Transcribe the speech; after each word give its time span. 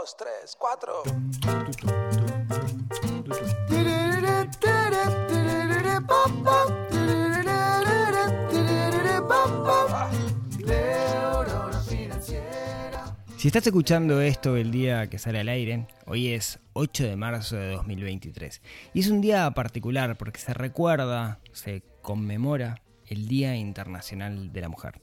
dos, 0.00 0.16
tres, 0.16 0.56
cuatro. 0.58 1.02
Si 13.36 13.48
estás 13.48 13.66
escuchando 13.66 14.20
esto 14.20 14.56
el 14.56 14.70
día 14.70 15.08
que 15.08 15.18
sale 15.18 15.40
al 15.40 15.48
aire, 15.48 15.86
hoy 16.06 16.28
es 16.28 16.60
8 16.72 17.04
de 17.04 17.16
marzo 17.16 17.56
de 17.56 17.72
2023. 17.72 18.62
Y 18.94 19.00
es 19.00 19.08
un 19.08 19.20
día 19.20 19.50
particular 19.50 20.16
porque 20.16 20.40
se 20.40 20.54
recuerda, 20.54 21.40
se 21.52 21.82
conmemora 22.00 22.82
el 23.06 23.28
Día 23.28 23.56
Internacional 23.56 24.52
de 24.52 24.60
la 24.60 24.68
Mujer. 24.68 25.00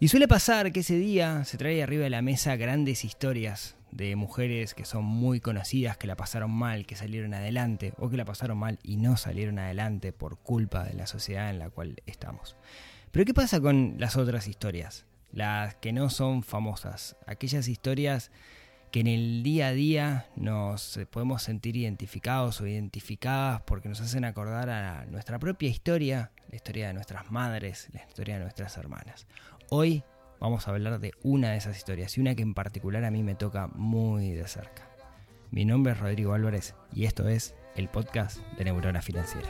Y 0.00 0.08
suele 0.08 0.28
pasar 0.28 0.70
que 0.70 0.80
ese 0.80 0.94
día 0.94 1.44
se 1.44 1.58
trae 1.58 1.82
arriba 1.82 2.04
de 2.04 2.10
la 2.10 2.22
mesa 2.22 2.54
grandes 2.54 3.04
historias 3.04 3.77
de 3.90 4.16
mujeres 4.16 4.74
que 4.74 4.84
son 4.84 5.04
muy 5.04 5.40
conocidas, 5.40 5.96
que 5.96 6.06
la 6.06 6.16
pasaron 6.16 6.50
mal, 6.50 6.86
que 6.86 6.96
salieron 6.96 7.34
adelante, 7.34 7.94
o 7.98 8.08
que 8.10 8.16
la 8.16 8.24
pasaron 8.24 8.58
mal 8.58 8.78
y 8.82 8.96
no 8.96 9.16
salieron 9.16 9.58
adelante 9.58 10.12
por 10.12 10.38
culpa 10.38 10.84
de 10.84 10.94
la 10.94 11.06
sociedad 11.06 11.50
en 11.50 11.58
la 11.58 11.70
cual 11.70 12.02
estamos. 12.06 12.56
Pero 13.10 13.24
¿qué 13.24 13.34
pasa 13.34 13.60
con 13.60 13.96
las 13.98 14.16
otras 14.16 14.48
historias? 14.48 15.06
las 15.32 15.74
que 15.76 15.92
no 15.92 16.10
son 16.10 16.42
famosas, 16.42 17.16
aquellas 17.26 17.68
historias 17.68 18.30
que 18.90 19.00
en 19.00 19.06
el 19.06 19.42
día 19.42 19.68
a 19.68 19.72
día 19.72 20.26
nos 20.34 20.96
eh, 20.96 21.04
podemos 21.04 21.42
sentir 21.42 21.76
identificados 21.76 22.60
o 22.60 22.66
identificadas 22.66 23.60
porque 23.62 23.88
nos 23.88 24.00
hacen 24.00 24.24
acordar 24.24 24.70
a 24.70 25.04
nuestra 25.06 25.38
propia 25.38 25.68
historia, 25.68 26.32
la 26.48 26.56
historia 26.56 26.88
de 26.88 26.94
nuestras 26.94 27.30
madres, 27.30 27.88
la 27.92 28.02
historia 28.02 28.38
de 28.38 28.44
nuestras 28.44 28.76
hermanas. 28.78 29.26
Hoy 29.68 30.02
vamos 30.40 30.66
a 30.66 30.70
hablar 30.70 31.00
de 31.00 31.12
una 31.22 31.50
de 31.50 31.58
esas 31.58 31.76
historias 31.76 32.16
y 32.16 32.20
una 32.20 32.34
que 32.34 32.42
en 32.42 32.54
particular 32.54 33.04
a 33.04 33.10
mí 33.10 33.22
me 33.22 33.34
toca 33.34 33.68
muy 33.68 34.32
de 34.32 34.46
cerca. 34.46 34.88
Mi 35.50 35.64
nombre 35.64 35.92
es 35.92 36.00
Rodrigo 36.00 36.34
Álvarez 36.34 36.74
y 36.92 37.04
esto 37.04 37.28
es 37.28 37.54
el 37.74 37.88
podcast 37.88 38.38
de 38.56 38.64
Neurona 38.64 39.02
Financiera. 39.02 39.48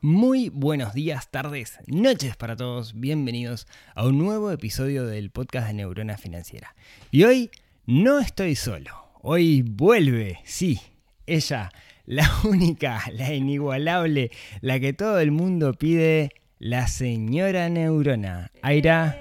Muy 0.00 0.48
buenos 0.50 0.94
días, 0.94 1.28
tardes, 1.28 1.80
noches 1.88 2.36
para 2.36 2.54
todos. 2.54 2.92
Bienvenidos 2.94 3.66
a 3.96 4.06
un 4.06 4.16
nuevo 4.16 4.52
episodio 4.52 5.04
del 5.04 5.30
podcast 5.30 5.66
de 5.66 5.74
Neurona 5.74 6.16
Financiera. 6.16 6.76
Y 7.10 7.24
hoy 7.24 7.50
no 7.84 8.20
estoy 8.20 8.54
solo. 8.54 8.92
Hoy 9.22 9.62
vuelve, 9.62 10.38
sí, 10.44 10.78
ella, 11.26 11.72
la 12.06 12.30
única, 12.44 13.02
la 13.12 13.34
inigualable, 13.34 14.30
la 14.60 14.78
que 14.78 14.92
todo 14.92 15.18
el 15.18 15.32
mundo 15.32 15.72
pide, 15.72 16.30
la 16.60 16.86
señora 16.86 17.68
Neurona. 17.68 18.52
Aira, 18.62 19.18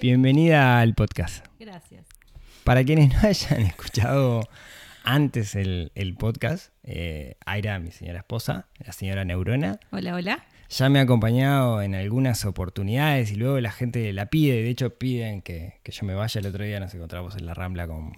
bienvenida 0.00 0.80
al 0.80 0.94
podcast. 0.94 1.46
Gracias. 1.60 2.04
Para 2.64 2.82
quienes 2.82 3.12
no 3.12 3.20
hayan 3.20 3.60
escuchado 3.66 4.42
antes 5.08 5.54
el, 5.54 5.90
podcast, 6.18 6.70
eh, 6.84 7.36
Aira, 7.46 7.78
mi 7.78 7.92
señora 7.92 8.18
esposa, 8.18 8.66
la 8.78 8.92
señora 8.92 9.24
Neurona. 9.24 9.80
Hola, 9.90 10.14
hola. 10.14 10.44
Ya 10.68 10.90
me 10.90 10.98
ha 10.98 11.02
acompañado 11.02 11.80
en 11.80 11.94
algunas 11.94 12.44
oportunidades 12.44 13.32
y 13.32 13.36
luego 13.36 13.58
la 13.58 13.70
gente 13.70 14.12
la 14.12 14.26
pide. 14.26 14.62
De 14.62 14.68
hecho, 14.68 14.90
piden 14.98 15.40
que, 15.40 15.80
yo 15.82 16.04
me 16.06 16.12
vaya. 16.12 16.38
El 16.40 16.46
otro 16.46 16.62
día 16.62 16.78
nos 16.78 16.92
encontramos 16.92 17.36
en 17.36 17.46
la 17.46 17.54
Rambla 17.54 17.88
con, 17.88 18.12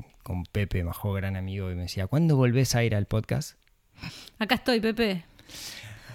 Pepe, 0.51 0.83
Majo, 0.83 1.13
gran 1.13 1.37
amigo, 1.37 1.71
y 1.71 1.77
me 1.77 1.83
decía, 1.83 2.09
¿cuándo 2.09 2.35
volvés 2.35 2.75
a 2.75 2.83
ir 2.83 2.97
al 2.97 3.07
podcast? 3.07 3.57
Acá 4.41 4.57
estoy, 4.57 4.81
Pepe. 4.81 5.23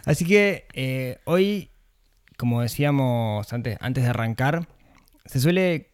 Así 0.04 0.26
que 0.26 0.68
eh, 0.74 1.20
hoy, 1.24 1.70
como 2.36 2.62
decíamos 2.62 3.54
antes, 3.54 3.78
antes 3.80 4.04
de 4.04 4.10
arrancar, 4.10 4.68
se 5.26 5.40
suele, 5.40 5.92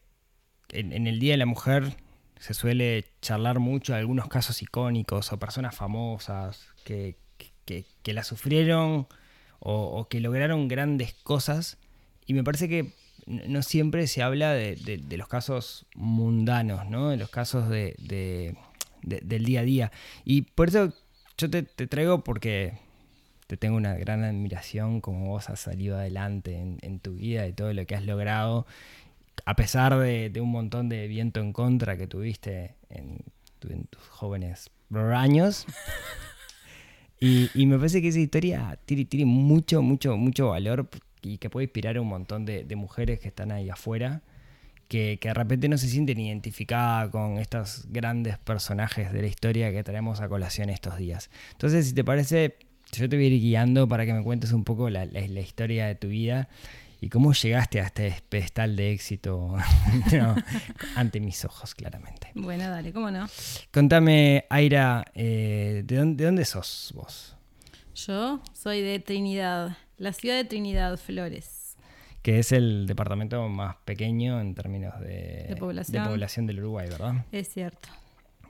en 0.70 1.06
el 1.06 1.20
Día 1.20 1.34
de 1.34 1.38
la 1.38 1.46
Mujer, 1.46 1.96
se 2.42 2.56
suele 2.56 3.06
charlar 3.22 3.60
mucho 3.60 3.94
de 3.94 4.00
algunos 4.00 4.28
casos 4.28 4.64
icónicos 4.64 5.32
o 5.32 5.38
personas 5.38 5.76
famosas 5.76 6.70
que, 6.84 7.16
la 8.06 8.24
sufrieron 8.24 9.08
o, 9.60 10.08
que 10.10 10.20
lograron 10.20 10.68
grandes 10.68 11.14
cosas. 11.14 11.78
Y 12.26 12.34
me 12.34 12.44
parece 12.44 12.68
que 12.68 12.94
no 13.28 13.62
siempre 13.62 14.08
se 14.08 14.24
habla 14.24 14.54
de, 14.54 15.04
los 15.12 15.28
casos 15.28 15.86
mundanos, 15.94 16.90
¿no? 16.90 17.10
de 17.10 17.18
los 17.18 17.30
casos 17.30 17.70
de, 17.70 18.56
del 19.04 19.46
día 19.46 19.60
a 19.60 19.64
día. 19.64 19.92
Y 20.26 20.42
por 20.42 20.70
eso 20.70 20.92
yo 21.38 21.48
te, 21.48 21.62
traigo 21.62 22.24
porque 22.24 22.74
te 23.46 23.56
tengo 23.56 23.78
una 23.78 23.94
gran 23.94 24.24
admiración 24.24 25.00
como 25.00 25.28
vos 25.28 25.48
has 25.52 25.60
salido 25.60 25.96
adelante 25.96 26.58
en 26.82 27.00
tu 27.02 27.14
vida 27.14 27.46
y 27.46 27.54
todo 27.54 27.72
lo 27.72 27.86
que 27.86 27.94
has 27.94 28.04
logrado 28.04 28.66
a 29.46 29.56
pesar 29.56 29.98
de, 29.98 30.42
un 30.42 30.52
montón 30.52 30.90
de 30.90 31.08
viento 31.08 31.40
en 31.40 31.54
contra 31.54 31.98
que 31.98 32.08
tuviste 32.08 32.76
en, 32.90 33.24
tus 33.60 34.02
jóvenes 34.08 34.70
años. 35.14 35.66
y, 37.20 37.66
me 37.66 37.78
parece 37.78 38.02
que 38.02 38.10
esa 38.10 38.20
historia 38.20 38.80
tiene, 38.86 39.26
mucho, 39.26 39.82
mucho, 39.82 40.18
mucho 40.18 40.50
valor 40.50 40.90
y 41.22 41.38
que 41.38 41.50
puede 41.50 41.66
inspirar 41.66 41.98
a 41.98 42.02
un 42.02 42.08
montón 42.08 42.46
de, 42.46 42.76
mujeres 42.76 43.20
que 43.20 43.28
están 43.28 43.52
ahí 43.52 43.70
afuera. 43.70 44.22
Que, 44.88 45.20
que, 45.22 45.30
de 45.30 45.34
repente 45.34 45.70
no 45.70 45.78
se 45.78 45.88
sienten 45.88 46.20
identificadas 46.20 47.12
con 47.12 47.38
estos 47.38 47.86
grandes 47.90 48.38
personajes 48.40 49.14
de 49.14 49.22
la 49.22 49.28
historia 49.28 49.72
que 49.72 49.86
traemos 49.86 50.20
a 50.20 50.28
colación 50.28 50.70
estos 50.70 50.98
días. 50.98 51.30
Entonces, 51.54 51.88
si 51.88 51.94
te 51.94 52.04
parece, 52.04 52.58
yo 52.92 53.08
te 53.08 53.16
voy 53.16 53.26
a 53.26 53.28
ir 53.30 53.42
guiando 53.42 53.88
para 53.88 54.06
que 54.06 54.14
me 54.14 54.22
cuentes 54.22 54.52
un 54.52 54.66
poco 54.66 54.90
la, 54.90 55.06
la 55.06 55.40
historia 55.40 55.88
de 55.88 55.96
tu 55.96 56.10
vida 56.10 56.50
¿Y 57.04 57.10
cómo 57.10 57.34
llegaste 57.34 57.82
a 57.82 57.86
este 57.86 58.16
pedestal 58.30 58.76
de 58.76 58.92
éxito 58.92 59.56
ante 60.96 61.20
mis 61.20 61.44
ojos, 61.44 61.74
claramente? 61.74 62.28
Bueno, 62.36 62.70
dale, 62.70 62.94
¿cómo 62.94 63.10
no? 63.10 63.28
Contame, 63.74 64.46
Aira, 64.52 65.04
eh, 65.16 65.82
¿de, 65.84 65.96
dónde, 65.96 66.22
¿de 66.22 66.26
dónde 66.28 66.46
sos 66.46 66.94
vos? 66.96 67.36
Yo 67.96 68.44
soy 68.54 68.82
de 68.82 69.00
Trinidad, 69.00 69.78
la 69.98 70.14
ciudad 70.14 70.36
de 70.36 70.46
Trinidad, 70.46 70.96
Flores. 70.98 71.76
Que 72.22 72.38
es 72.38 72.52
el 72.52 72.86
departamento 72.86 73.50
más 73.50 73.78
pequeño 73.78 74.40
en 74.40 74.54
términos 74.54 75.00
de, 75.00 75.56
población. 75.60 76.46
del 76.46 76.60
Uruguay, 76.60 76.88
¿verdad? 76.88 77.26
Es 77.32 77.48
cierto. 77.48 77.90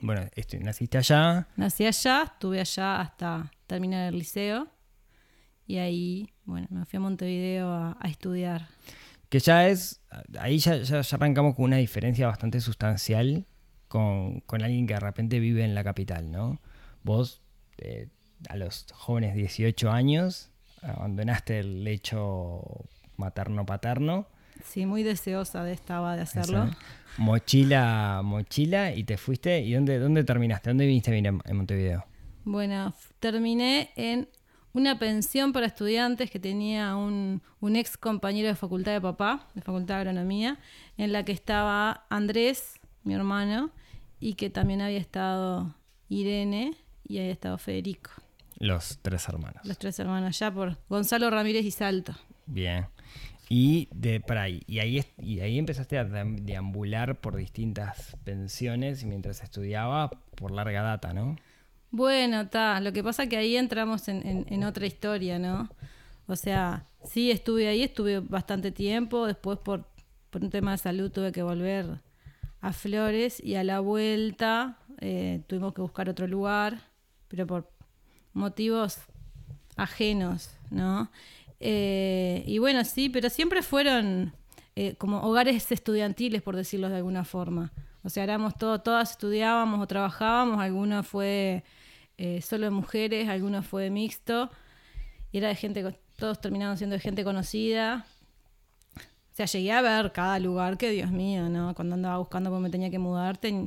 Bueno, 0.02 0.26
naciste 0.60 0.98
allá. 0.98 1.48
Nací 1.56 1.86
allá, 1.86 2.24
estuve 2.24 2.60
allá 2.60 3.00
hasta 3.00 3.50
terminar 3.66 4.12
el 4.12 4.18
liceo. 4.18 4.68
Y 5.66 5.78
ahí, 5.78 6.31
bueno, 6.44 6.66
me 6.70 6.84
fui 6.84 6.96
a 6.96 7.00
Montevideo 7.00 7.72
a, 7.72 7.98
estudiar. 8.04 8.68
Que 9.28 9.38
ya 9.38 9.68
es, 9.68 10.00
ahí 10.38 10.58
ya, 10.58 10.76
ya, 10.76 11.00
arrancamos 11.12 11.54
con 11.54 11.66
una 11.66 11.76
diferencia 11.76 12.26
bastante 12.26 12.60
sustancial 12.60 13.46
con, 13.88 14.42
alguien 14.62 14.86
que 14.86 14.94
de 14.94 15.00
repente 15.00 15.38
vive 15.38 15.64
en 15.64 15.74
la 15.74 15.84
capital, 15.84 16.30
¿no? 16.30 16.60
Vos, 17.02 17.42
eh, 17.78 18.08
a 18.48 18.56
los 18.56 18.86
jóvenes 18.92 19.34
18 19.34 19.90
años, 19.90 20.50
abandonaste 20.80 21.58
el 21.58 21.84
lecho 21.84 22.62
materno-paterno. 23.16 24.26
Sí, 24.64 24.86
muy 24.86 25.02
deseosa 25.02 25.64
de 25.64 25.72
estaba 25.72 26.16
de 26.16 26.22
hacerlo. 26.22 26.70
Mochila, 27.18 28.22
mochila, 28.24 28.94
y 28.94 29.04
te 29.04 29.18
fuiste. 29.18 29.60
¿Y 29.60 29.74
dónde, 29.74 29.98
dónde 29.98 30.24
terminaste? 30.24 30.70
¿Dónde 30.70 30.86
viniste 30.86 31.16
en 31.16 31.56
Montevideo? 31.56 32.06
Bueno, 32.44 32.94
terminé 33.20 33.90
en 33.96 34.28
una 34.74 34.98
pensión 34.98 35.52
para 35.52 35.66
estudiantes 35.66 36.30
que 36.30 36.38
tenía 36.38 36.96
un, 36.96 37.42
ex 37.74 37.96
compañero 37.96 38.48
de 38.48 38.54
facultad 38.54 38.92
de 38.92 39.00
papá, 39.00 39.46
de 39.54 39.62
facultad 39.62 39.96
de 39.96 40.00
agronomía, 40.00 40.58
en 40.96 41.12
la 41.12 41.24
que 41.24 41.32
estaba 41.32 42.06
Andrés, 42.08 42.80
mi 43.04 43.14
hermano, 43.14 43.70
y 44.20 44.34
que 44.34 44.50
también 44.50 44.80
había 44.80 44.98
estado 44.98 45.74
Irene 46.08 46.74
y 47.06 47.18
había 47.18 47.32
estado 47.32 47.58
Federico. 47.58 48.10
Los 48.58 48.98
tres 49.02 49.28
hermanos. 49.28 49.64
Los 49.64 49.78
tres 49.78 49.98
hermanos, 49.98 50.38
ya 50.38 50.52
por 50.52 50.78
Gonzalo 50.88 51.30
Ramírez 51.30 51.64
y 51.64 51.70
Salto. 51.70 52.14
Bien. 52.46 52.86
Y 53.48 53.88
de 53.92 54.20
para 54.20 54.42
ahí, 54.42 54.62
y 54.66 54.78
ahí, 54.78 55.04
y 55.18 55.40
ahí 55.40 55.58
empezaste 55.58 55.98
a 55.98 56.04
deambular 56.04 57.20
por 57.20 57.36
distintas 57.36 58.16
pensiones 58.24 59.04
mientras 59.04 59.42
estudiaba 59.42 60.10
por 60.36 60.52
larga 60.52 60.82
data, 60.82 61.12
¿no? 61.12 61.36
Bueno, 61.92 62.40
está. 62.40 62.80
Lo 62.80 62.92
que 62.94 63.04
pasa 63.04 63.26
que 63.28 63.36
ahí 63.36 63.54
entramos 63.54 64.08
en, 64.08 64.64
otra 64.64 64.86
historia, 64.86 65.38
¿no? 65.38 65.68
O 66.26 66.36
sea, 66.36 66.86
sí 67.04 67.30
estuve 67.30 67.68
ahí, 67.68 67.82
estuve 67.82 68.20
bastante 68.20 68.72
tiempo. 68.72 69.26
Después, 69.26 69.58
por, 69.58 69.86
un 70.34 70.48
tema 70.48 70.72
de 70.72 70.78
salud, 70.78 71.12
tuve 71.12 71.32
que 71.32 71.42
volver 71.42 72.00
a 72.62 72.72
Flores 72.72 73.44
y 73.44 73.56
a 73.56 73.64
la 73.64 73.80
vuelta 73.80 74.78
eh, 75.00 75.42
tuvimos 75.46 75.74
que 75.74 75.82
buscar 75.82 76.08
otro 76.08 76.26
lugar, 76.26 76.80
pero 77.28 77.46
por 77.46 77.70
motivos 78.32 78.98
ajenos, 79.76 80.56
¿no? 80.70 81.10
Eh, 81.60 82.42
y 82.46 82.58
bueno, 82.58 82.84
sí, 82.84 83.10
pero 83.10 83.28
siempre 83.28 83.60
fueron 83.62 84.32
eh, 84.76 84.94
como 84.96 85.20
hogares 85.20 85.70
estudiantiles, 85.70 86.40
por 86.40 86.56
decirlo 86.56 86.88
de 86.88 86.96
alguna 86.96 87.24
forma. 87.24 87.70
O 88.02 88.08
sea, 88.08 88.24
éramos 88.24 88.56
todos, 88.56 88.82
todas 88.82 89.10
estudiábamos 89.10 89.78
o 89.78 89.86
trabajábamos, 89.86 90.58
algunos 90.58 91.06
fue 91.06 91.64
eh, 92.24 92.40
solo 92.40 92.66
de 92.66 92.70
mujeres, 92.70 93.28
algunos 93.28 93.66
fue 93.66 93.90
mixto, 93.90 94.48
y 95.32 95.38
era 95.38 95.48
de 95.48 95.56
gente, 95.56 95.98
todos 96.16 96.40
terminaron 96.40 96.78
siendo 96.78 96.94
de 96.94 97.00
gente 97.00 97.24
conocida. 97.24 98.06
O 98.96 99.34
sea, 99.34 99.46
llegué 99.46 99.72
a 99.72 99.82
ver 99.82 100.12
cada 100.12 100.38
lugar 100.38 100.78
que, 100.78 100.90
Dios 100.90 101.10
mío, 101.10 101.48
¿no? 101.48 101.74
Cuando 101.74 101.96
andaba 101.96 102.18
buscando 102.18 102.48
porque 102.50 102.62
me 102.62 102.70
tenía 102.70 102.90
que 102.90 103.00
mudar, 103.00 103.38
te, 103.38 103.66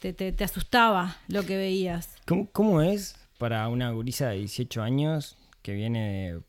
te, 0.00 0.42
asustaba 0.42 1.18
lo 1.28 1.46
que 1.46 1.56
veías. 1.56 2.16
¿Cómo, 2.26 2.48
¿Cómo, 2.50 2.82
es 2.82 3.14
para 3.38 3.68
una 3.68 3.92
gurisa 3.92 4.30
de 4.30 4.38
18 4.38 4.82
años 4.82 5.36
que 5.62 5.74
viene 5.74 6.32
de, 6.32 6.40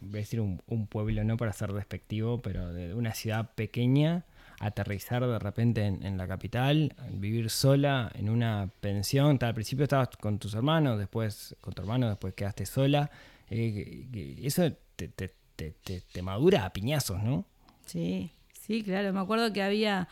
voy 0.00 0.18
a 0.18 0.20
decir 0.20 0.40
un, 0.40 0.62
un 0.68 0.86
pueblo, 0.86 1.24
no 1.24 1.36
para 1.36 1.52
ser 1.52 1.72
despectivo, 1.72 2.40
pero 2.40 2.72
de 2.72 2.94
una 2.94 3.14
ciudad 3.14 3.50
pequeña, 3.56 4.26
aterrizar 4.62 5.26
de 5.26 5.38
repente 5.40 5.86
en, 5.86 6.16
la 6.16 6.28
capital, 6.28 6.94
vivir 7.10 7.50
sola 7.50 8.10
en 8.14 8.30
una 8.30 8.70
pensión. 8.80 9.36
Al 9.40 9.54
principio 9.54 9.82
estabas 9.82 10.10
con 10.20 10.38
tus 10.38 10.54
hermanos, 10.54 10.98
después 10.98 11.56
con 11.60 11.74
tu 11.74 11.82
hermano, 11.82 12.08
después 12.08 12.34
quedaste 12.34 12.64
sola. 12.64 13.10
Eh, 13.50 14.38
eso 14.40 14.72
te, 14.94 15.08
te, 15.08 15.34
te, 15.56 15.72
te, 16.00 16.22
madura 16.22 16.64
a 16.64 16.72
piñazos, 16.72 17.20
¿no? 17.22 17.44
Sí, 17.86 18.30
sí, 18.52 18.84
claro. 18.84 19.12
Me 19.12 19.18
acuerdo 19.18 19.52
que 19.52 19.62
había. 19.62 20.08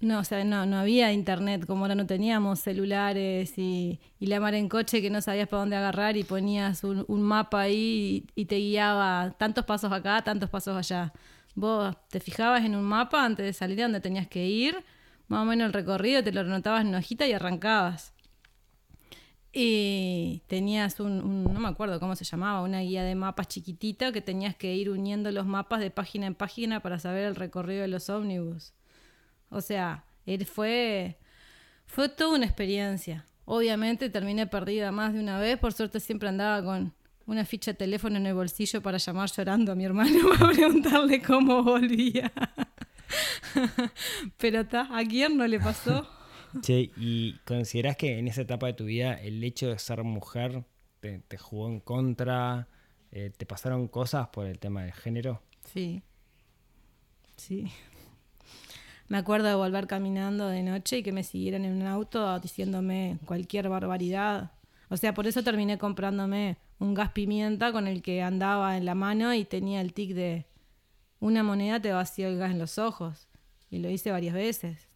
No, 0.00 0.20
o 0.20 0.24
sea, 0.24 0.44
no, 0.44 0.66
no 0.66 0.78
había 0.78 1.12
internet, 1.12 1.64
como 1.66 1.84
ahora 1.84 1.94
no 1.94 2.06
teníamos 2.06 2.60
celulares 2.60 3.58
y, 3.58 4.00
y 4.20 4.26
la 4.26 4.38
mar 4.38 4.54
en 4.54 4.68
coche 4.68 5.02
que 5.02 5.10
no 5.10 5.20
sabías 5.20 5.48
para 5.48 5.60
dónde 5.60 5.74
agarrar 5.74 6.16
y 6.16 6.22
ponías 6.22 6.84
un, 6.84 7.04
un 7.08 7.22
mapa 7.22 7.62
ahí 7.62 8.24
y, 8.36 8.42
y, 8.42 8.44
te 8.44 8.56
guiaba 8.56 9.34
tantos 9.38 9.64
pasos 9.64 9.92
acá, 9.92 10.22
tantos 10.22 10.50
pasos 10.50 10.76
allá. 10.76 11.12
Vos 11.58 11.96
te 12.08 12.20
fijabas 12.20 12.64
en 12.64 12.76
un 12.76 12.84
mapa 12.84 13.24
antes 13.24 13.44
de 13.44 13.52
salir 13.52 13.80
a 13.80 13.82
donde 13.86 14.00
tenías 14.00 14.28
que 14.28 14.46
ir, 14.46 14.84
más 15.26 15.42
o 15.42 15.44
menos 15.44 15.66
el 15.66 15.72
recorrido, 15.72 16.22
te 16.22 16.30
lo 16.30 16.42
anotabas 16.42 16.82
en 16.84 16.94
hojita 16.94 17.26
y 17.26 17.32
arrancabas. 17.32 18.14
Y 19.52 20.42
tenías 20.46 21.00
un, 21.00 21.42
no 21.42 21.58
me 21.58 21.66
acuerdo 21.66 21.98
cómo 21.98 22.14
se 22.14 22.24
llamaba, 22.24 22.62
una 22.62 22.78
guía 22.82 23.02
de 23.02 23.16
mapas 23.16 23.48
chiquitita 23.48 24.12
que 24.12 24.20
tenías 24.20 24.54
que 24.54 24.72
ir 24.76 24.88
uniendo 24.88 25.32
los 25.32 25.46
mapas 25.46 25.80
de 25.80 25.90
página 25.90 26.26
en 26.26 26.36
página 26.36 26.78
para 26.78 27.00
saber 27.00 27.24
el 27.24 27.34
recorrido 27.34 27.82
de 27.82 27.88
los 27.88 28.08
ómnibus. 28.08 28.72
O 29.50 29.60
sea, 29.60 30.04
él 30.26 30.46
fue, 30.46 31.18
fue 31.86 32.08
toda 32.08 32.36
una 32.36 32.46
experiencia. 32.46 33.26
Obviamente 33.46 34.10
terminé 34.10 34.46
perdida 34.46 34.92
más 34.92 35.12
de 35.12 35.18
una 35.18 35.40
vez, 35.40 35.58
por 35.58 35.72
suerte 35.72 35.98
siempre 35.98 36.28
andaba 36.28 36.62
con, 36.62 36.94
una 37.28 37.44
ficha 37.44 37.72
de 37.72 37.76
teléfono 37.76 38.16
en 38.16 38.26
el 38.26 38.34
bolsillo 38.34 38.80
para 38.80 38.96
llamar 38.96 39.30
llorando 39.30 39.72
a 39.72 39.74
mi 39.74 39.84
hermano 39.84 40.18
para 40.38 40.52
preguntarle 40.52 41.22
cómo 41.22 41.62
volvía. 41.62 42.32
Pero 44.38 44.60
está, 44.60 44.88
¿a 44.90 45.04
quién 45.04 45.36
no 45.36 45.46
le 45.46 45.60
pasó? 45.60 46.08
Che, 46.62 46.90
¿y 46.96 47.34
considerás 47.44 47.98
que 47.98 48.18
en 48.18 48.28
esa 48.28 48.40
etapa 48.40 48.66
de 48.66 48.72
tu 48.72 48.86
vida 48.86 49.12
el 49.12 49.44
hecho 49.44 49.68
de 49.68 49.78
ser 49.78 50.02
mujer 50.02 50.64
te, 51.00 51.36
jugó 51.36 51.68
en 51.68 51.80
contra? 51.80 52.66
Eh, 53.12 53.30
¿Te 53.36 53.44
pasaron 53.44 53.88
cosas 53.88 54.28
por 54.28 54.46
el 54.46 54.58
tema 54.58 54.82
del 54.82 54.92
género? 54.92 55.42
Sí. 55.64 56.02
Sí. 57.36 57.70
Me 59.08 59.18
acuerdo 59.18 59.48
de 59.48 59.54
volver 59.54 59.86
caminando 59.86 60.48
de 60.48 60.62
noche 60.62 60.98
y 60.98 61.02
que 61.02 61.12
me 61.12 61.22
siguieran 61.22 61.66
en 61.66 61.72
un 61.82 61.86
auto 61.86 62.38
diciéndome 62.40 63.18
cualquier 63.26 63.68
barbaridad. 63.68 64.52
O 64.88 64.96
sea, 64.96 65.12
por 65.12 65.26
eso 65.26 65.42
terminé 65.42 65.76
comprándome 65.76 66.56
un 66.78 66.94
gas 66.94 67.10
pimienta 67.12 67.72
con 67.72 67.86
el 67.86 68.02
que 68.02 68.22
andaba 68.22 68.76
en 68.76 68.84
la 68.84 68.94
mano 68.94 69.34
y 69.34 69.44
tenía 69.44 69.80
el 69.80 69.92
tic 69.92 70.14
de 70.14 70.46
una 71.20 71.42
moneda 71.42 71.80
te 71.80 71.92
vació 71.92 72.28
el 72.28 72.38
gas 72.38 72.52
en 72.52 72.58
los 72.58 72.78
ojos. 72.78 73.28
Y 73.70 73.78
lo 73.78 73.90
hice 73.90 74.12
varias 74.12 74.34
veces. 74.34 74.88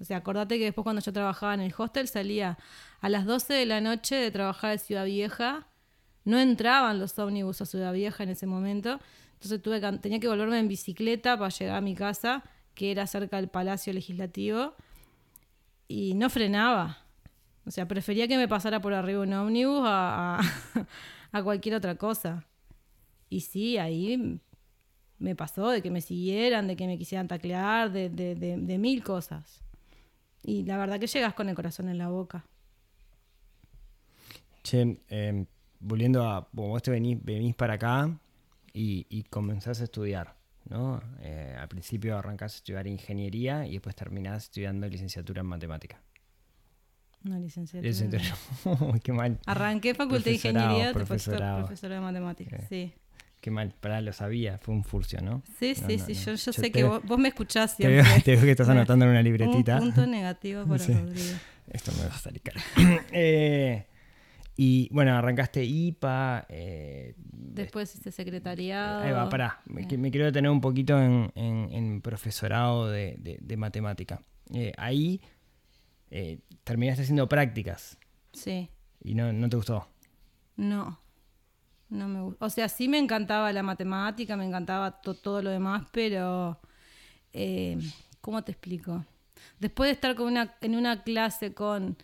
O 0.00 0.04
sea, 0.04 0.18
acordate 0.18 0.58
que 0.58 0.64
después 0.64 0.82
cuando 0.82 1.00
yo 1.00 1.12
trabajaba 1.12 1.54
en 1.54 1.60
el 1.60 1.72
hostel 1.76 2.08
salía 2.08 2.58
a 3.00 3.08
las 3.08 3.24
12 3.24 3.54
de 3.54 3.66
la 3.66 3.80
noche 3.80 4.16
de 4.16 4.30
trabajar 4.30 4.72
en 4.72 4.78
Ciudad 4.80 5.04
Vieja. 5.04 5.68
No 6.24 6.38
entraban 6.38 6.98
los 6.98 7.18
ómnibus 7.18 7.62
a 7.62 7.66
Ciudad 7.66 7.92
Vieja 7.92 8.24
en 8.24 8.30
ese 8.30 8.46
momento. 8.46 8.98
Entonces 9.34 9.62
tuve 9.62 9.80
tenía 9.98 10.20
que 10.20 10.28
volverme 10.28 10.58
en 10.58 10.68
bicicleta 10.68 11.38
para 11.38 11.50
llegar 11.50 11.76
a 11.76 11.80
mi 11.80 11.94
casa, 11.94 12.42
que 12.74 12.90
era 12.90 13.06
cerca 13.06 13.36
del 13.36 13.48
Palacio 13.48 13.92
Legislativo. 13.92 14.74
Y 15.86 16.14
no 16.14 16.28
frenaba. 16.30 16.98
O 17.64 17.70
sea, 17.70 17.86
prefería 17.86 18.26
que 18.26 18.36
me 18.36 18.48
pasara 18.48 18.80
por 18.80 18.92
arriba 18.92 19.22
un 19.22 19.32
ómnibus 19.32 19.82
a, 19.84 20.40
a, 21.32 21.42
cualquier 21.42 21.76
otra 21.76 21.94
cosa. 21.94 22.44
Y 23.30 23.40
sí, 23.40 23.78
ahí 23.78 24.40
me 25.18 25.36
pasó 25.36 25.70
de 25.70 25.80
que 25.80 25.90
me 25.90 26.00
siguieran, 26.00 26.66
de 26.66 26.76
que 26.76 26.86
me 26.86 26.98
quisieran 26.98 27.28
taclear, 27.28 27.92
de, 27.92 28.10
de, 28.10 28.34
de, 28.34 28.78
mil 28.78 29.04
cosas. 29.04 29.62
Y 30.42 30.64
la 30.64 30.76
verdad 30.76 30.98
que 30.98 31.06
llegas 31.06 31.34
con 31.34 31.48
el 31.48 31.54
corazón 31.54 31.88
en 31.88 31.98
la 31.98 32.08
boca. 32.08 32.44
Che, 34.64 34.98
em, 35.08 35.46
volviendo 35.78 36.24
a. 36.24 36.48
vos 36.52 36.82
te 36.82 36.90
venís, 36.90 37.18
venís 37.22 37.54
para 37.54 37.74
acá 37.74 38.10
y, 38.72 39.06
y, 39.08 39.22
comenzás 39.24 39.80
a 39.80 39.84
estudiar, 39.84 40.36
¿no? 40.68 41.00
Eh, 41.20 41.56
al 41.58 41.68
principio 41.68 42.18
arrancás 42.18 42.54
a 42.54 42.56
estudiar 42.56 42.86
ingeniería 42.86 43.66
y 43.66 43.72
después 43.72 43.94
terminás 43.94 44.44
estudiando 44.44 44.88
licenciatura 44.88 45.40
en 45.40 45.46
matemática. 45.46 46.00
Una 47.24 47.38
licenciatura. 47.38 47.88
Licenciatura. 47.88 49.00
qué 49.02 49.12
mal. 49.12 49.38
Arranqué 49.46 49.94
facultad 49.94 50.24
de 50.24 50.32
ingeniería, 50.34 50.92
profesorado. 50.92 51.58
profesora 51.58 51.96
de 51.96 52.00
matemáticas. 52.00 52.64
Sí. 52.68 52.92
Qué 53.40 53.50
mal, 53.50 53.74
para 53.80 54.00
lo 54.00 54.12
sabía, 54.12 54.58
fue 54.58 54.72
un 54.72 54.84
furcio, 54.84 55.20
¿no? 55.20 55.42
Sí, 55.58 55.74
sí, 55.74 55.98
sí, 55.98 56.14
yo, 56.14 56.34
yo, 56.34 56.52
sé 56.52 56.70
que 56.70 56.84
vos, 56.84 57.18
me 57.18 57.28
escuchás 57.28 57.74
siempre. 57.74 58.04
Te 58.24 58.36
veo, 58.36 58.44
que 58.44 58.52
estás 58.52 58.68
anotando 58.70 59.04
en 59.04 59.10
una 59.10 59.22
libretita. 59.22 59.76
Un 59.78 59.86
punto 59.92 60.06
negativo 60.06 60.64
para 60.64 60.84
Rodrigo. 60.86 61.36
Esto 61.68 61.90
me 61.98 62.06
va 62.06 62.14
a 62.14 62.18
salir 62.18 62.40
caro. 62.40 62.60
eh, 63.10 63.86
y 64.56 64.88
bueno, 64.92 65.16
arrancaste 65.16 65.64
IPA. 65.64 66.46
Eh, 66.48 67.14
Después 67.32 67.90
hiciste 67.90 68.12
secretariado. 68.12 69.02
Ahí 69.02 69.12
va, 69.12 69.28
pará. 69.28 69.60
Me, 69.66 69.86
me, 69.96 70.10
quiero 70.10 70.26
detener 70.26 70.50
un 70.50 70.60
poquito 70.60 71.00
en, 71.02 71.32
en, 71.34 71.68
en 71.72 72.00
profesorado 72.00 72.88
de, 72.88 73.16
de, 73.18 73.38
de 73.40 73.56
matemática. 73.56 74.22
Eh, 74.54 74.72
ahí 74.76 75.20
eh, 76.12 76.40
terminaste 76.62 77.02
haciendo 77.02 77.26
prácticas. 77.26 77.98
Sí. 78.34 78.68
¿Y 79.02 79.14
no, 79.14 79.32
no 79.32 79.48
te 79.48 79.56
gustó? 79.56 79.88
No. 80.56 81.00
No 81.88 82.08
me 82.08 82.34
O 82.38 82.50
sea, 82.50 82.68
sí 82.68 82.86
me 82.86 82.98
encantaba 82.98 83.52
la 83.52 83.62
matemática, 83.62 84.36
me 84.36 84.44
encantaba 84.44 85.00
todo 85.00 85.42
lo 85.42 85.50
demás, 85.50 85.86
pero. 85.90 86.60
Eh, 87.32 87.78
¿Cómo 88.20 88.44
te 88.44 88.52
explico? 88.52 89.04
Después 89.58 89.88
de 89.88 89.92
estar 89.92 90.14
con 90.14 90.26
una, 90.26 90.54
en 90.60 90.76
una 90.76 91.02
clase 91.02 91.54
con 91.54 91.96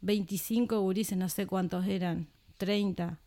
25 0.00 0.80
gurises, 0.80 1.16
no 1.16 1.28
sé 1.28 1.46
cuántos 1.46 1.86
eran, 1.86 2.28
30, 2.56 3.20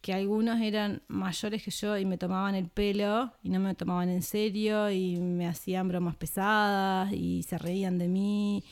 que 0.00 0.14
algunos 0.14 0.60
eran 0.60 1.02
mayores 1.08 1.62
que 1.62 1.70
yo 1.70 1.98
y 1.98 2.04
me 2.04 2.18
tomaban 2.18 2.54
el 2.54 2.68
pelo 2.68 3.32
y 3.42 3.50
no 3.50 3.58
me 3.58 3.74
tomaban 3.74 4.08
en 4.08 4.22
serio 4.22 4.90
y 4.90 5.16
me 5.16 5.46
hacían 5.46 5.88
bromas 5.88 6.16
pesadas 6.16 7.12
y 7.12 7.42
se 7.42 7.58
reían 7.58 7.98
de 7.98 8.08
mí 8.08 8.64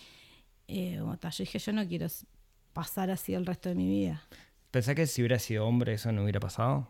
eh, 0.71 0.97
yo 0.97 1.31
dije, 1.39 1.59
yo 1.59 1.73
no 1.73 1.87
quiero 1.87 2.07
pasar 2.73 3.11
así 3.11 3.35
el 3.35 3.47
resto 3.47 3.69
de 3.69 3.75
mi 3.75 3.89
vida. 3.89 4.23
¿Pensás 4.71 4.95
que 4.95 5.07
si 5.07 5.23
hubiera 5.23 5.39
sido 5.39 5.67
hombre 5.67 5.95
eso 5.95 6.13
no 6.13 6.23
hubiera 6.23 6.41
pasado? 6.41 6.89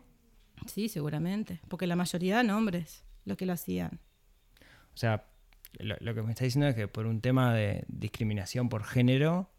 Sí, 0.67 0.89
seguramente, 0.89 1.59
porque 1.67 1.87
la 1.87 1.95
mayoría 1.95 2.35
eran 2.35 2.51
hombres 2.51 3.03
los 3.25 3.37
que 3.37 3.45
lo 3.45 3.53
hacían. 3.53 3.99
O 4.93 4.97
sea, 4.97 5.25
lo, 5.79 6.13
que 6.13 6.21
me 6.21 6.31
está 6.31 6.43
diciendo 6.45 6.67
es 6.67 6.75
que 6.75 6.87
por 6.87 7.07
un 7.07 7.21
tema 7.21 7.53
de 7.53 7.85
discriminación 7.87 8.69
por 8.69 8.83
género 8.83 9.49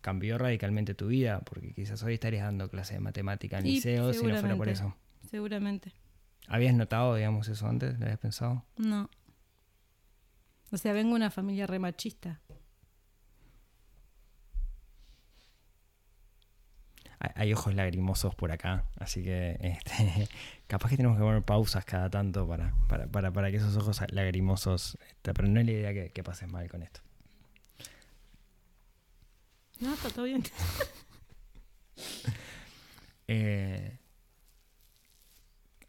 cambió 0.00 0.36
radicalmente 0.36 0.94
tu 0.94 1.06
vida, 1.06 1.40
porque 1.40 1.72
quizás 1.72 2.02
hoy 2.02 2.14
estarías 2.14 2.44
dando 2.44 2.68
clases 2.68 2.96
de 2.96 3.00
matemática 3.00 3.58
en 3.58 3.64
liceo 3.64 4.12
si 4.12 4.26
no 4.26 4.36
fuera 4.36 4.56
por 4.56 4.68
eso. 4.68 4.94
Seguramente. 5.30 5.92
¿Habías 6.48 6.74
notado, 6.74 7.14
digamos, 7.14 7.48
eso 7.48 7.66
antes? 7.66 7.98
¿Lo 7.98 8.04
habías 8.04 8.18
pensado? 8.18 8.64
No. 8.76 9.08
O 10.70 10.76
sea, 10.76 10.92
vengo 10.92 11.10
de 11.10 11.16
una 11.16 11.30
familia 11.30 11.66
re 11.66 11.78
machista. 11.78 12.40
Hay 17.18 17.52
ojos 17.52 17.74
lagrimosos 17.74 18.34
por 18.34 18.52
acá, 18.52 18.84
así 18.98 19.22
que 19.22 19.58
este, 19.60 20.28
capaz 20.66 20.90
que 20.90 20.96
tenemos 20.96 21.16
que 21.16 21.24
poner 21.24 21.42
pausas 21.42 21.84
cada 21.84 22.10
tanto 22.10 22.46
para, 22.46 22.74
para, 22.88 23.32
para, 23.32 23.50
que 23.50 23.56
esos 23.58 23.76
ojos 23.76 24.00
lagrimosos, 24.10 24.98
este, 25.08 25.34
pero 25.34 25.48
no 25.48 25.60
es 25.60 25.66
la 25.66 25.72
idea 25.72 25.94
que, 25.94 26.10
que 26.10 26.22
pases 26.22 26.50
mal 26.50 26.68
con 26.68 26.82
esto. 26.82 27.00
No, 29.80 29.92
está 29.94 30.08
todo 30.10 30.24
bien. 30.24 30.42
eh, 33.28 33.98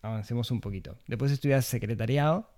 avancemos 0.01 0.51
un 0.51 0.61
poquito. 0.61 0.97
Después 1.07 1.31
estudias 1.31 1.65
secretariado. 1.65 2.49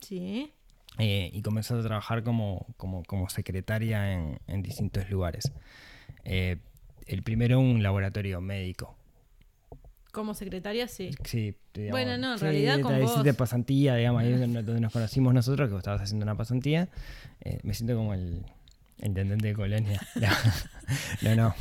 Sí. 0.00 0.52
Eh, 0.98 1.30
y 1.32 1.42
comenzaste 1.42 1.80
a 1.80 1.86
trabajar 1.86 2.22
como, 2.22 2.66
como, 2.76 3.04
como 3.04 3.28
secretaria 3.28 4.12
en, 4.12 4.40
en 4.46 4.62
distintos 4.62 5.08
lugares. 5.10 5.52
Eh, 6.24 6.58
el 7.12 7.22
primero 7.22 7.60
un 7.60 7.82
laboratorio 7.82 8.40
médico. 8.40 8.96
Como 10.12 10.34
secretaria, 10.34 10.88
sí. 10.88 11.10
Sí, 11.24 11.54
digamos, 11.72 11.92
Bueno, 11.92 12.18
no, 12.18 12.32
en 12.32 12.38
sí, 12.38 12.44
realidad 12.44 12.80
con 12.80 12.98
vos. 13.00 13.10
hiciste 13.12 13.32
pasantía, 13.34 13.94
digamos, 13.94 14.22
ahí 14.22 14.32
donde 14.32 14.62
donde 14.62 14.80
nos 14.80 14.92
conocimos 14.92 15.32
nosotros, 15.32 15.68
que 15.68 15.72
vos 15.72 15.80
estabas 15.80 16.02
haciendo 16.02 16.24
una 16.24 16.36
pasantía. 16.36 16.88
Eh, 17.42 17.60
me 17.62 17.74
siento 17.74 17.94
como 17.94 18.12
el 18.14 18.44
intendente 19.02 19.48
de 19.48 19.54
colonia. 19.54 20.00
No, 21.22 21.36
no. 21.36 21.36
no. 21.36 21.54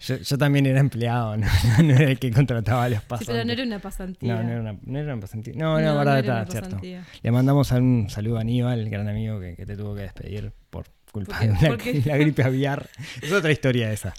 Yo, 0.00 0.16
yo 0.16 0.36
también 0.36 0.66
era 0.66 0.80
empleado, 0.80 1.36
no, 1.36 1.46
no 1.84 1.94
era 1.94 2.10
el 2.10 2.18
que 2.18 2.32
contrataba 2.32 2.84
a 2.84 2.88
los 2.88 2.98
Sí, 2.98 3.04
pasantes. 3.06 3.28
pero 3.32 3.44
no 3.44 3.52
era 3.52 3.62
una 3.62 3.78
pasantía. 3.78 4.34
No, 4.34 4.42
no 4.42 4.50
era 4.50 4.60
una, 4.60 4.72
no 4.84 4.98
era 4.98 5.12
una 5.12 5.20
pasantía. 5.22 5.54
No, 5.56 5.80
no, 5.80 5.86
No, 5.86 5.92
no 5.92 5.98
verdad, 6.10 6.42
está, 6.48 6.60
cierto. 6.66 6.80
Le 7.22 7.30
mandamos 7.30 7.70
un 7.70 8.10
saludo 8.10 8.38
a 8.38 8.40
Aníbal, 8.40 8.80
el 8.80 8.90
gran 8.90 9.08
amigo 9.08 9.38
que, 9.38 9.54
que 9.54 9.64
te 9.64 9.76
tuvo 9.76 9.94
que 9.94 10.02
despedir 10.02 10.50
por 10.70 10.86
culpa 11.12 11.38
Porque- 11.68 11.92
de 11.92 11.98
una- 12.00 12.06
la 12.06 12.16
gripe 12.16 12.42
aviar. 12.42 12.88
Es 13.22 13.30
otra 13.30 13.52
historia 13.52 13.92
esa. 13.92 14.12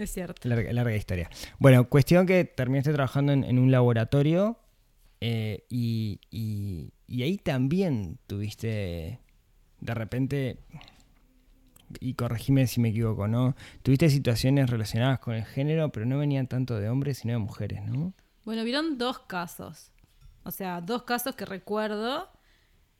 Es 0.00 0.12
cierto. 0.12 0.48
Larga, 0.48 0.72
larga 0.72 0.96
historia. 0.96 1.28
Bueno, 1.58 1.88
cuestión 1.88 2.26
que 2.26 2.44
terminaste 2.44 2.92
trabajando 2.92 3.32
en, 3.32 3.44
en 3.44 3.58
un 3.58 3.70
laboratorio 3.70 4.58
eh, 5.20 5.64
y, 5.68 6.20
y- 6.30 6.92
y 7.06 7.22
ahí 7.22 7.36
también 7.36 8.18
tuviste, 8.26 9.18
de 9.80 9.94
repente, 9.94 10.58
y 11.98 12.14
corregime 12.14 12.66
si 12.66 12.80
me 12.80 12.90
equivoco, 12.90 13.26
¿no? 13.28 13.56
Tuviste 13.82 14.08
situaciones 14.08 14.70
relacionadas 14.70 15.18
con 15.18 15.34
el 15.34 15.44
género, 15.44 15.90
pero 15.90 16.06
no 16.06 16.18
venían 16.18 16.46
tanto 16.46 16.78
de 16.78 16.88
hombres, 16.88 17.18
sino 17.18 17.32
de 17.34 17.38
mujeres, 17.40 17.84
¿no? 17.84 18.14
Bueno, 18.44 18.62
vieron 18.64 18.96
dos 18.96 19.18
casos. 19.18 19.90
O 20.44 20.50
sea, 20.52 20.80
dos 20.80 21.02
casos 21.02 21.34
que 21.34 21.44
recuerdo. 21.44 22.28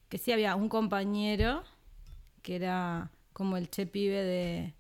Que 0.08 0.18
sí 0.18 0.32
había 0.32 0.56
un 0.56 0.68
compañero 0.68 1.62
que 2.42 2.56
era 2.56 3.12
como 3.32 3.56
el 3.56 3.70
che 3.70 3.86
pibe 3.86 4.24
de, 4.24 4.74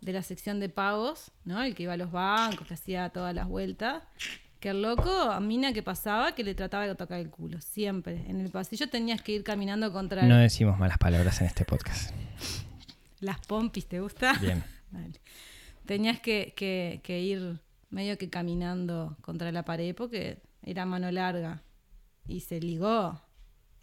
de 0.00 0.12
la 0.12 0.22
sección 0.22 0.60
de 0.60 0.68
pagos, 0.68 1.32
¿no? 1.44 1.62
El 1.62 1.74
que 1.74 1.82
iba 1.84 1.94
a 1.94 1.96
los 1.96 2.12
bancos, 2.12 2.66
que 2.66 2.74
hacía 2.74 3.08
todas 3.10 3.34
las 3.34 3.46
vueltas. 3.48 4.02
Que 4.60 4.70
el 4.70 4.82
loco, 4.82 5.10
a 5.10 5.38
mina 5.38 5.72
que 5.72 5.82
pasaba, 5.84 6.34
que 6.34 6.42
le 6.42 6.54
trataba 6.54 6.86
de 6.86 6.94
tocar 6.96 7.20
el 7.20 7.30
culo. 7.30 7.60
Siempre. 7.60 8.24
En 8.28 8.40
el 8.40 8.50
pasillo 8.50 8.88
tenías 8.88 9.22
que 9.22 9.32
ir 9.32 9.44
caminando 9.44 9.92
contra 9.92 10.22
No 10.22 10.36
decimos 10.36 10.78
malas 10.78 10.98
palabras 10.98 11.40
en 11.40 11.46
este 11.46 11.64
podcast. 11.64 12.12
las 13.20 13.38
pompis, 13.46 13.86
¿te 13.86 14.00
gusta? 14.00 14.32
Bien. 14.40 14.64
Tenías 15.86 16.20
que, 16.20 16.52
que- 16.56 17.00
que 17.02 17.20
ir 17.20 17.60
medio 17.90 18.18
que 18.18 18.28
caminando 18.28 19.16
contra 19.22 19.50
la 19.52 19.64
pared 19.64 19.94
porque 19.94 20.42
era 20.62 20.84
mano 20.84 21.10
larga 21.10 21.62
y 22.26 22.40
se 22.40 22.60
ligó 22.60 23.20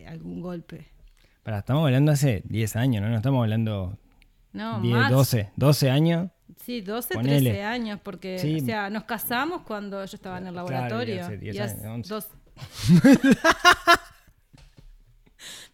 algún 0.08 0.42
golpe. 0.42 0.88
Pará, 1.44 1.60
estamos 1.60 1.86
hablando 1.86 2.12
hace 2.12 2.44
10 2.46 2.76
años, 2.76 3.02
¿no? 3.02 3.10
No 3.10 3.16
estamos 3.18 3.42
hablando 3.42 3.98
No, 4.56 4.80
10, 4.82 4.96
más. 4.98 5.12
12, 5.12 5.52
12 5.56 5.90
años. 5.90 6.30
Sí, 6.64 6.82
12, 6.82 7.14
Ponele. 7.16 7.50
13 7.52 7.64
años, 7.64 8.00
porque, 8.02 8.40
Sí. 8.40 8.60
o 8.62 8.66
sea, 8.66 8.90
nos 8.90 9.04
casamos 9.04 9.62
cuando 9.64 10.04
yo 10.06 10.16
estaba 10.16 10.38
en 10.38 10.48
el 10.48 10.54
Claro, 10.54 10.70
laboratorio. 10.70 11.16
y 11.16 11.20
hace 11.20 11.38
10 11.38 11.56
y 11.56 11.60
hace 11.60 11.86
años, 11.86 12.10
11. 12.10 12.10
dos- 12.10 12.28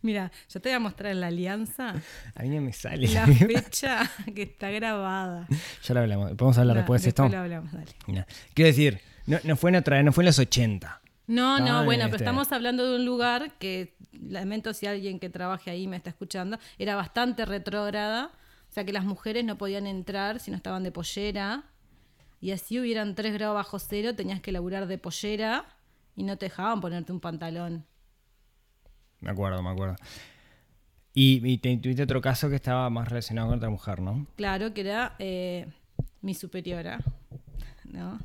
Mira, 0.01 0.31
yo 0.49 0.59
te 0.59 0.69
voy 0.69 0.75
a 0.75 0.79
mostrar 0.79 1.11
en 1.11 1.21
la 1.21 1.27
alianza 1.27 1.93
A 2.35 2.41
mí 2.43 2.49
no 2.49 2.61
me 2.61 2.73
sale. 2.73 3.07
la 3.07 3.27
fecha 3.27 4.09
que 4.33 4.41
está 4.43 4.71
grabada. 4.71 5.47
ya 5.83 5.93
lo 5.93 5.99
hablamos. 6.01 6.31
¿Podemos 6.31 6.57
hablar 6.57 6.75
No, 6.77 6.81
después 6.81 7.03
de 7.03 7.09
esto? 7.09 7.29
lo 7.29 7.37
hablamos, 7.37 7.71
dale. 7.71 7.91
Mira, 8.07 8.25
Quiero 8.55 8.67
decir, 8.67 8.99
no, 9.27 9.37
no 9.43 9.55
fue 9.55 9.69
en 9.69 9.75
otra, 9.77 10.01
no 10.01 10.11
fue 10.11 10.23
en 10.23 10.27
los 10.27 10.39
80. 10.39 11.01
No, 11.27 11.59
no, 11.59 11.81
en 11.81 11.85
bueno, 11.85 12.05
este- 12.05 12.17
pero 12.17 12.23
estamos 12.29 12.51
hablando 12.51 12.89
de 12.89 12.95
un 12.97 13.05
lugar 13.05 13.53
que, 13.59 13.95
lamento 14.11 14.73
si 14.73 14.87
alguien 14.87 15.19
que 15.19 15.29
trabaje 15.29 15.69
ahí 15.69 15.87
me 15.87 15.95
está 15.97 16.09
escuchando, 16.09 16.57
era 16.79 16.95
bastante 16.95 17.45
retrógrada, 17.45 18.31
o 18.71 18.73
sea 18.73 18.85
que 18.85 18.93
las 18.93 19.03
mujeres 19.05 19.43
no 19.45 19.57
podían 19.57 19.85
entrar 19.85 20.39
si 20.39 20.49
no 20.49 20.57
estaban 20.57 20.81
de 20.83 20.91
pollera, 20.91 21.65
y 22.39 22.51
así 22.51 22.79
hubieran 22.79 23.13
3 23.13 23.33
grados 23.33 23.53
bajo 23.55 23.77
cero, 23.77 24.15
tenías 24.15 24.39
que 24.41 24.51
laburar 24.51 24.87
de 24.87 24.97
pollera 24.97 25.65
y 26.15 26.23
no 26.23 26.37
te 26.37 26.45
dejaban 26.47 26.81
ponerte 26.81 27.11
un 27.11 27.19
pantalón. 27.19 27.85
Me 29.19 29.29
acuerdo, 29.29 29.61
me 29.61 29.69
acuerdo. 29.69 29.95
Y, 31.13 31.45
y 31.47 31.57
te- 31.57 31.77
tuviste 31.77 32.01
otro 32.03 32.21
caso 32.21 32.49
que 32.49 32.55
estaba 32.55 32.89
más 32.89 33.07
relacionado 33.09 33.49
con 33.49 33.57
otra 33.57 33.69
mujer, 33.69 34.01
¿no? 34.01 34.25
Claro, 34.37 34.73
que 34.73 34.81
era 34.81 35.15
eh, 35.19 35.67
mi 36.21 36.33
superiora, 36.33 36.99
¿no? 37.83 38.19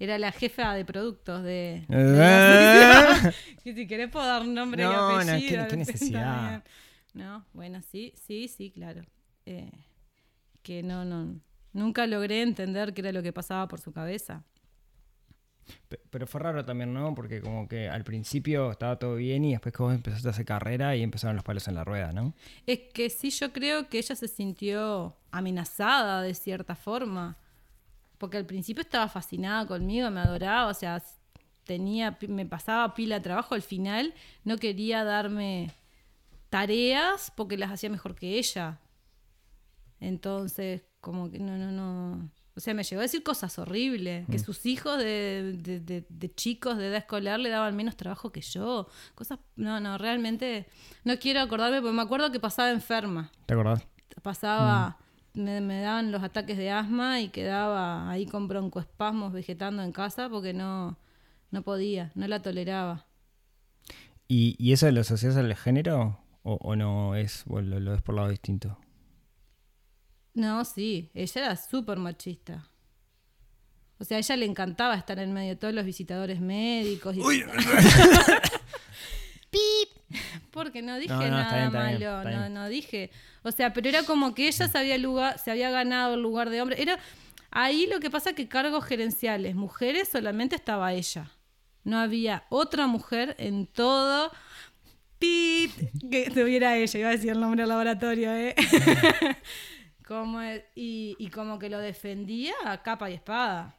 Era 0.00 0.18
la 0.18 0.32
jefa 0.32 0.74
de 0.74 0.84
productos 0.84 1.42
de... 1.44 1.84
de 1.86 2.16
la- 2.16 3.32
Y 3.64 3.72
si 3.74 3.86
querés 3.86 4.10
puedo 4.10 4.26
dar 4.26 4.44
nombre 4.46 4.82
No, 4.82 4.90
y 4.90 4.94
no, 4.94 5.32
apellido. 5.32 5.38
¿qué- 5.38 5.46
qué 5.48 5.56
está 5.62 5.76
necesidad? 5.76 6.64
No, 7.14 7.44
bueno, 7.52 7.80
sí, 7.82 8.14
sí, 8.26 8.48
sí, 8.48 8.70
claro. 8.72 9.02
Eh, 9.46 9.70
que 10.62 10.82
no, 10.82 11.04
no, 11.04 11.40
nunca 11.72 12.06
logré 12.06 12.42
entender 12.42 12.94
qué 12.94 13.02
era 13.02 13.12
lo 13.12 13.22
que 13.22 13.32
pasaba 13.32 13.68
por 13.68 13.80
su 13.80 13.92
cabeza. 13.92 14.44
Pe- 15.88 16.00
Pero 16.10 16.26
fue 16.26 16.40
raro 16.40 16.64
también, 16.64 16.92
¿no? 16.92 17.14
Porque 17.14 17.40
como 17.40 17.68
que 17.68 17.88
al 17.88 18.04
principio 18.04 18.70
estaba 18.72 18.98
todo 18.98 19.16
bien 19.16 19.44
y 19.44 19.52
después 19.52 19.74
que 19.74 19.82
vos 19.82 19.94
empezaste 19.94 20.28
a 20.28 20.30
hacer 20.32 20.44
carrera 20.44 20.96
y 20.96 21.02
empezaron 21.02 21.36
los 21.36 21.44
palos 21.44 21.68
en 21.68 21.74
la 21.74 21.84
rueda, 21.84 22.12
¿no? 22.12 22.34
Es 22.66 22.80
que 22.94 23.10
sí, 23.10 23.30
yo 23.30 23.52
creo 23.52 23.88
que 23.88 23.98
ella 23.98 24.14
se 24.16 24.28
sintió 24.28 25.16
amenazada 25.30 26.22
de 26.22 26.34
cierta 26.34 26.74
forma. 26.76 27.38
Porque 28.18 28.38
al 28.38 28.46
principio 28.46 28.82
estaba 28.82 29.08
fascinada 29.08 29.66
conmigo, 29.66 30.10
me 30.10 30.20
adoraba, 30.20 30.68
o 30.70 30.74
sea, 30.74 31.02
tenía, 31.64 32.18
me 32.28 32.46
pasaba 32.46 32.94
pila 32.94 33.16
de 33.16 33.22
trabajo. 33.22 33.54
Al 33.56 33.62
final 33.62 34.14
no 34.44 34.58
quería 34.58 35.04
darme 35.04 35.72
tareas 36.50 37.32
porque 37.36 37.58
las 37.58 37.72
hacía 37.72 37.90
mejor 37.90 38.14
que 38.16 38.38
ella. 38.38 38.80
Entonces, 40.02 40.82
como 41.00 41.30
que 41.30 41.38
no, 41.38 41.56
no, 41.56 41.70
no. 41.70 42.30
O 42.54 42.60
sea, 42.60 42.74
me 42.74 42.82
llegó 42.82 43.00
a 43.00 43.04
decir 43.04 43.22
cosas 43.22 43.58
horribles. 43.58 44.26
Que 44.28 44.38
sus 44.38 44.66
hijos 44.66 44.98
de, 44.98 45.56
de- 45.62 45.80
de- 45.80 46.04
de 46.08 46.34
chicos 46.34 46.76
de 46.76 46.88
edad 46.88 46.96
escolar 46.98 47.40
le 47.40 47.48
daban 47.48 47.74
menos 47.76 47.96
trabajo 47.96 48.30
que 48.32 48.40
yo. 48.42 48.88
Cosas. 49.14 49.38
No, 49.56 49.80
no, 49.80 49.96
realmente. 49.96 50.66
No 51.04 51.16
quiero 51.18 51.40
acordarme 51.40 51.80
porque 51.80 51.94
me 51.96 52.02
acuerdo 52.02 52.30
que 52.32 52.40
pasaba 52.40 52.70
enferma. 52.70 53.30
¿Te 53.46 53.54
acordás? 53.54 53.86
Pasaba. 54.22 54.98
Me, 55.34 55.62
me 55.62 55.80
daban 55.80 56.12
los 56.12 56.22
ataques 56.22 56.58
de 56.58 56.70
asma 56.70 57.20
y 57.22 57.28
quedaba 57.30 58.10
ahí 58.10 58.26
con 58.26 58.48
broncoespasmos 58.48 59.32
vegetando 59.32 59.82
en 59.82 59.92
casa 59.92 60.28
porque 60.28 60.52
no, 60.52 60.98
no 61.50 61.62
podía, 61.62 62.12
no 62.14 62.26
la 62.28 62.42
toleraba. 62.42 63.06
¿Y, 64.28 64.56
y 64.58 64.72
eso 64.72 64.90
lo 64.90 65.00
asocias 65.00 65.36
al 65.36 65.54
género? 65.54 66.18
¿O, 66.42 66.54
o 66.60 66.76
no 66.76 67.14
es, 67.14 67.44
o 67.48 67.60
lo, 67.62 67.80
lo 67.80 67.92
ves 67.92 68.02
por 68.02 68.14
lado 68.14 68.28
distinto? 68.28 68.76
No, 70.34 70.64
sí, 70.64 71.10
ella 71.14 71.40
era 71.40 71.56
súper 71.56 71.98
machista. 71.98 72.68
O 73.98 74.04
sea, 74.04 74.16
a 74.16 74.20
ella 74.20 74.36
le 74.36 74.46
encantaba 74.46 74.96
estar 74.96 75.18
en 75.18 75.32
medio 75.32 75.50
de 75.50 75.56
todos 75.56 75.72
los 75.72 75.84
visitadores 75.84 76.40
médicos. 76.40 77.16
Y... 77.16 77.20
¡Pip! 79.50 80.20
Porque 80.50 80.82
no 80.82 80.96
dije 80.96 81.12
No, 81.12 81.18
no, 81.18 81.24
está 81.24 81.30
nada 81.30 81.54
bien, 81.54 81.66
está 81.66 81.86
bien, 81.86 82.00
malo, 82.00 82.18
está 82.18 82.30
no, 82.30 82.40
bien. 82.40 82.54
no 82.54 82.68
dije. 82.68 83.10
O 83.42 83.52
sea, 83.52 83.72
pero 83.72 83.88
era 83.88 84.02
como 84.02 84.34
que 84.34 84.48
ella 84.48 84.66
se 84.66 84.76
había, 84.76 84.98
lugar, 84.98 85.38
se 85.38 85.50
había 85.50 85.70
ganado 85.70 86.14
el 86.14 86.20
lugar 86.20 86.50
de 86.50 86.60
hombre. 86.60 86.82
Era 86.82 86.98
ahí 87.50 87.86
lo 87.86 88.00
que 88.00 88.10
pasa 88.10 88.30
es 88.30 88.36
que 88.36 88.48
cargos 88.48 88.84
gerenciales, 88.84 89.54
mujeres, 89.54 90.08
solamente 90.08 90.56
estaba 90.56 90.92
ella. 90.92 91.30
No 91.84 91.98
había 91.98 92.44
otra 92.48 92.86
mujer 92.86 93.34
en 93.38 93.66
todo. 93.66 94.30
¡Pip! 95.18 95.70
Que 96.10 96.30
tuviera 96.30 96.76
ella, 96.76 96.98
iba 96.98 97.08
a 97.08 97.12
decir 97.12 97.30
el 97.30 97.40
nombre 97.40 97.62
del 97.62 97.68
laboratorio, 97.68 98.34
¿eh? 98.34 98.54
y, 100.74 101.30
como 101.32 101.58
que 101.58 101.70
lo 101.70 101.78
defendía 101.78 102.54
a 102.64 102.82
capa 102.82 103.10
y 103.10 103.14
espada. 103.14 103.76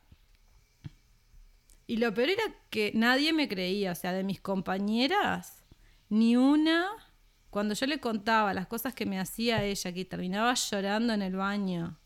Y 1.85 1.97
lo 1.97 2.13
peor 2.13 2.29
era 2.29 2.43
que 2.69 2.91
nadie 2.95 3.33
me 3.33 3.47
creía, 3.47 3.91
o 3.91 3.95
sea, 3.95 4.13
de 4.13 4.23
mis 4.23 4.39
compañeras, 4.39 5.63
ni 6.09 6.35
una, 6.35 6.87
cuando 7.49 7.73
yo 7.73 7.85
le 7.85 7.99
contaba 7.99 8.53
las 8.53 8.67
cosas 8.67 8.93
que 8.93 9.05
me 9.05 9.19
hacía 9.19 9.63
ella, 9.63 9.91
que 9.91 10.05
terminaba 10.05 10.53
llorando 10.53 11.13
en 11.13 11.21
el 11.21 11.35
baño, 11.35 11.97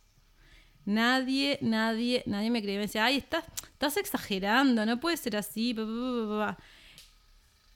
nadie, 0.85 1.59
nadie, 1.61 2.23
nadie 2.25 2.49
me 2.49 2.61
creía. 2.61 2.77
Me 2.77 2.87
decía, 2.87 3.05
ay, 3.05 3.17
estás, 3.17 3.45
estás 3.73 3.97
exagerando, 3.97 4.85
no 4.85 4.99
puede 4.99 5.17
ser 5.17 5.35
así. 5.35 5.73
pa, 5.73 5.83
pa, 5.83 5.87
pa, 5.87 6.27
pa, 6.27 6.57
pa". 6.57 6.63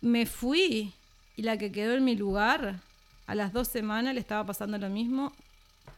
Me 0.01 0.25
fui 0.25 0.93
y 1.36 1.43
la 1.43 1.58
que 1.58 1.72
quedó 1.72 1.93
en 1.93 2.03
mi 2.03 2.15
lugar, 2.15 2.79
a 3.27 3.36
las 3.36 3.53
dos 3.53 3.67
semanas 3.67 4.13
le 4.13 4.20
estaba 4.20 4.46
pasando 4.46 4.77
lo 4.77 4.89
mismo 4.89 5.31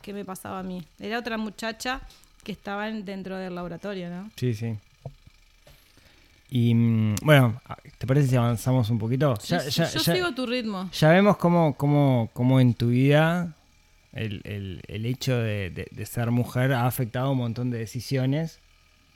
que 0.02 0.14
me 0.14 0.26
pasaba 0.26 0.60
a 0.60 0.64
mí. 0.64 0.84
Era 1.00 1.20
otra 1.20 1.38
muchacha 1.38 2.02
que 2.44 2.52
estaba 2.52 2.90
en- 2.90 3.06
dentro 3.06 3.38
del 3.38 3.56
laboratorio, 3.56 4.10
¿no? 4.10 4.30
Sí, 4.36 4.54
sí. 4.54 4.76
Y 6.50 6.74
mm, 6.76 7.16
bueno, 7.24 7.60
¿te 7.98 8.06
parece 8.06 8.28
si 8.28 8.36
avanzamos 8.36 8.90
un 8.90 9.00
poquito? 9.00 9.34
Ya, 9.46 9.60
Sí, 9.60 9.72
ya- 9.72 9.90
yo 9.90 10.02
ya- 10.02 10.14
sigo 10.16 10.34
tu 10.34 10.46
ritmo. 10.46 10.90
ya 10.94 11.10
vemos 11.10 11.38
cómo, 11.38 11.76
cómo, 11.76 12.30
cómo 12.34 12.60
en 12.60 12.74
tu 12.76 12.90
vida 12.90 13.56
el, 14.12 14.42
el- 14.44 14.82
el 14.88 15.06
hecho 15.06 15.36
de, 15.38 15.72
de- 15.72 15.88
de 15.90 16.06
ser 16.06 16.30
mujer 16.32 16.74
ha 16.74 16.86
afectado 16.86 17.32
un 17.32 17.38
montón 17.40 17.72
de 17.72 17.80
decisiones, 17.80 18.60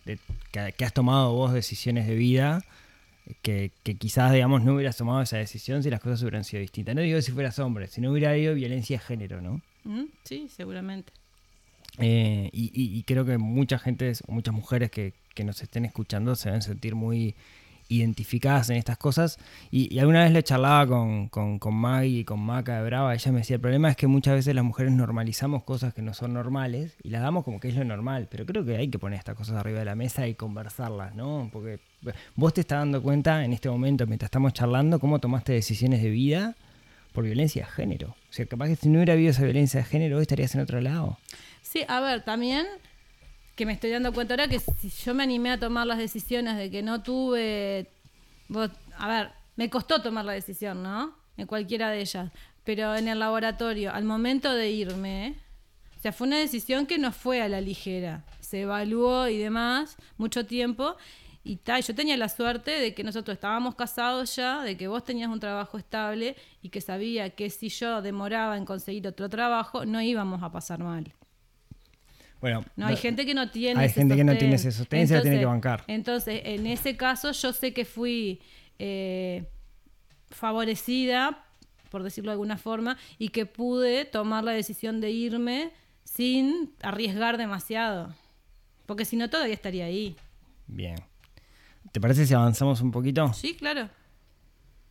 de, 0.05 0.17
que, 0.51 0.73
que 0.75 0.85
has 0.85 0.93
tomado 0.93 1.33
vos 1.33 1.53
decisiones 1.53 2.07
de 2.07 2.15
vida, 2.15 2.63
que, 3.43 3.71
que 3.83 3.95
quizás, 3.95 4.31
digamos, 4.31 4.63
no 4.63 4.73
hubieras 4.73 4.97
tomado 4.97 5.21
esa 5.21 5.37
decisión 5.37 5.83
si 5.83 5.89
las 5.91 5.99
cosas 5.99 6.21
hubieran 6.21 6.43
sido 6.45 6.61
distintas. 6.61 6.95
No 6.95 7.01
digo 7.01 7.21
si 7.21 7.31
fueras 7.33 7.59
hombre, 7.59 7.87
si 7.87 8.01
no 8.01 8.11
hubiera 8.11 8.31
habido 8.31 8.55
violencia 8.55 8.97
de 8.97 9.03
género, 9.03 9.41
¿no? 9.41 9.61
Sí, 10.23 10.47
seguramente. 10.49 11.13
Eh, 11.99 12.49
y, 12.53 12.65
y- 12.73 12.97
y 12.99 13.03
creo 13.03 13.25
que 13.25 13.37
mucha 13.37 13.79
gente, 13.79 14.11
muchas 14.27 14.53
mujeres 14.53 14.91
que, 14.91 15.13
que 15.33 15.43
nos 15.43 15.61
estén 15.61 15.85
escuchando 15.85 16.35
se 16.35 16.49
deben 16.49 16.61
sentir 16.61 16.93
muy 16.95 17.35
identificadas 17.89 18.69
en 18.69 18.75
estas 18.77 18.97
cosas. 18.97 19.39
Y, 19.71 19.93
y 19.93 19.99
alguna 19.99 20.23
vez 20.23 20.31
le 20.33 20.43
charlaba 20.43 20.85
con, 20.87 21.29
con, 21.29 21.57
con 21.57 21.73
Maggie 21.73 22.19
y 22.19 22.23
con 22.25 22.39
Maca 22.41 22.77
de 22.77 22.83
Brava, 22.85 23.13
ella 23.15 23.31
me 23.31 23.39
decía, 23.39 23.55
el 23.55 23.61
problema 23.61 23.89
es 23.89 23.95
que 23.95 24.07
muchas 24.07 24.35
veces 24.35 24.53
las 24.53 24.63
mujeres 24.65 24.91
normalizamos 24.91 25.63
cosas 25.63 25.93
que 25.93 26.01
no 26.01 26.13
son 26.13 26.33
normales 26.33 26.97
y 27.01 27.09
las 27.09 27.21
damos 27.21 27.43
como 27.45 27.59
que 27.59 27.69
es 27.69 27.75
lo 27.75 27.85
normal, 27.85 28.27
pero 28.29 28.45
creo 28.45 28.65
que 28.65 28.75
hay 28.75 28.89
que 28.89 28.99
poner 28.99 29.17
estas 29.19 29.35
cosas 29.35 29.55
arriba 29.55 29.79
de 29.79 29.85
la 29.85 29.95
mesa 29.95 30.27
y 30.27 30.35
conversarlas, 30.35 31.15
¿no? 31.15 31.49
Porque 31.51 31.79
vos 32.35 32.53
te 32.53 32.61
estás 32.61 32.79
dando 32.79 33.01
cuenta 33.01 33.43
en 33.45 33.53
este 33.53 33.69
momento, 33.69 34.05
mientras 34.05 34.27
estamos 34.27 34.51
charlando, 34.53 34.99
cómo 34.99 35.19
tomaste 35.19 35.53
decisiones 35.53 36.03
de 36.03 36.09
vida 36.09 36.55
por 37.13 37.23
violencia 37.23 37.65
de 37.65 37.71
género. 37.71 38.15
O 38.29 38.33
sea, 38.33 38.45
capaz 38.45 38.67
que 38.67 38.75
si 38.75 38.89
no 38.89 38.97
hubiera 38.99 39.13
habido 39.13 39.31
esa 39.31 39.43
violencia 39.43 39.79
de 39.79 39.85
género, 39.85 40.17
hoy 40.17 40.21
estarías 40.23 40.53
en 40.55 40.61
otro 40.61 40.81
lado. 40.81 41.17
Sí, 41.61 41.83
a 41.87 41.99
ver, 41.99 42.23
también 42.23 42.65
que 43.55 43.65
me 43.65 43.73
estoy 43.73 43.89
dando 43.89 44.13
cuenta 44.13 44.35
ahora 44.35 44.47
que 44.47 44.59
si 44.59 44.89
yo 44.89 45.13
me 45.15 45.23
animé 45.23 45.49
a 45.51 45.59
tomar 45.59 45.87
las 45.87 45.97
decisiones 45.97 46.57
de 46.57 46.69
que 46.69 46.81
no 46.83 47.01
tuve. 47.01 47.87
vos- 48.49 48.69
a 48.97 49.07
ver, 49.07 49.29
me 49.55 49.69
costó 49.69 50.01
tomar 50.01 50.25
la 50.25 50.33
decisión, 50.33 50.83
¿no? 50.83 51.13
En 51.37 51.47
cualquiera 51.47 51.89
de 51.89 52.01
ellas. 52.01 52.31
Pero 52.63 52.95
en 52.95 53.07
el 53.07 53.19
laboratorio, 53.19 53.93
al 53.93 54.03
momento 54.03 54.53
de 54.53 54.69
irme, 54.69 55.35
o 55.97 56.01
sea, 56.01 56.11
fue 56.13 56.27
una 56.27 56.37
decisión 56.37 56.85
que 56.85 56.97
no 56.99 57.11
fue 57.11 57.41
a 57.41 57.49
la 57.49 57.59
ligera. 57.61 58.23
Se 58.41 58.61
evaluó 58.61 59.27
y 59.27 59.37
demás, 59.37 59.97
mucho 60.17 60.45
tiempo. 60.45 60.95
Y 61.47 61.55
tal, 61.55 61.81
yo 61.81 61.95
tenía 61.95 62.17
la 62.17 62.27
suerte 62.27 62.71
de 62.71 62.93
que 62.93 63.05
nosotros 63.05 63.35
estábamos 63.35 63.73
casados 63.75 64.35
ya, 64.35 64.63
de 64.63 64.75
que 64.75 64.89
vos 64.89 65.05
tenías 65.05 65.29
un 65.29 65.39
trabajo 65.39 65.77
estable 65.77 66.35
y 66.61 66.67
que 66.67 66.81
sabía 66.81 67.29
que 67.29 67.49
si 67.49 67.69
yo 67.69 68.01
demoraba 68.01 68.57
en 68.57 68.65
conseguir 68.65 69.07
otro 69.07 69.29
trabajo, 69.29 69.85
no 69.85 70.01
íbamos 70.01 70.43
a 70.43 70.51
pasar 70.51 70.79
mal. 70.83 71.13
Bueno, 72.41 72.65
No, 72.75 72.87
hay 72.87 72.97
gente 72.97 73.25
que 73.25 73.33
no 73.33 73.49
tiene 73.49 73.79
Hay 73.79 73.85
ese 73.85 74.01
gente 74.01 74.17
que 74.17 74.25
no 74.25 74.37
tiene 74.37 74.55
ese 74.55 74.73
sostén 74.73 75.03
y 75.03 75.07
se 75.07 75.15
la 75.15 75.21
tiene 75.21 75.39
que 75.39 75.45
bancar. 75.45 75.85
Entonces, 75.87 76.41
en 76.43 76.67
ese 76.67 76.97
caso, 76.97 77.31
yo 77.31 77.53
sé 77.53 77.73
que 77.73 77.85
fui 77.85 78.41
eh, 78.77 79.49
favorecida, 80.29 81.45
por 81.89 82.03
decirlo 82.03 82.31
de 82.31 82.33
alguna 82.33 82.57
forma, 82.57 82.97
y 83.17 83.29
que 83.29 83.45
pude 83.45 84.03
tomar 84.03 84.43
la 84.43 84.51
decisión 84.51 84.99
de 84.99 85.11
irme 85.11 85.71
sin 86.03 86.73
arriesgar 86.81 87.37
demasiado. 87.37 88.13
Porque 88.85 89.05
si 89.05 89.15
no, 89.15 89.29
todavía 89.29 89.53
estaría 89.53 89.85
ahí. 89.85 90.17
Bien. 90.67 90.97
¿Te 91.91 91.99
parece 92.01 92.25
si 92.25 92.33
avanzamos 92.33 92.81
un 92.81 92.91
poquito? 92.91 93.31
Sí, 93.33 93.55
claro. 93.55 93.89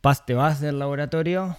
Pas, 0.01 0.25
te 0.25 0.33
vas 0.33 0.59
del 0.61 0.79
laboratorio. 0.79 1.57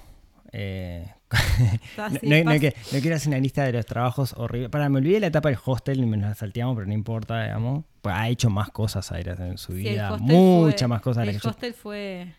eh, 0.53 1.13
Ah, 1.99 2.09
no, 2.11 2.61
que- 2.61 2.75
quiero 3.01 3.17
hacer 3.17 3.29
una 3.29 3.39
lista 3.39 3.65
de 3.65 3.73
los 3.73 3.85
trabajos 3.87 4.33
horribles. 4.37 4.71
Para, 4.71 4.89
me 4.89 4.99
olvidé 4.99 5.21
la 5.21 5.27
etapa 5.27 5.49
del 5.51 5.59
hostel 5.65 6.01
y 6.01 6.07
me 6.07 6.17
la 6.17 6.35
salteamos, 6.35 6.75
pero 6.77 6.87
no 6.87 6.93
importa, 6.95 7.43
digamos. 7.43 7.85
Pues 8.01 8.15
ha 8.15 8.29
hecho 8.29 8.49
más 8.49 8.71
cosas 8.71 9.11
Aira 9.13 9.35
en 9.39 9.59
su 9.59 9.73
sí, 9.73 9.79
vida. 9.79 10.17
Muchas 10.19 10.79
fue- 10.81 10.89
más 10.89 11.03
cosas. 11.03 11.29
El 11.29 11.37
hostel 11.43 11.75
fue, 11.75 12.33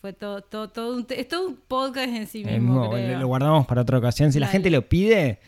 fue 0.00 0.12
todo, 0.12 0.42
todo, 0.42 0.68
todo 0.70 0.96
un, 0.96 1.04
te- 1.06 1.20
es 1.20 1.28
todo 1.28 1.46
un 1.48 1.56
podcast 1.56 2.08
en 2.08 2.26
sí 2.26 2.44
mismo. 2.44 2.58
mismo, 2.80 2.90
creo. 2.90 3.12
lo, 3.14 3.20
lo 3.20 3.26
guardamos 3.28 3.66
para 3.66 3.82
otra 3.82 3.98
ocasión. 3.98 4.32
Si 4.32 4.40
la 4.40 4.48
gente 4.48 4.70
lo 4.70 4.88
pide, 4.88 5.38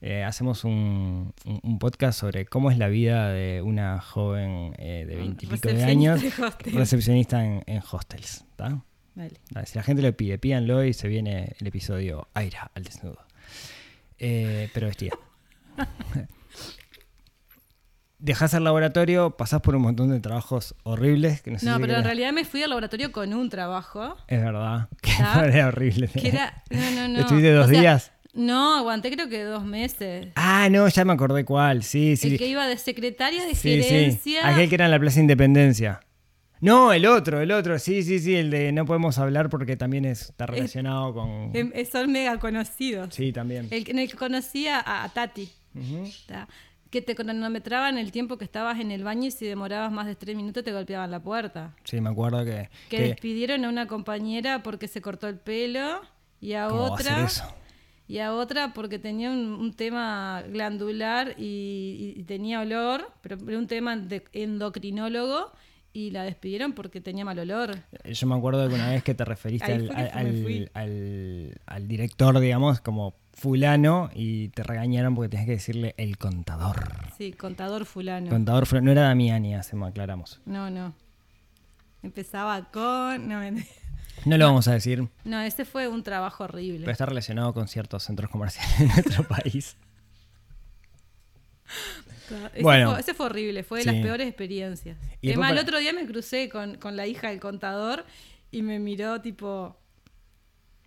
eh, 0.00 0.24
hacemos 0.24 0.64
un, 0.64 1.34
podcast 1.78 2.18
sobre 2.18 2.46
cómo 2.46 2.70
es 2.70 2.78
la 2.78 2.88
vida 2.88 3.28
de 3.30 3.60
una 3.62 4.00
joven 4.00 4.74
eh, 4.78 5.04
de 5.06 5.16
veintipico 5.16 5.68
de 5.68 5.84
años, 5.84 6.22
de 6.22 6.30
recepcionista 6.72 7.44
en, 7.44 7.62
en 7.66 7.82
hostels. 7.90 8.44
Dale, 8.56 9.66
si 9.66 9.76
la 9.76 9.82
gente 9.82 10.02
lo 10.02 10.12
pide, 10.16 10.38
pídanlo 10.38 10.84
y 10.84 10.92
se 10.94 11.08
viene 11.08 11.54
el 11.58 11.66
episodio 11.66 12.28
Aira 12.34 12.70
al 12.74 12.84
desnudo. 12.84 13.18
Eh, 14.18 14.70
pero 14.72 14.86
vestida. 14.86 15.14
Dejás 18.18 18.52
el 18.52 18.64
laboratorio, 18.64 19.36
pasás 19.36 19.62
por 19.62 19.74
un 19.74 19.82
montón 19.82 20.10
de 20.10 20.20
trabajos 20.20 20.74
horribles. 20.82 21.40
Que 21.40 21.50
no, 21.50 21.58
sé 21.58 21.64
No, 21.64 21.76
si 21.76 21.80
pero 21.80 21.96
en 21.96 22.04
realidad 22.04 22.32
me 22.32 22.44
fui 22.44 22.62
al 22.62 22.68
laboratorio 22.68 23.12
con 23.12 23.32
un 23.32 23.48
trabajo. 23.48 24.16
Es 24.28 24.42
verdad. 24.42 24.88
Que 25.00 25.12
era 25.12 25.68
horrible. 25.68 26.08
Que 26.08 26.28
era. 26.28 26.62
No, 26.70 26.90
no, 26.90 27.08
no. 27.08 27.20
¿Estuviste 27.20 27.52
dos 27.52 27.66
O 27.66 27.70
sea, 27.70 27.80
días? 27.80 28.12
No, 28.32 28.76
aguanté 28.76 29.10
creo 29.10 29.28
que 29.28 29.42
dos 29.42 29.64
meses. 29.64 30.28
Ah, 30.36 30.68
no, 30.70 30.86
ya 30.88 31.04
me 31.04 31.12
acordé 31.12 31.44
cuál. 31.44 31.82
Sí, 31.82 32.16
sí. 32.16 32.28
El 32.32 32.38
que 32.38 32.46
iba 32.46 32.66
de 32.66 32.78
secretaria 32.78 33.44
de 33.44 33.54
Sí, 33.54 33.82
sí. 33.82 33.88
gerencia. 33.88 34.46
Aquel 34.48 34.68
que 34.68 34.74
era 34.76 34.84
en 34.84 34.90
la 34.92 35.00
Plaza 35.00 35.18
Independencia. 35.20 36.00
No, 36.60 36.92
el 36.92 37.06
otro, 37.06 37.40
el 37.40 37.50
otro. 37.52 37.78
Sí, 37.78 38.02
sí, 38.02 38.18
sí. 38.20 38.36
El 38.36 38.50
de 38.50 38.70
no 38.70 38.84
podemos 38.84 39.18
hablar 39.18 39.48
porque 39.48 39.76
también 39.76 40.04
es- 40.04 40.28
está 40.30 40.46
relacionado 40.46 41.14
con. 41.14 41.50
Em, 41.56 41.72
eh, 41.74 41.84
Son 41.86 42.12
mega 42.12 42.38
conocidos. 42.38 43.14
Sí, 43.14 43.32
también. 43.32 43.66
El, 43.70 43.84
que- 43.84 43.90
en 43.92 43.98
el 43.98 44.10
que 44.10 44.16
conocía 44.16 44.78
a, 44.78 45.04
a 45.04 45.08
Tati. 45.08 45.48
Que 46.90 47.00
te 47.00 47.14
cronometraban 47.14 47.98
el 47.98 48.10
tiempo 48.10 48.36
que 48.36 48.44
estabas 48.44 48.80
en 48.80 48.90
el 48.90 49.04
baño 49.04 49.28
y 49.28 49.30
si 49.30 49.46
demorabas 49.46 49.92
más 49.92 50.06
de 50.06 50.16
tres 50.16 50.34
minutos 50.36 50.64
te 50.64 50.72
golpeaban 50.72 51.10
la 51.10 51.20
puerta. 51.20 51.74
Sí, 51.84 52.00
me 52.00 52.10
acuerdo 52.10 52.44
que. 52.44 52.68
Que, 52.88 52.96
que- 52.96 53.02
despidieron 53.04 53.64
a 53.64 53.68
una 53.68 53.86
compañera 53.86 54.62
porque 54.64 54.88
se 54.88 55.00
cortó 55.00 55.28
el 55.28 55.36
pelo 55.38 56.00
y 56.40 56.54
a 56.54 56.66
¿Cómo 56.68 56.80
va 56.82 56.88
a 56.88 56.92
otra. 56.92 57.24
eso? 57.24 57.44
Y 58.10 58.18
a 58.18 58.34
otra 58.34 58.72
porque 58.72 58.98
tenía 58.98 59.30
un, 59.30 59.52
un 59.52 59.72
tema 59.72 60.42
glandular 60.48 61.34
y, 61.38 62.14
y 62.16 62.22
tenía 62.24 62.60
olor, 62.60 63.12
pero 63.20 63.36
era 63.46 63.56
un 63.56 63.68
tema 63.68 63.96
de 63.96 64.24
endocrinólogo 64.32 65.52
y 65.92 66.10
la 66.10 66.24
despidieron 66.24 66.72
porque 66.72 67.00
tenía 67.00 67.24
mal 67.24 67.38
olor. 67.38 67.76
Yo 68.04 68.26
me 68.26 68.34
acuerdo 68.34 68.66
de 68.68 68.74
una 68.74 68.90
vez 68.90 69.04
que 69.04 69.14
te 69.14 69.24
referiste 69.24 69.72
al, 69.72 69.90
al- 70.12 70.24
me 70.32 70.42
fui. 70.42 70.68
al- 70.74 71.54
al 71.66 71.86
director, 71.88 72.40
digamos, 72.40 72.80
como 72.80 73.14
fulano 73.32 74.10
y 74.14 74.48
te 74.48 74.62
regañaron 74.64 75.14
porque 75.14 75.28
tenías 75.28 75.46
que 75.46 75.52
decirle 75.52 75.94
el 75.96 76.18
contador. 76.18 76.76
Sí, 77.16 77.32
contador 77.32 77.84
fulano. 77.86 78.28
Contador 78.28 78.66
fulano. 78.66 78.86
No 78.86 78.90
era 78.92 79.02
Damiani, 79.02 79.54
hacemos, 79.54 79.88
aclaramos. 79.88 80.40
no, 80.46 80.68
no. 80.68 80.94
Empezaba 82.02 82.70
con... 82.72 83.28
No, 83.28 83.38
mentira. 83.40 83.68
No 84.24 84.36
lo 84.38 84.46
vamos 84.46 84.68
a 84.68 84.72
decir, 84.72 85.08
no, 85.24 85.40
ese 85.40 85.64
fue 85.64 85.88
un 85.88 86.02
trabajo 86.02 86.44
horrible. 86.44 86.80
pero 86.80 86.92
está 86.92 87.06
relacionado 87.06 87.52
con 87.54 87.68
ciertos 87.68 88.02
centros 88.04 88.30
comerciales 88.30 88.78
de 88.78 88.86
nuestro 88.86 89.24
país. 89.24 89.76
Ese, 92.52 92.62
Bueno. 92.62 92.92
fue, 92.92 93.00
ese 93.00 93.14
fue 93.14 93.26
horrible, 93.26 93.62
fue 93.64 93.78
de 93.78 93.84
Sí. 93.84 93.90
las 93.90 94.02
peores 94.02 94.26
experiencias. 94.28 94.96
Y 95.20 95.28
Es 95.30 95.36
después 95.36 95.38
más, 95.38 95.52
el 95.52 95.58
otro 95.58 95.78
día 95.78 95.92
me 95.92 96.06
crucé 96.06 96.48
con, 96.48 96.76
con 96.76 96.96
la 96.96 97.06
hija 97.06 97.28
del 97.30 97.40
contador 97.40 98.04
y 98.50 98.62
me 98.62 98.78
miró 98.78 99.20
tipo... 99.20 99.76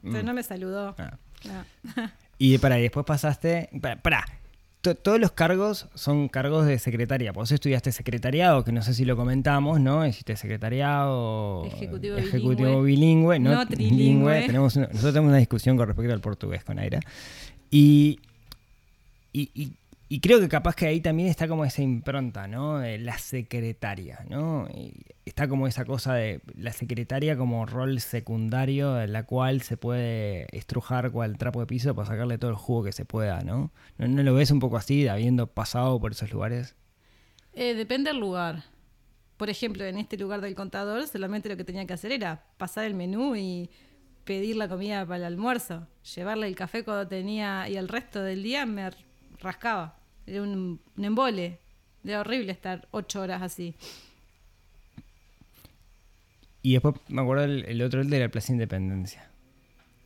Pero 0.01 0.21
Mm. 0.21 0.25
no 0.25 0.33
me 0.33 0.43
saludó. 0.43 0.95
Ah. 0.97 1.17
No. 1.45 1.65
Y 2.37 2.57
para, 2.57 2.75
después 2.75 3.05
pasaste. 3.05 3.69
Para. 4.01 4.25
To- 4.83 4.95
todos 4.95 5.17
los 5.17 5.31
cargos 5.31 5.87
son 5.95 6.27
cargos 6.27 6.65
de 6.65 6.77
secretaria. 6.77 7.31
Vos 7.31 7.51
estudiaste 7.53 7.93
secretariado, 7.93 8.65
que 8.65 8.73
no 8.73 8.81
sé 8.81 8.93
si 8.93 9.05
lo 9.05 9.15
comentamos, 9.15 9.79
¿no? 9.79 10.05
Hiciste 10.05 10.35
secretariado. 10.35 11.63
Ejecutivo 11.65 12.17
ejecutivo 12.17 12.81
bilingüe. 12.83 13.37
bilingüe, 13.37 13.39
no, 13.39 13.51
No 13.55 13.65
trilingüe. 13.67 14.41
Tenemos 14.45 14.75
una- 14.75 14.87
nosotros 14.87 15.13
tenemos 15.13 15.29
una 15.29 15.37
discusión 15.37 15.77
con 15.77 15.87
respecto 15.87 16.11
al 16.13 16.19
portugués 16.19 16.65
con 16.65 16.79
Aira. 16.79 16.99
Y, 17.71 18.19
y, 19.31 19.49
y- 19.55 19.71
y 20.13 20.19
creo 20.19 20.39
que 20.39 20.47
capaz 20.47 20.75
que 20.75 20.85
ahí 20.85 21.01
también 21.01 21.27
está 21.27 21.47
como 21.47 21.65
esa 21.65 21.81
impronta, 21.81 22.47
¿no? 22.47 22.77
De 22.77 22.99
la 22.99 23.17
secretaria, 23.17 24.23
¿no? 24.29 24.67
Y 24.71 24.93
está 25.25 25.47
como 25.47 25.65
esa 25.65 25.85
cosa 25.85 26.13
de 26.13 26.39
la 26.55 26.71
secretaria 26.71 27.35
como 27.35 27.65
rol 27.65 27.99
secundario 27.99 29.01
en 29.01 29.11
la 29.11 29.23
cual 29.23 29.63
se 29.63 29.75
puede 29.75 30.45
estrujar 30.55 31.09
cual 31.09 31.39
trapo 31.39 31.61
de 31.61 31.65
piso 31.65 31.95
para 31.95 32.09
sacarle 32.09 32.37
todo 32.37 32.51
el 32.51 32.57
jugo 32.57 32.83
que 32.83 32.91
se 32.91 33.05
pueda, 33.05 33.41
¿no? 33.41 33.71
¿No, 33.97 34.07
no 34.07 34.21
lo 34.21 34.35
ves 34.35 34.51
un 34.51 34.59
poco 34.59 34.77
así, 34.77 35.07
habiendo 35.07 35.47
pasado 35.47 35.99
por 35.99 36.11
esos 36.11 36.31
lugares? 36.31 36.75
Eh, 37.53 37.73
depende 37.73 38.11
del 38.11 38.19
lugar. 38.19 38.65
Por 39.37 39.49
ejemplo, 39.49 39.83
en 39.83 39.97
este 39.97 40.15
lugar 40.17 40.41
del 40.41 40.53
contador, 40.53 41.07
solamente 41.07 41.49
lo 41.49 41.57
que 41.57 41.63
tenía 41.63 41.87
que 41.87 41.93
hacer 41.93 42.11
era 42.11 42.45
pasar 42.57 42.85
el 42.85 42.93
menú 42.93 43.35
y 43.35 43.71
pedir 44.25 44.57
la 44.57 44.67
comida 44.67 45.07
para 45.07 45.17
el 45.17 45.23
almuerzo. 45.23 45.87
Llevarle 46.15 46.45
el 46.45 46.55
café 46.55 46.83
cuando 46.83 47.07
tenía 47.07 47.67
y 47.67 47.77
el 47.77 47.87
resto 47.87 48.21
del 48.21 48.43
día 48.43 48.67
me 48.67 48.91
rascaba. 49.39 50.02
Era 50.27 50.41
un, 50.41 50.79
un 50.97 51.05
embole. 51.05 51.59
Era 52.03 52.19
horrible 52.21 52.51
estar 52.51 52.87
ocho 52.91 53.21
horas 53.21 53.41
así. 53.41 53.73
Y 56.61 56.73
después 56.73 56.95
me 57.09 57.21
acuerdo 57.21 57.43
el, 57.43 57.65
el 57.65 57.81
otro, 57.81 58.01
el 58.01 58.09
de 58.09 58.19
la 58.19 58.29
Plaza 58.29 58.51
Independencia. 58.53 59.29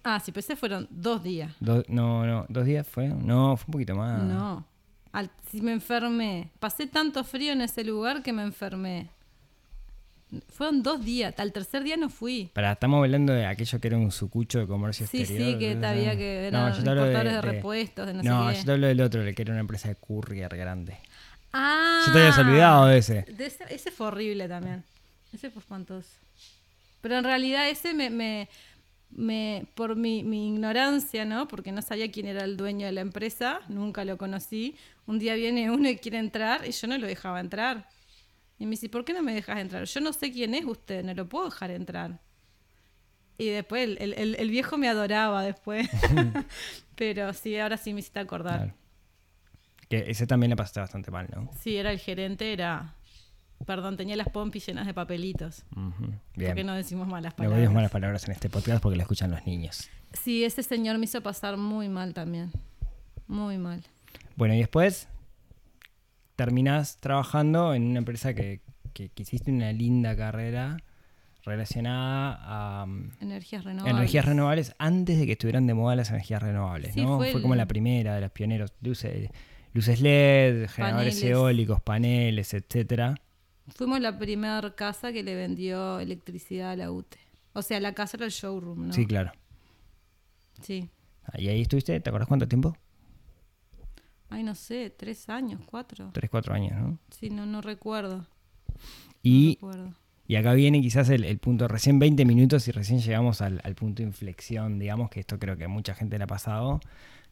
Ah, 0.04 0.20
sí, 0.20 0.32
pero 0.32 0.40
ese 0.40 0.56
fueron 0.56 0.88
dos 0.90 1.22
días. 1.24 1.54
Do- 1.60 1.84
no, 1.88 2.26
no, 2.26 2.46
¿dos 2.50 2.66
días 2.66 2.88
fue? 2.88 3.08
No, 3.10 3.58
fue 3.58 3.66
un 3.68 3.72
poquito 3.74 3.96
más. 3.96 4.24
No. 4.24 4.66
Al, 5.12 5.30
si 5.52 5.62
me 5.62 5.72
enfermé. 5.74 6.50
Pasé 6.60 6.88
tanto 6.88 7.24
frío 7.24 7.54
en 7.54 7.62
ese 7.62 7.84
lugar 7.84 8.24
que 8.24 8.34
me 8.34 8.44
enfermé. 8.44 9.10
Fueron 10.50 10.84
dos 10.84 11.04
días. 11.06 11.34
Al 11.40 11.54
tercer 11.54 11.84
día 11.84 11.96
no 11.96 12.10
fui. 12.10 12.50
Pará, 12.54 12.74
estamos 12.74 13.04
hablando 13.04 13.32
de 13.34 13.46
aquello 13.46 13.80
que 13.80 13.88
era 13.88 13.98
un 13.98 14.12
sucucho 14.12 14.60
de 14.60 14.68
comercio 14.68 15.08
Sí, 15.08 15.20
exterior. 15.22 15.52
sí, 15.54 15.58
que 15.60 15.76
¿no? 15.76 15.88
había 15.88 16.18
que 16.18 16.50
No, 16.52 16.68
eran 16.68 16.74
hablo 16.74 16.92
importadores 16.92 17.34
de, 17.34 17.42
repuestos, 17.42 18.08
de 18.08 18.13
no, 18.13 18.24
No, 18.24 18.50
sé 18.52 18.58
yo 18.60 18.66
te 18.66 18.72
hablo 18.74 18.88
del 18.88 19.02
otro, 19.02 19.22
el 19.22 19.34
que 19.34 19.42
era 19.44 19.52
una 19.52 19.62
empresa 19.62 19.88
de 19.88 19.96
courier 19.96 20.56
grande. 20.58 20.98
Ah, 21.54 22.04
Yo 22.08 22.13
te 22.13 22.20
habías 22.20 22.38
olvidado 22.40 22.86
de 22.88 22.98
ese. 22.98 23.22
de 23.24 23.46
ese, 23.46 23.63
ese 23.70 23.90
fue 23.92 24.08
horrible 24.08 24.48
también. 24.50 24.84
Ese 25.34 25.50
fue 25.50 25.62
espantoso. 25.62 26.10
Pero 27.02 27.18
en 27.18 27.24
realidad 27.24 27.70
ese 27.70 27.94
me, 27.94 28.10
me, 28.10 28.50
me, 29.12 29.66
por 29.76 29.96
mi, 29.96 30.24
mi 30.24 30.50
ignorancia, 30.50 31.24
¿no? 31.24 31.48
Porque 31.48 31.72
no 31.72 31.82
sabía 31.82 32.12
quién 32.12 32.26
era 32.28 32.44
el 32.44 32.58
dueño 32.58 32.86
de 32.86 32.92
la 32.92 33.02
empresa, 33.02 33.62
nunca 33.70 34.04
lo 34.04 34.18
conocí. 34.18 34.76
Un 35.06 35.20
día 35.20 35.36
viene 35.36 35.72
uno 35.72 35.88
y 35.90 35.96
quiere 35.98 36.18
entrar 36.18 36.68
y 36.68 36.72
yo 36.72 36.88
no 36.88 36.98
lo 36.98 37.08
dejaba 37.08 37.40
entrar. 37.40 37.88
Y 38.60 38.65
me 38.65 38.72
dice, 38.72 38.89
¿por 38.89 39.06
qué 39.06 39.13
no 39.13 39.22
me 39.22 39.34
dejas 39.34 39.60
entrar? 39.60 39.84
Yo 39.86 40.02
no 40.02 40.13
sé 40.13 40.32
quién 40.32 40.54
es 40.56 40.65
usted, 40.65 41.04
no 41.04 41.13
lo 41.13 41.28
puedo 41.30 41.46
dejar 41.46 41.72
entrar. 41.72 42.20
Y 43.38 43.50
después 43.50 43.84
el, 43.88 44.13
el- 44.13 44.36
el- 44.36 44.50
viejo 44.50 44.78
me 44.78 44.88
adoraba 44.89 45.43
después. 45.43 45.88
Pero 46.96 47.34
sí, 47.34 47.58
ahora 47.60 47.78
sí 47.78 47.93
me 47.93 48.00
hiciste 48.00 48.20
acordar. 48.20 48.58
Claro. 48.58 48.74
Que 49.89 50.10
ese 50.12 50.26
también 50.28 50.50
le 50.50 50.56
pasaste 50.56 50.80
bastante 50.80 51.12
mal, 51.12 51.28
¿no? 51.34 51.50
Sí, 51.62 51.78
era 51.78 51.91
el 51.91 52.00
gerente, 52.00 52.52
era... 52.52 52.93
Perdón, 53.65 53.98
tenía 53.98 54.15
las 54.15 54.30
pompis 54.30 54.67
llenas 54.67 54.86
de 54.86 54.93
papelitos. 54.93 55.63
Ujú. 55.76 56.06
¿Por 56.06 56.12
Bien. 56.36 56.56
qué 56.56 56.63
no 56.63 56.74
decimos 56.76 57.08
malas 57.08 57.34
No 57.34 57.38
palabras? 57.38 57.60
decimos 57.60 57.76
malas 57.76 57.91
palabras 57.91 58.24
en 58.26 58.32
este 58.32 58.50
podcast 58.50 58.82
porque 58.84 58.96
lo 58.98 59.02
escuchan 59.02 59.32
los 59.32 59.43
niños. 59.48 59.89
Sí, 60.13 60.43
ese 60.43 60.62
señor 60.62 60.98
me 61.00 61.06
hizo 61.06 61.22
pasar 61.22 61.58
muy 61.58 61.89
mal 61.89 62.13
también. 62.13 62.52
Muy 63.28 63.58
mal. 63.58 63.84
Bueno, 64.36 64.54
y 64.54 64.60
después 64.60 65.08
terminás 66.38 67.00
trabajando 67.02 67.73
en 67.73 67.84
una 67.84 67.97
empresa 68.00 68.34
que, 68.34 68.62
que, 68.93 69.10
que 69.10 69.23
hiciste 69.23 69.52
una 69.52 69.73
linda 69.73 70.15
carrera 70.15 70.78
relacionada 71.43 72.38
a 72.82 72.84
um, 72.86 73.10
Energías 73.19 73.63
renovables. 73.63 73.95
energías 73.97 74.26
renovables 74.26 74.76
antes 74.80 75.17
de 75.19 75.26
que 75.26 75.32
estuvieran 75.34 75.65
de 75.67 75.73
moda 75.73 75.95
las 75.95 76.10
energías 76.10 76.41
renovables, 76.41 76.93
Sí, 76.93 77.02
¿no? 77.02 77.17
fue 77.17 77.32
Fue, 77.32 77.38
el- 77.38 77.41
como 77.41 77.56
la 77.56 77.65
primera 77.67 78.15
de 78.15 78.21
los 78.21 78.32
pioneros, 78.32 78.73
luces, 78.82 79.30
luces 79.73 80.00
LED, 80.02 80.67
generadores 80.69 81.15
Paneles. 81.15 81.32
eólicos, 81.32 81.82
paneles, 81.82 82.54
etcétera. 82.54 83.15
Fuimos 83.76 84.00
la 84.00 84.17
primera 84.17 84.76
casa 84.76 85.12
que 85.12 85.23
le 85.23 85.36
vendió 85.36 86.00
electricidad 86.00 86.71
a 86.71 86.76
la 86.76 86.91
UTE. 86.91 87.17
O 87.54 87.62
sea, 87.62 87.80
la 87.80 87.93
casa 87.93 88.17
era 88.17 88.26
el 88.26 88.32
showroom, 88.32 88.88
¿no? 88.88 88.93
Sí, 88.93 89.06
claro. 89.06 89.32
Sí. 90.62 90.89
Ah, 91.26 91.39
¿Y 91.39 91.47
ahí 91.50 91.62
estuviste? 91.62 92.00
¿Te 92.00 92.10
acuerdas 92.10 92.28
cuánto 92.28 92.47
tiempo? 92.47 92.76
Ay, 94.30 94.44
no 94.44 94.56
sé, 94.56 94.90
tres 94.90 95.30
años, 95.30 95.62
cuatro. 95.66 96.10
Tres, 96.13 96.30
cuatro 96.30 96.54
años, 96.54 96.74
¿no? 96.80 96.98
Sí, 97.12 97.30
no, 97.30 97.46
no 97.46 97.62
recuerdo. 97.62 98.18
No 98.18 98.26
Y, 99.24 99.56
recuerdo. 99.56 99.94
y 100.28 100.36
acá 100.36 100.54
viene 100.54 100.82
quizás 100.82 101.10
el, 101.10 101.24
el 101.24 101.38
punto, 101.40 101.68
recién 101.68 101.98
20 102.00 102.26
minutos 102.26 102.68
y 102.68 102.72
recién 102.72 103.00
llegamos 103.00 103.42
al, 103.42 103.62
al 103.63 103.76
punto 103.76 104.02
de 104.04 104.08
inflexión, 104.08 104.80
digamos, 104.80 105.10
que 105.10 105.22
esto 105.22 105.40
creo 105.40 105.56
que 105.58 105.63
a 105.63 105.70
mucha 105.70 105.94
gente 105.96 106.18
le 106.18 106.26
ha 106.26 106.28
pasado. 106.28 106.80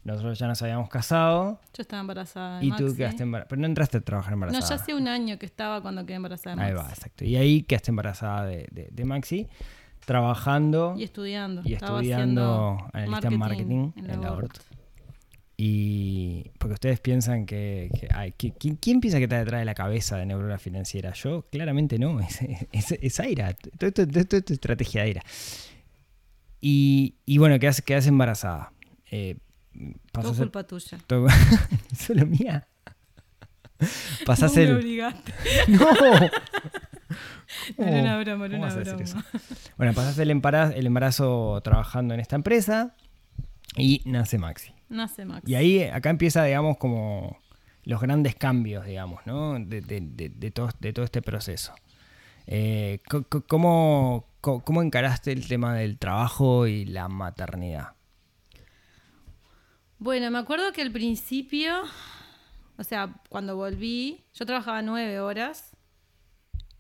Nosotros 0.06 0.38
ya 0.38 0.46
nos 0.48 0.62
habíamos 0.62 0.88
casado 0.88 1.60
Yo 1.74 1.82
estaba 1.82 2.00
embarazada 2.00 2.60
de 2.60 2.66
y 2.66 2.70
Maxi. 2.70 2.86
tú 2.86 2.96
quedaste 2.96 3.24
embarazada. 3.24 3.50
Pero 3.50 3.62
no 3.62 3.68
entraste 3.68 3.98
a 3.98 4.02
trabajar 4.02 4.32
No, 4.32 4.36
embarazada. 4.46 4.70
ya 4.78 4.82
hacía 4.82 4.96
un 4.96 5.08
año 5.08 5.40
que 5.40 5.48
estaba 5.48 5.82
cuando 5.82 6.06
quedé 6.06 6.18
embarazada 6.18 6.56
de 6.56 6.62
Ahí 6.62 6.74
Maxi. 6.74 6.88
va, 6.88 6.94
exacto. 6.94 7.26
Y 7.26 7.36
ahí 7.38 7.64
quedaste 7.64 7.90
embarazada 7.92 8.46
de, 8.46 8.68
de- 8.72 8.90
de 8.92 9.06
Maxi, 9.06 9.48
trabajando 10.06 10.94
Y 10.98 11.04
estudiando. 11.04 11.62
y 11.66 11.74
Estaba 11.74 11.98
estudiando 12.00 12.78
analista 12.94 13.28
en 13.30 13.40
marketing 13.40 13.92
en 13.96 14.08
la 14.08 14.18
Labort. 14.18 14.44
ORT. 14.46 14.62
Y 15.58 16.52
porque 16.58 16.74
ustedes 16.74 17.00
piensan 17.00 17.46
que, 17.46 17.90
que- 17.98 18.10
ay, 18.14 18.34
que- 18.38 18.52
¿quién, 18.54 18.76
quién 18.76 19.00
piensa 19.00 19.20
que 19.20 19.24
está 19.24 19.38
detrás 19.40 19.62
de 19.62 19.66
la 19.66 19.74
cabeza 19.76 20.18
de 20.18 20.26
Neurona 20.26 20.58
Financiera? 20.58 21.14
Yo 21.14 21.46
claramente 21.50 21.98
no, 21.98 22.20
es, 22.22 22.40
es, 22.74 22.92
es 22.92 23.20
Aira, 23.20 23.54
todo 23.54 23.88
esto, 23.88 24.06
todo 24.08 24.20
esto 24.20 24.38
es 24.38 24.52
estrategia 24.52 25.02
de 25.02 25.08
Aira. 25.08 25.22
Y, 26.62 27.16
y 27.26 27.38
bueno, 27.38 27.58
quedas, 27.60 27.82
quedas 27.82 28.08
embarazada. 28.08 28.74
Eh, 29.12 29.38
Todo 30.12 30.34
culpa 30.34 30.64
tuya. 30.66 30.98
todo- 31.08 31.28
solo 31.98 32.26
mía. 32.26 32.68
Pasás 34.26 34.56
me 34.56 34.64
el... 34.64 34.76
obligaste. 34.78 35.34
¡No! 35.68 35.88
Era 37.78 38.02
una 38.02 38.18
broma, 38.20 38.46
¿Cómo 38.46 38.46
era 38.46 38.58
una 38.58 38.76
broma. 38.76 39.26
Bueno, 39.78 39.94
pasaste 39.94 40.24
el 40.24 40.32
embarazo, 40.32 40.74
el 40.76 40.86
embarazo 40.88 41.62
trabajando 41.64 42.14
en 42.14 42.20
esta 42.20 42.36
empresa 42.36 42.96
y 43.78 44.02
nace 44.06 44.38
Maxi. 44.38 44.72
Nace 44.90 45.26
Maxi. 45.26 45.52
Y 45.52 45.56
ahí, 45.56 45.84
acá 45.84 46.10
empieza, 46.10 46.44
digamos, 46.44 46.78
como 46.78 47.38
los 47.84 48.02
grandes 48.02 48.36
cambios, 48.36 48.86
digamos, 48.86 49.22
¿no? 49.26 49.54
De, 49.60 49.82
de- 49.82 50.02
de- 50.02 50.30
de 50.30 50.52
todo, 50.52 50.70
de 50.80 50.94
todo 50.94 51.06
este 51.06 51.22
proceso. 51.22 51.74
Eh, 52.48 53.00
co- 53.10 53.24
co- 53.24 53.46
¿cómo, 53.46 54.26
co- 54.42 54.60
¿Cómo 54.64 54.82
encaraste 54.82 55.32
el 55.32 55.48
tema 55.48 55.76
del 55.76 55.98
trabajo 55.98 56.68
y 56.68 56.86
la 56.86 57.08
maternidad? 57.08 57.94
Bueno, 59.98 60.30
me 60.30 60.38
acuerdo 60.40 60.72
que 60.74 60.82
al 60.82 60.92
principio, 60.92 61.74
o 62.78 62.84
sea, 62.84 63.16
cuando 63.30 63.56
volví, 63.56 64.26
yo 64.34 64.46
trabajaba 64.46 64.82
nueve 64.82 65.20
horas 65.20 65.76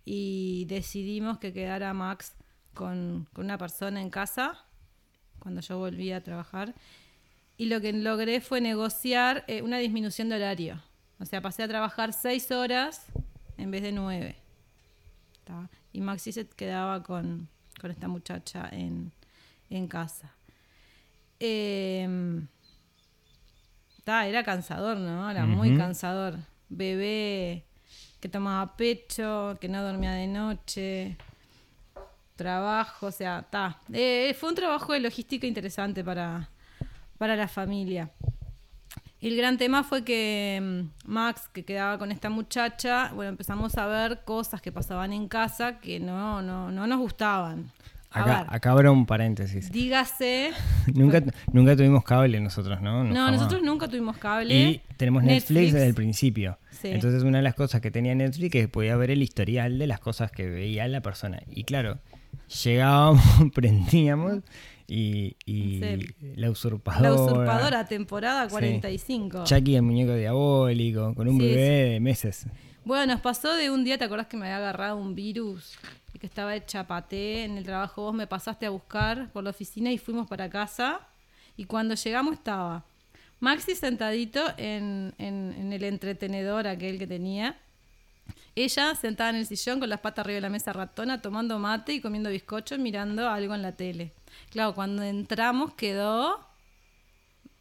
y 0.03 0.65
decidimos 0.67 1.39
que 1.39 1.53
quedara 1.53 1.93
Max 1.93 2.35
con, 2.73 3.27
con 3.33 3.45
una 3.45 3.57
persona 3.57 4.01
en 4.01 4.09
casa 4.09 4.65
cuando 5.39 5.61
yo 5.61 5.77
volví 5.77 6.11
a 6.11 6.23
trabajar. 6.23 6.75
Y 7.57 7.65
lo 7.65 7.79
que 7.81 7.93
logré 7.93 8.41
fue 8.41 8.61
negociar 8.61 9.45
eh, 9.47 9.61
una 9.61 9.77
disminución 9.77 10.29
de 10.29 10.35
horario. 10.35 10.81
O 11.19 11.25
sea, 11.25 11.41
pasé 11.41 11.63
a 11.63 11.67
trabajar 11.67 12.11
seis 12.11 12.51
horas 12.51 13.05
en 13.57 13.71
vez 13.71 13.81
de 13.81 13.91
nueve. 13.91 14.35
¿tá? 15.45 15.69
Y 15.93 16.01
Maxi 16.01 16.31
se 16.31 16.47
quedaba 16.47 17.01
con, 17.03 17.47
con 17.79 17.91
esta 17.91 18.07
muchacha 18.07 18.67
en, 18.71 19.11
en 19.69 19.87
casa. 19.87 20.35
Ta, 24.03 24.27
era 24.27 24.43
cansador, 24.43 24.97
¿no? 24.97 25.29
Era 25.29 25.45
muy 25.45 25.75
cansador. 25.77 26.37
Bebé 26.69 27.65
que 28.19 28.29
tomaba 28.29 28.75
pecho, 28.75 29.57
que 29.61 29.67
no 29.67 29.83
dormía 29.83 30.11
de 30.11 30.27
noche, 30.27 31.15
trabajo, 32.35 33.07
o 33.07 33.11
sea, 33.11 33.45
ta. 33.49 33.79
Eh, 33.93 34.35
fue 34.39 34.49
un 34.49 34.55
trabajo 34.55 34.93
de 34.93 34.99
logística 34.99 35.45
interesante 35.45 36.03
para, 36.03 36.49
para 37.17 37.35
la 37.35 37.47
familia. 37.47 38.11
El 39.21 39.35
gran 39.37 39.57
tema 39.57 39.83
fue 39.83 40.03
que 40.03 40.59
mm, 40.61 41.09
Max, 41.11 41.49
que 41.51 41.63
quedaba 41.65 41.97
con 41.97 42.11
esta 42.11 42.29
muchacha, 42.29 43.11
bueno, 43.15 43.29
empezamos 43.29 43.75
a 43.77 43.87
ver 43.87 44.21
cosas 44.23 44.61
que 44.61 44.71
pasaban 44.71 45.13
en 45.13 45.27
casa 45.27 45.79
que 45.79 45.99
no, 45.99 46.41
no, 46.41 46.71
no 46.71 46.85
nos 46.85 46.99
gustaban. 46.99 47.71
A 48.11 48.21
Acá, 48.21 48.43
ver, 48.43 48.55
acá 48.55 48.71
abro 48.71 48.93
un 48.93 49.05
paréntesis. 49.05 49.71
dígase. 49.71 50.51
nunca, 50.93 51.21
nunca 51.51 51.75
tuvimos 51.75 52.03
cable 52.03 52.39
nosotros, 52.39 52.81
¿no? 52.81 53.03
No, 53.03 53.13
jamás. 53.15 53.31
nosotros 53.33 53.61
nunca 53.63 53.87
tuvimos 53.87 54.17
cable. 54.17 54.55
Y 54.55 54.81
tenemos 54.95 55.23
Netflix, 55.23 55.73
desde 55.73 55.87
el 55.87 55.95
principio. 55.95 56.57
Sí. 56.69 56.89
Entonces 56.89 57.23
una 57.23 57.39
de 57.39 57.43
las 57.43 57.55
cosas 57.55 57.81
que 57.81 57.91
tenía 57.91 58.13
Netflix 58.15 58.45
es 58.55 58.61
que 58.61 58.67
podía 58.67 58.95
ver 58.95 59.11
el 59.11 59.21
historial 59.23 59.79
de 59.79 59.87
las 59.87 59.99
cosas 59.99 60.31
que 60.31 60.47
veía 60.47 60.87
la 60.87 61.01
persona. 61.01 61.41
Y 61.49 61.63
claro, 61.63 61.97
llegábamos, 62.63 63.23
prendíamos 63.53 64.43
y, 64.87 65.35
y 65.45 65.79
Sí. 65.79 66.15
la 66.35 66.49
usurpadora. 66.51 67.09
La 67.09 67.15
usurpadora, 67.15 67.85
temporada 67.85 68.45
Sí. 68.45 68.51
45. 68.51 69.43
Chucky 69.45 69.75
el 69.75 69.81
muñeco 69.81 70.13
diabólico, 70.15 71.13
con 71.15 71.27
un 71.27 71.39
Sí, 71.39 71.45
bebé 71.47 71.61
de 71.93 71.99
meses. 71.99 72.45
Bueno, 72.83 73.13
nos 73.13 73.21
pasó 73.21 73.53
de 73.55 73.71
un 73.71 73.83
día, 73.83 73.97
¿te 73.97 74.03
acordás 74.05 74.27
que 74.27 74.37
me 74.37 74.45
había 74.45 74.57
agarrado 74.57 74.97
un 74.97 75.15
virus? 75.15 75.77
Y 76.13 76.19
que 76.19 76.27
estaba 76.27 76.55
hecha 76.55 76.85
paté 76.87 77.43
en 77.43 77.57
el 77.57 77.63
trabajo. 77.65 78.03
Vos 78.03 78.13
me 78.13 78.27
pasaste 78.27 78.65
a 78.67 78.69
buscar 78.69 79.31
por 79.31 79.43
la 79.43 79.49
oficina 79.49 79.91
y 79.91 79.97
fuimos 79.97 80.27
para 80.27 80.49
casa. 80.49 80.99
Y 81.57 81.65
cuando 81.65 81.95
llegamos 81.95 82.33
estaba 82.35 82.83
Maxi 83.39 83.75
sentadito 83.75 84.41
en, 84.57 85.13
en- 85.17 85.53
en 85.59 85.73
el 85.73 85.83
entretenedor 85.83 86.67
aquel 86.67 86.97
que 86.99 87.05
tenía. 87.07 87.57
Ella 88.55 88.95
sentada 88.95 89.31
en 89.31 89.35
el 89.37 89.45
sillón 89.45 89.79
con 89.81 89.89
las 89.89 89.99
patas 89.99 90.23
arriba 90.23 90.35
de 90.35 90.41
la 90.41 90.49
mesa 90.49 90.71
ratona, 90.71 91.21
tomando 91.21 91.59
mate 91.59 91.93
y 91.93 91.99
comiendo 92.01 92.29
bizcocho, 92.29 92.77
mirando 92.77 93.27
algo 93.29 93.53
en 93.53 93.61
la 93.61 93.73
tele. 93.73 94.13
Claro, 94.51 94.73
cuando 94.75 95.03
entramos 95.03 95.73
quedó 95.73 96.39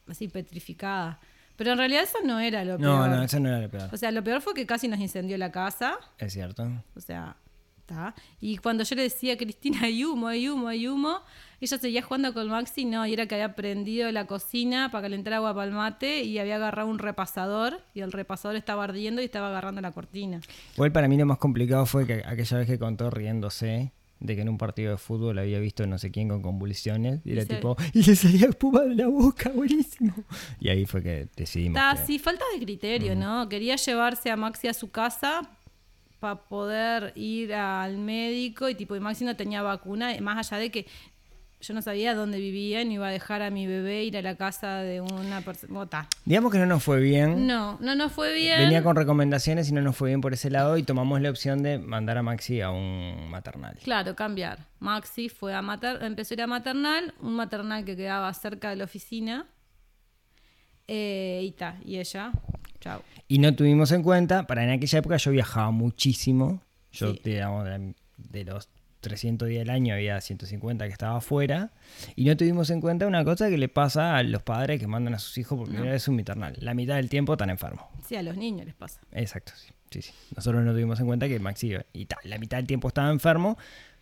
así 0.08 0.28
petrificada. 0.28 1.20
Pero 1.56 1.72
en 1.72 1.78
realidad 1.78 2.02
eso 2.02 2.18
no 2.24 2.40
era 2.40 2.64
lo 2.64 2.78
No, 2.78 2.96
peor. 3.04 3.08
no, 3.10 3.22
eso 3.22 3.38
no 3.40 3.48
era 3.48 3.60
lo 3.60 3.70
peor. 3.70 3.88
O 3.92 3.96
sea, 3.96 4.10
lo 4.10 4.24
peor 4.24 4.40
fue 4.40 4.54
que 4.54 4.66
casi 4.66 4.88
nos 4.88 4.98
incendió 4.98 5.38
la 5.38 5.52
casa. 5.52 5.98
Es 6.18 6.32
cierto. 6.32 6.68
O 6.96 7.00
sea, 7.00 7.36
está. 7.78 8.14
Y 8.40 8.56
cuando 8.56 8.82
yo 8.82 8.96
le 8.96 9.02
decía, 9.02 9.36
Cristina, 9.36 9.82
hay 9.82 10.04
humo, 10.04 10.26
hay 10.26 10.48
humo, 10.48 10.66
hay 10.66 10.88
humo, 10.88 11.20
ella 11.60 11.78
seguía 11.78 12.02
jugando 12.02 12.34
con 12.34 12.48
Maxi, 12.48 12.84
no, 12.84 13.06
y 13.06 13.12
era 13.12 13.26
que 13.26 13.36
había 13.36 13.54
prendido 13.54 14.10
la 14.10 14.26
cocina 14.26 14.90
para 14.90 15.02
calentar 15.02 15.32
agua 15.34 15.54
para 15.54 15.66
el 15.66 15.72
mate 15.72 16.22
y 16.22 16.38
había 16.40 16.56
agarrado 16.56 16.88
un 16.88 16.98
repasador 16.98 17.80
y 17.94 18.00
el 18.00 18.10
repasador 18.10 18.56
estaba 18.56 18.84
ardiendo 18.84 19.22
y 19.22 19.26
estaba 19.26 19.48
agarrando 19.48 19.80
la 19.80 19.92
cortina. 19.92 20.40
Igual 20.74 20.90
para 20.92 21.06
mí 21.08 21.16
lo 21.16 21.24
más 21.24 21.38
complicado 21.38 21.86
fue 21.86 22.04
que 22.06 22.22
aquella 22.26 22.58
vez 22.58 22.66
que 22.66 22.78
contó 22.80 23.10
riéndose 23.10 23.92
de 24.20 24.36
que 24.36 24.42
en 24.42 24.48
un 24.48 24.58
partido 24.58 24.92
de 24.92 24.96
fútbol 24.96 25.38
había 25.38 25.58
visto 25.58 25.86
no 25.86 25.98
sé 25.98 26.10
quién 26.10 26.28
con 26.28 26.40
convulsiones 26.40 27.20
y 27.24 27.32
era 27.32 27.42
se- 27.42 27.56
tipo, 27.56 27.76
y 27.92 28.02
le 28.02 28.16
salía 28.16 28.46
espuma 28.48 28.82
de 28.82 28.94
la 28.94 29.08
boca, 29.08 29.50
buenísimo. 29.50 30.14
Y 30.60 30.68
ahí 30.70 30.86
fue 30.86 31.02
que 31.02 31.28
decidimos. 31.36 31.76
Está, 31.80 32.00
que- 32.00 32.06
sí, 32.06 32.18
falta 32.18 32.44
de 32.54 32.64
criterio, 32.64 33.14
¿no? 33.16 33.48
Quería 33.48 33.76
llevarse 33.76 34.30
a 34.30 34.36
Maxi 34.36 34.68
a 34.68 34.74
su 34.74 34.90
casa 34.90 35.42
para 36.20 36.36
poder 36.36 37.12
ir 37.16 37.52
al 37.52 37.98
médico 37.98 38.68
y 38.70 38.74
tipo, 38.74 38.96
y 38.96 39.00
Maxi 39.00 39.24
no 39.26 39.36
tenía 39.36 39.60
vacuna, 39.62 40.14
más 40.22 40.50
allá 40.50 40.58
de 40.62 40.70
que 40.70 40.86
yo 41.66 41.74
no 41.74 41.82
sabía 41.82 42.14
dónde 42.14 42.38
vivía, 42.38 42.84
ni 42.84 42.94
iba 42.94 43.08
a 43.08 43.10
dejar 43.10 43.42
a 43.42 43.50
mi 43.50 43.66
bebé 43.66 44.04
ir 44.04 44.16
a 44.16 44.22
la 44.22 44.36
casa 44.36 44.78
de 44.78 45.00
una 45.00 45.40
persona. 45.40 46.08
Digamos 46.24 46.52
que 46.52 46.58
no 46.58 46.66
nos 46.66 46.82
fue 46.82 47.00
bien. 47.00 47.46
No, 47.46 47.78
no 47.80 47.94
nos 47.94 48.12
fue 48.12 48.34
bien. 48.34 48.58
Venía 48.60 48.82
con 48.82 48.94
recomendaciones 48.96 49.68
y 49.70 49.72
no 49.72 49.80
nos 49.80 49.96
fue 49.96 50.10
bien 50.10 50.20
por 50.20 50.32
ese 50.34 50.50
lado 50.50 50.76
y 50.76 50.82
tomamos 50.82 51.20
la 51.20 51.30
opción 51.30 51.62
de 51.62 51.78
mandar 51.78 52.18
a 52.18 52.22
Maxi 52.22 52.60
a 52.60 52.70
un 52.70 53.28
maternal. 53.30 53.76
Claro, 53.82 54.14
cambiar. 54.14 54.66
Maxi 54.80 55.28
fue 55.28 55.54
a 55.54 55.62
mater 55.62 56.02
empezó 56.02 56.32
a 56.32 56.36
ir 56.36 56.42
a 56.42 56.46
maternal, 56.46 57.14
un 57.20 57.34
maternal 57.34 57.84
que 57.84 57.96
quedaba 57.96 58.32
cerca 58.34 58.70
de 58.70 58.76
la 58.76 58.84
oficina. 58.84 59.46
Eh, 60.86 61.40
y 61.44 61.52
ta, 61.52 61.78
y 61.84 61.98
ella, 61.98 62.30
chao. 62.80 63.02
Y 63.26 63.38
no 63.38 63.54
tuvimos 63.54 63.90
en 63.92 64.02
cuenta, 64.02 64.46
para 64.46 64.64
en 64.64 64.70
aquella 64.70 64.98
época 64.98 65.16
yo 65.16 65.30
viajaba 65.30 65.70
muchísimo. 65.70 66.60
Yo, 66.92 67.12
Sí. 67.14 67.20
digamos, 67.24 67.64
de, 67.64 67.94
de 68.18 68.44
los 68.44 68.68
300 69.04 69.48
días 69.48 69.60
del 69.60 69.70
año 69.70 69.94
había 69.94 70.20
150 70.20 70.86
que 70.86 70.92
estaba 70.92 71.18
afuera. 71.18 71.70
Y 72.16 72.24
no 72.24 72.36
tuvimos 72.36 72.70
en 72.70 72.80
cuenta 72.80 73.06
una 73.06 73.24
cosa 73.24 73.48
que 73.48 73.58
le 73.58 73.68
pasa 73.68 74.16
a 74.16 74.22
los 74.22 74.42
padres 74.42 74.80
que 74.80 74.86
mandan 74.86 75.14
a 75.14 75.18
sus 75.18 75.38
hijos 75.38 75.58
por 75.58 75.68
primera 75.68 75.92
vez 75.92 76.08
un 76.08 76.16
maternal. 76.16 76.56
La 76.58 76.74
mitad 76.74 76.96
del 76.96 77.08
tiempo 77.08 77.34
están 77.34 77.50
enfermos. 77.50 77.84
Sí, 78.06 78.16
a 78.16 78.22
los 78.22 78.36
niños 78.36 78.66
les 78.66 78.74
pasa. 78.74 79.00
Exacto, 79.12 79.52
sí. 79.56 79.72
sí, 79.90 80.02
sí. 80.02 80.12
Nosotros 80.34 80.64
no 80.64 80.72
tuvimos 80.72 80.98
en 80.98 81.06
cuenta 81.06 81.28
que 81.28 81.38
Maxi 81.38 81.74
y 81.92 82.06
tal, 82.06 82.18
la 82.24 82.38
mitad 82.38 82.56
del 82.56 82.66
tiempo 82.66 82.88
estaba 82.88 83.10
enfermo. 83.10 83.56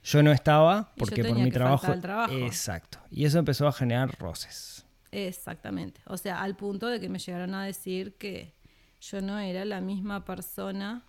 Yo 0.05 0.23
no 0.23 0.33
estaba 0.33 0.93
porque 0.97 1.25
por 1.25 1.39
mi 1.39 1.51
trabajo, 1.51 2.01
trabajo. 2.01 2.33
Exacto. 2.33 2.99
Y 3.11 3.25
eso 3.25 3.39
empezó 3.39 3.69
a 3.69 3.73
generar 3.73 4.17
roces. 4.19 4.85
Exactamente. 5.13 6.01
O 6.07 6.17
sea, 6.17 6.43
al 6.43 6.57
punto 6.57 6.87
de 6.89 6.99
que 6.99 7.09
me 7.09 7.19
llegaron 7.19 7.55
a 7.55 7.65
decir 7.65 8.15
que 8.15 8.55
yo 9.01 9.21
no 9.21 9.39
era 9.39 9.65
la 9.65 9.81
misma 9.81 10.25
persona 10.25 11.05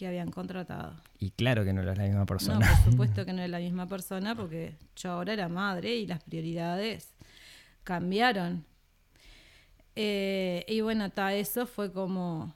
que 0.00 0.06
habían 0.06 0.30
contratado. 0.30 0.94
Y 1.18 1.30
claro 1.30 1.62
que 1.62 1.72
no 1.74 1.82
era 1.82 1.94
la 1.94 2.04
misma 2.04 2.20
No, 2.20 2.26
persona. 2.26 2.58
por 2.84 2.90
supuesto 2.92 3.24
que 3.26 3.32
no 3.34 3.40
era 3.40 3.48
la 3.48 3.58
misma 3.58 3.86
persona 3.86 4.34
porque 4.34 4.74
yo 4.96 5.12
ahora 5.12 5.34
era 5.34 5.48
madre 5.50 5.94
y 5.94 6.06
las 6.06 6.22
prioridades 6.24 7.10
cambiaron. 7.84 8.64
Eh, 9.96 10.64
y 10.68 10.80
bueno, 10.80 11.04
hasta 11.04 11.34
eso 11.34 11.66
fue 11.66 11.92
como 11.92 12.54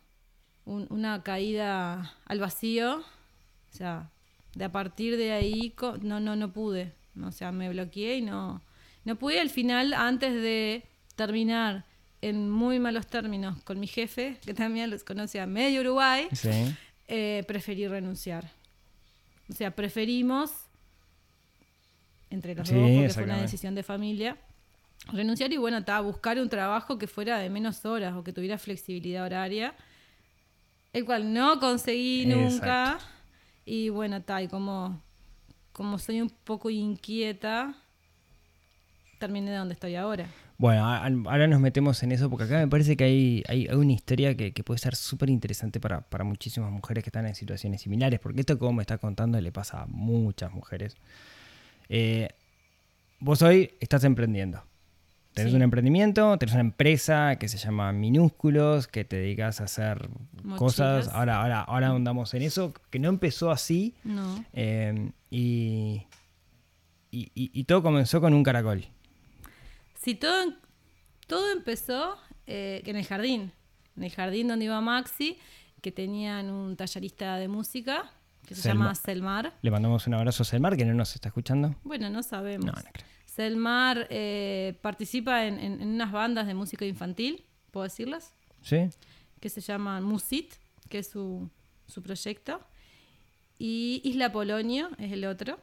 un- 0.64 0.86
una 0.90 1.22
caída 1.22 2.14
al 2.26 2.38
vacío. 2.40 2.98
O 3.00 3.76
sea, 3.76 4.10
de 4.54 4.64
a 4.64 4.72
partir 4.72 5.16
de 5.16 5.32
ahí 5.32 5.74
no, 6.02 6.20
no, 6.20 6.36
no 6.36 6.52
pude. 6.52 6.92
O 7.22 7.30
sea, 7.30 7.52
me 7.52 7.68
bloqueé 7.68 8.16
y 8.18 8.22
no, 8.22 8.62
no 9.04 9.16
pude. 9.16 9.40
Al 9.40 9.50
final, 9.50 9.92
antes 9.92 10.32
de 10.32 10.84
terminar 11.16 11.84
en 12.22 12.50
muy 12.50 12.78
malos 12.80 13.06
términos 13.06 13.62
con 13.64 13.78
mi 13.78 13.86
jefe, 13.86 14.38
que 14.46 14.54
también 14.54 14.88
los 14.90 15.04
conocía 15.04 15.46
medio 15.46 15.82
Uruguay, 15.82 16.26
Sí. 16.32 16.74
Eh, 17.08 17.44
preferí 17.46 17.86
renunciar. 17.86 18.50
O 19.48 19.52
sea, 19.52 19.70
preferimos, 19.70 20.50
entre 22.30 22.54
los 22.54 22.68
Sí, 22.68 22.74
dos, 22.74 22.84
porque 22.84 23.08
fue 23.10 23.24
una 23.24 23.42
decisión 23.42 23.74
de 23.74 23.82
familia, 23.82 24.36
renunciar 25.12 25.52
y 25.52 25.56
bueno, 25.56 25.84
ta, 25.84 26.00
buscar 26.00 26.38
un 26.38 26.48
trabajo 26.48 26.98
que 26.98 27.06
fuera 27.06 27.38
de 27.38 27.50
menos 27.50 27.84
horas 27.84 28.14
o 28.14 28.24
que 28.24 28.32
tuviera 28.32 28.58
flexibilidad 28.58 29.24
horaria, 29.24 29.74
el 30.92 31.04
cual 31.04 31.32
no 31.32 31.60
conseguí 31.60 32.24
nunca. 32.26 32.92
Exacto. 32.94 33.06
Y 33.66 33.88
bueno, 33.88 34.22
ta, 34.22 34.42
y 34.42 34.48
como, 34.48 35.02
como 35.72 35.98
soy 35.98 36.20
un 36.20 36.30
poco 36.30 36.70
inquieta, 36.70 37.74
terminé 39.18 39.54
donde 39.54 39.74
estoy 39.74 39.96
ahora. 39.96 40.26
Bueno, 40.56 40.86
ahora 40.86 41.46
nos 41.48 41.60
metemos 41.60 42.00
en 42.04 42.12
eso 42.12 42.30
porque 42.30 42.44
acá 42.44 42.58
me 42.58 42.68
parece 42.68 42.96
que 42.96 43.04
hay, 43.04 43.42
hay, 43.48 43.66
una 43.74 43.92
historia 43.92 44.36
que, 44.36 44.52
que 44.52 44.62
puede 44.62 44.78
ser 44.78 44.94
súper 44.94 45.28
interesante 45.30 45.80
para, 45.80 46.02
para 46.02 46.22
muchísimas 46.22 46.70
mujeres 46.70 47.02
que 47.02 47.08
están 47.08 47.26
en 47.26 47.34
situaciones 47.34 47.82
similares, 47.82 48.20
porque 48.20 48.40
esto 48.40 48.56
vos 48.56 48.72
me 48.72 48.82
estás 48.82 49.00
contando 49.00 49.40
le 49.40 49.50
pasa 49.50 49.82
a 49.82 49.86
muchas 49.86 50.52
mujeres. 50.52 50.96
Eh, 51.88 52.28
vos 53.18 53.42
hoy 53.42 53.72
estás 53.80 54.04
emprendiendo. 54.04 54.62
Tenés 55.32 55.50
Sí. 55.50 55.56
un 55.56 55.62
emprendimiento, 55.62 56.38
tenés 56.38 56.52
una 56.54 56.60
empresa 56.60 57.34
que 57.40 57.48
se 57.48 57.58
llama 57.58 57.92
Minúsculos, 57.92 58.86
que 58.86 59.04
te 59.04 59.16
dedicas 59.16 59.60
a 59.60 59.64
hacer 59.64 60.08
Mochilas. 60.44 60.58
cosas. 60.60 61.08
Ahora, 61.08 61.42
ahora, 61.42 61.60
ahora 61.62 61.86
ahondamos 61.88 62.32
en 62.34 62.42
eso, 62.42 62.72
que 62.90 63.00
no 63.00 63.08
empezó 63.08 63.50
así. 63.50 63.94
No. 64.04 64.44
eh, 64.52 65.10
y, 65.30 66.02
y, 67.10 67.32
y- 67.34 67.50
y 67.52 67.64
todo 67.64 67.82
comenzó 67.82 68.20
con 68.20 68.32
un 68.32 68.44
caracol. 68.44 68.84
Sí, 70.04 70.14
todo, 70.14 70.52
todo 71.26 71.50
empezó 71.52 72.16
eh, 72.46 72.82
en 72.84 72.96
el 72.96 73.04
jardín. 73.06 73.52
En 73.96 74.02
el 74.04 74.10
jardín 74.12 74.48
donde 74.48 74.66
iba 74.66 74.80
Maxi, 74.80 75.38
que 75.80 75.90
tenían 75.92 76.50
un 76.50 76.76
tallerista 76.76 77.36
de 77.36 77.48
música 77.48 78.10
que 78.46 78.54
se 78.54 78.62
Selma. 78.62 78.84
llama 78.86 78.94
Selmar. 78.94 79.54
Le 79.62 79.70
mandamos 79.70 80.06
un 80.06 80.14
abrazo 80.14 80.42
a 80.42 80.46
Selmar, 80.46 80.76
que 80.76 80.84
no 80.84 80.92
nos 80.94 81.14
está 81.14 81.28
escuchando. 81.28 81.74
Bueno, 81.84 82.10
no 82.10 82.22
sabemos. 82.22 82.66
No, 82.66 82.72
no 82.72 82.90
creo. 82.92 83.06
Selmar 83.24 84.06
eh, 84.10 84.78
participa 84.82 85.46
en, 85.46 85.58
en- 85.58 85.80
en 85.80 85.88
unas 85.88 86.12
bandas 86.12 86.46
de 86.46 86.54
música 86.54 86.84
infantil, 86.84 87.44
¿puedo 87.70 87.84
decirlas? 87.84 88.34
¿Sí? 88.62 88.88
Que 89.40 89.48
se 89.48 89.60
llaman 89.60 90.04
Musit, 90.04 90.52
que 90.88 90.98
es 90.98 91.08
su, 91.10 91.48
su 91.88 92.02
proyecto. 92.02 92.60
Y 93.58 94.00
Isla 94.04 94.30
Polonio 94.32 94.90
es 94.98 95.12
el 95.12 95.24
otro. 95.24 95.58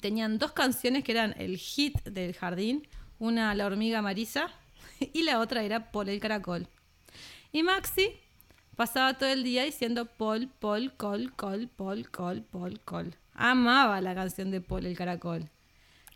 Tenían 0.00 0.38
dos 0.38 0.52
canciones 0.52 1.04
que 1.04 1.12
eran 1.12 1.34
el 1.38 1.56
hit 1.58 2.00
del 2.04 2.34
jardín. 2.34 2.86
Una 3.20 3.54
La 3.54 3.66
hormiga 3.66 4.00
Marisa 4.00 4.48
y 5.12 5.22
la 5.22 5.40
otra 5.40 5.62
era 5.62 5.92
Paul 5.92 6.08
el 6.08 6.20
caracol. 6.20 6.66
Y 7.52 7.62
Maxi 7.62 8.16
pasaba 8.76 9.18
todo 9.18 9.28
el 9.28 9.44
día 9.44 9.62
diciendo 9.64 10.06
Paul, 10.06 10.48
Paul, 10.58 10.94
col, 10.96 11.30
col, 11.36 11.68
Paul, 11.68 12.10
col, 12.10 12.42
Paul, 12.42 12.80
col. 12.80 13.14
Amaba 13.34 14.00
la 14.00 14.14
canción 14.14 14.50
de 14.50 14.62
Paul 14.62 14.86
el 14.86 14.96
caracol. 14.96 15.50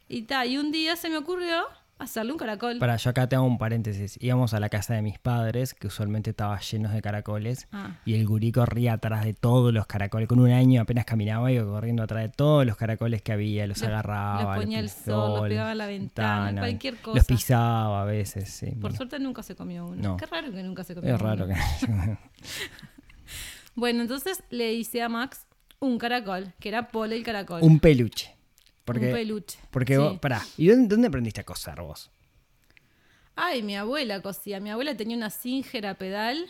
Y, 0.09 0.23
ta, 0.23 0.47
y 0.47 0.57
un 0.57 0.73
día 0.73 0.97
se 0.97 1.11
me 1.11 1.19
ocurrió 1.19 1.67
hacerle 1.99 2.33
un 2.33 2.39
caracol. 2.39 2.79
Para, 2.79 2.97
yo 2.97 3.11
acá 3.11 3.29
te 3.29 3.37
hago 3.37 3.45
un 3.47 3.57
paréntesis. 3.59 4.19
Íbamos 4.21 4.53
a 4.55 4.61
la 4.61 4.69
casa 4.69 4.95
de 4.95 5.03
mis 5.03 5.19
padres, 5.19 5.75
que 5.75 5.87
usualmente 5.87 6.31
estaba 6.31 6.59
llenos 6.61 6.93
de 6.93 7.01
caracoles, 7.01 7.69
Ah. 7.73 7.97
y 8.05 8.15
el 8.15 8.27
gurí 8.27 8.53
corría 8.53 8.95
atrás 8.95 9.25
de 9.25 9.33
todos 9.35 9.73
los 9.73 9.87
caracoles. 9.87 10.29
Con 10.29 10.41
un 10.41 10.51
año 10.51 10.83
apenas 10.83 11.05
caminaba, 11.05 11.51
iba 11.53 11.65
corriendo 11.65 12.03
atrás 12.03 12.23
de 12.23 12.29
todos 12.29 12.67
los 12.67 12.77
caracoles 12.77 13.23
que 13.23 13.33
había, 13.33 13.67
los 13.67 13.83
agarraba. 13.83 14.43
los 14.43 14.57
ponía 14.65 14.79
al 14.81 14.89
sol, 14.91 15.41
los 15.41 15.49
pegaba 15.49 15.71
a 15.71 15.75
la 15.75 15.87
ventana, 15.87 16.61
cualquier 16.61 16.97
cosa. 16.97 17.17
Los 17.19 17.27
pisaba 17.27 18.03
a 18.03 18.05
veces, 18.05 18.49
sí. 18.51 18.67
Por 18.73 18.81
bueno. 18.81 18.97
suerte 18.97 19.19
nunca 19.19 19.43
se 19.43 19.55
comió 19.55 19.87
uno. 19.87 20.03
No. 20.03 20.17
Qué 20.17 20.27
raro 20.27 20.51
que 20.53 20.63
nunca 20.63 20.85
se 20.85 20.95
comió 20.95 21.15
Es 21.15 21.21
raro 21.21 21.45
uno. 21.47 21.55
que... 21.55 22.17
Bueno, 23.77 24.03
entonces 24.03 24.43
le 24.51 24.73
hice 24.73 25.03
a 25.03 25.09
Max 25.09 25.47
un 25.81 25.99
caracol, 25.99 26.53
que 26.61 26.69
era 26.69 26.89
Paul 26.89 27.13
el 27.13 27.23
caracol. 27.25 27.61
un 27.63 27.81
peluche. 27.81 28.35
Porque, 28.85 29.07
Un 29.07 29.13
peluche. 29.13 29.59
Porque 29.71 29.95
sí. 29.95 29.99
vos, 29.99 30.19
pará, 30.19 30.43
¿y 30.57 30.69
dónde, 30.69 30.89
dónde 30.89 31.09
aprendiste 31.09 31.41
a 31.41 31.45
coser 31.45 31.81
vos? 31.81 32.11
Ay, 33.37 33.63
mi 33.63 33.77
abuela 33.77 34.21
cosía. 34.21 34.61
Mi 34.61 34.71
abuela 34.71 34.97
tenía 34.97 35.17
una 35.17 35.31
Singer 35.31 35.87
a 35.87 35.95
pedal 35.95 36.47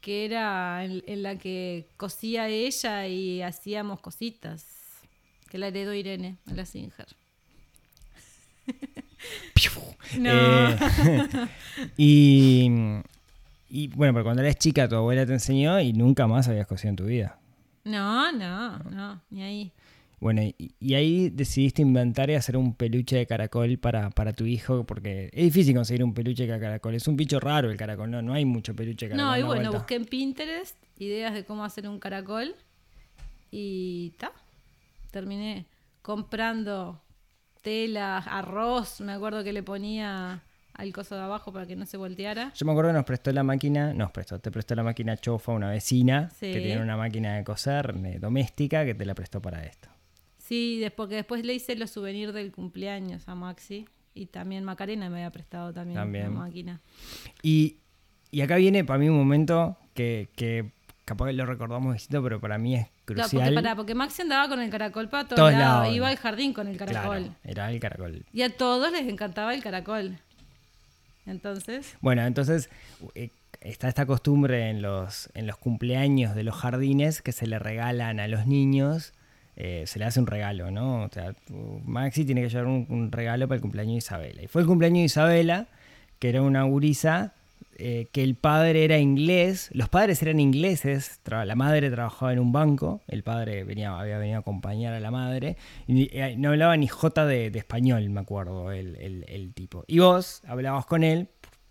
que 0.00 0.24
era 0.24 0.84
en, 0.84 1.02
en 1.06 1.22
la 1.22 1.36
que 1.38 1.88
cosía 1.96 2.48
ella 2.48 3.06
y 3.06 3.40
hacíamos 3.42 4.00
cositas. 4.00 4.66
Que 5.48 5.58
la 5.58 5.68
heredó 5.68 5.94
Irene 5.94 6.38
a 6.50 6.54
la 6.54 6.66
Singer. 6.66 7.06
No. 10.18 10.30
Eh, 10.30 10.76
y, 11.96 12.68
y 13.70 13.88
bueno, 13.88 14.12
pero 14.12 14.24
cuando 14.24 14.42
eras 14.42 14.56
chica 14.56 14.88
tu 14.88 14.96
abuela 14.96 15.24
te 15.24 15.32
enseñó 15.32 15.80
y 15.80 15.92
nunca 15.92 16.26
más 16.26 16.48
habías 16.48 16.66
cosido 16.66 16.90
en 16.90 16.96
tu 16.96 17.04
vida. 17.04 17.38
No, 17.84 18.32
no, 18.32 18.78
no, 18.78 19.22
ni 19.30 19.42
ahí. 19.42 19.72
Bueno, 20.22 20.40
y, 20.40 20.54
y 20.78 20.94
ahí 20.94 21.30
decidiste 21.30 21.82
inventar 21.82 22.30
y 22.30 22.34
hacer 22.34 22.56
un 22.56 22.74
peluche 22.76 23.16
de 23.16 23.26
caracol 23.26 23.76
para, 23.78 24.10
para 24.10 24.32
tu 24.32 24.46
hijo, 24.46 24.84
porque 24.86 25.28
es 25.32 25.44
difícil 25.46 25.74
conseguir 25.74 26.04
un 26.04 26.14
peluche 26.14 26.46
de 26.46 26.60
caracol. 26.60 26.94
Es 26.94 27.08
un 27.08 27.16
bicho 27.16 27.40
raro 27.40 27.68
el 27.72 27.76
caracol, 27.76 28.08
no, 28.08 28.22
no 28.22 28.32
hay 28.32 28.44
mucho 28.44 28.72
peluche 28.76 29.06
de 29.08 29.16
caracol. 29.16 29.30
No, 29.32 29.36
y 29.36 29.42
bueno, 29.42 29.62
vuelta. 29.62 29.78
busqué 29.78 29.96
en 29.96 30.04
Pinterest 30.04 30.76
ideas 30.98 31.34
de 31.34 31.44
cómo 31.44 31.64
hacer 31.64 31.88
un 31.88 31.98
caracol 31.98 32.54
y 33.50 34.10
ta. 34.18 34.30
Terminé 35.10 35.66
comprando 36.02 37.02
tela, 37.62 38.18
arroz, 38.18 39.00
me 39.00 39.12
acuerdo 39.12 39.42
que 39.42 39.52
le 39.52 39.62
ponía 39.64 40.42
al 40.74 40.92
coso 40.92 41.16
de 41.16 41.22
abajo 41.22 41.52
para 41.52 41.66
que 41.66 41.74
no 41.74 41.84
se 41.84 41.96
volteara. 41.96 42.52
Yo 42.54 42.64
me 42.64 42.70
acuerdo 42.72 42.90
que 42.90 42.94
nos 42.96 43.04
prestó 43.04 43.32
la 43.32 43.42
máquina, 43.42 43.92
nos 43.92 44.12
prestó, 44.12 44.38
te 44.38 44.50
prestó 44.52 44.74
la 44.76 44.84
máquina 44.84 45.16
Chofa, 45.16 45.52
una 45.52 45.68
vecina, 45.70 46.30
Sí. 46.30 46.52
que 46.52 46.60
tiene 46.60 46.80
una 46.80 46.96
máquina 46.96 47.36
de 47.36 47.44
coser 47.44 47.92
eh, 48.04 48.18
doméstica 48.20 48.84
que 48.84 48.94
te 48.94 49.04
la 49.04 49.14
prestó 49.14 49.42
para 49.42 49.64
esto. 49.64 49.88
Sí, 50.52 50.84
porque 50.96 51.14
después 51.14 51.44
le 51.46 51.54
hice 51.54 51.76
los 51.76 51.90
souvenirs 51.90 52.34
del 52.34 52.52
cumpleaños 52.52 53.26
a 53.26 53.34
Maxi 53.34 53.86
y 54.14 54.26
también 54.26 54.64
Macarena 54.64 55.08
me 55.08 55.16
había 55.16 55.30
prestado 55.30 55.72
también, 55.72 55.98
También. 55.98 56.24
la 56.24 56.30
máquina. 56.30 56.80
Y, 57.42 57.76
y 58.30 58.42
acá 58.42 58.56
viene 58.56 58.84
para 58.84 58.98
mí 58.98 59.08
un 59.08 59.16
momento 59.16 59.78
que, 59.94 60.28
que 60.36 60.70
capaz 61.06 61.28
que 61.28 61.32
lo 61.32 61.46
recordamos 61.46 61.94
distinto, 61.94 62.22
pero 62.22 62.38
para 62.38 62.58
mí 62.58 62.76
es 62.76 62.86
Claro, 63.06 63.22
crucial. 63.30 63.42
porque, 63.48 63.54
pará, 63.54 63.76
porque 63.76 63.94
Maxi 63.94 64.20
andaba 64.22 64.46
con 64.48 64.60
el 64.60 64.68
caracol 64.70 65.08
para 65.08 65.24
todos, 65.24 65.36
Todos 65.38 65.52
lados, 65.54 65.94
iba 65.94 66.08
al 66.08 66.16
jardín 66.18 66.52
con 66.52 66.68
el 66.68 66.76
caracol. 66.76 67.18
Claro, 67.22 67.34
era 67.44 67.72
el 67.72 67.80
caracol. 67.80 68.24
Y 68.34 68.42
a 68.42 68.54
todos 68.54 68.92
les 68.92 69.08
encantaba 69.08 69.54
el 69.54 69.62
caracol. 69.62 70.18
Entonces, 71.26 71.96
Bueno, 72.00 72.22
entonces 72.26 72.68
eh, 73.14 73.30
está 73.60 73.88
esta 73.88 74.06
costumbre 74.06 74.68
en 74.70 74.82
los, 74.82 75.30
en 75.34 75.46
los 75.46 75.56
cumpleaños 75.56 76.34
de 76.34 76.42
los 76.42 76.54
jardines 76.56 77.22
que 77.22 77.32
se 77.32 77.46
le 77.46 77.58
regalan 77.58 78.20
a 78.20 78.28
los 78.28 78.46
niños 78.46 79.14
eh, 79.56 79.84
se 79.86 79.98
le 79.98 80.04
hace 80.04 80.20
un 80.20 80.26
regalo, 80.26 80.70
¿no? 80.70 81.04
O 81.04 81.08
sea, 81.10 81.34
Maxi 81.84 82.24
tiene 82.24 82.42
que 82.42 82.48
llevar 82.48 82.66
un, 82.66 82.86
un 82.88 83.12
regalo 83.12 83.48
para 83.48 83.56
el 83.56 83.62
cumpleaños 83.62 83.92
de 83.92 83.98
Isabela. 83.98 84.42
Y 84.42 84.46
fue 84.46 84.62
el 84.62 84.68
cumpleaños 84.68 85.00
de 85.00 85.04
Isabela, 85.04 85.68
que 86.18 86.28
era 86.28 86.42
una 86.42 86.62
gurisa 86.64 87.34
eh, 87.76 88.08
que 88.12 88.22
el 88.22 88.34
padre 88.34 88.84
era 88.84 88.98
inglés, 88.98 89.70
los 89.72 89.88
padres 89.88 90.20
eran 90.22 90.38
ingleses, 90.40 91.20
la 91.24 91.54
madre 91.54 91.90
trabajaba 91.90 92.32
en 92.32 92.38
un 92.38 92.52
banco, 92.52 93.00
el 93.08 93.22
padre 93.22 93.64
venía, 93.64 93.98
había 93.98 94.18
venido 94.18 94.36
a 94.36 94.40
acompañar 94.40 94.92
a 94.92 95.00
la 95.00 95.10
madre, 95.10 95.56
y 95.86 96.08
eh, 96.12 96.36
no 96.36 96.50
hablaba 96.50 96.76
ni 96.76 96.86
jota 96.86 97.24
de, 97.24 97.46
español, 97.46 98.08
me 98.10 98.20
acuerdo, 98.20 98.70
el, 98.70 99.52
tipo. 99.54 99.84
Y 99.86 100.00
vos 100.00 100.42
hablabas 100.46 100.84
con 100.86 101.02
él, 101.02 101.28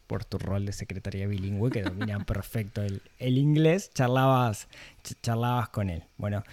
por 0.08 0.26
tu 0.26 0.40
rol 0.40 0.66
de 0.66 0.74
secretaria 0.74 1.28
bilingüe, 1.28 1.70
que 1.70 1.84
domina 1.84 2.20
perfecto 2.26 2.82
el, 2.82 3.38
inglés, 3.38 3.92
charlabas, 3.94 4.68
charlabas 5.22 5.70
con 5.70 5.90
él. 5.90 6.04
Bueno, 6.18 6.44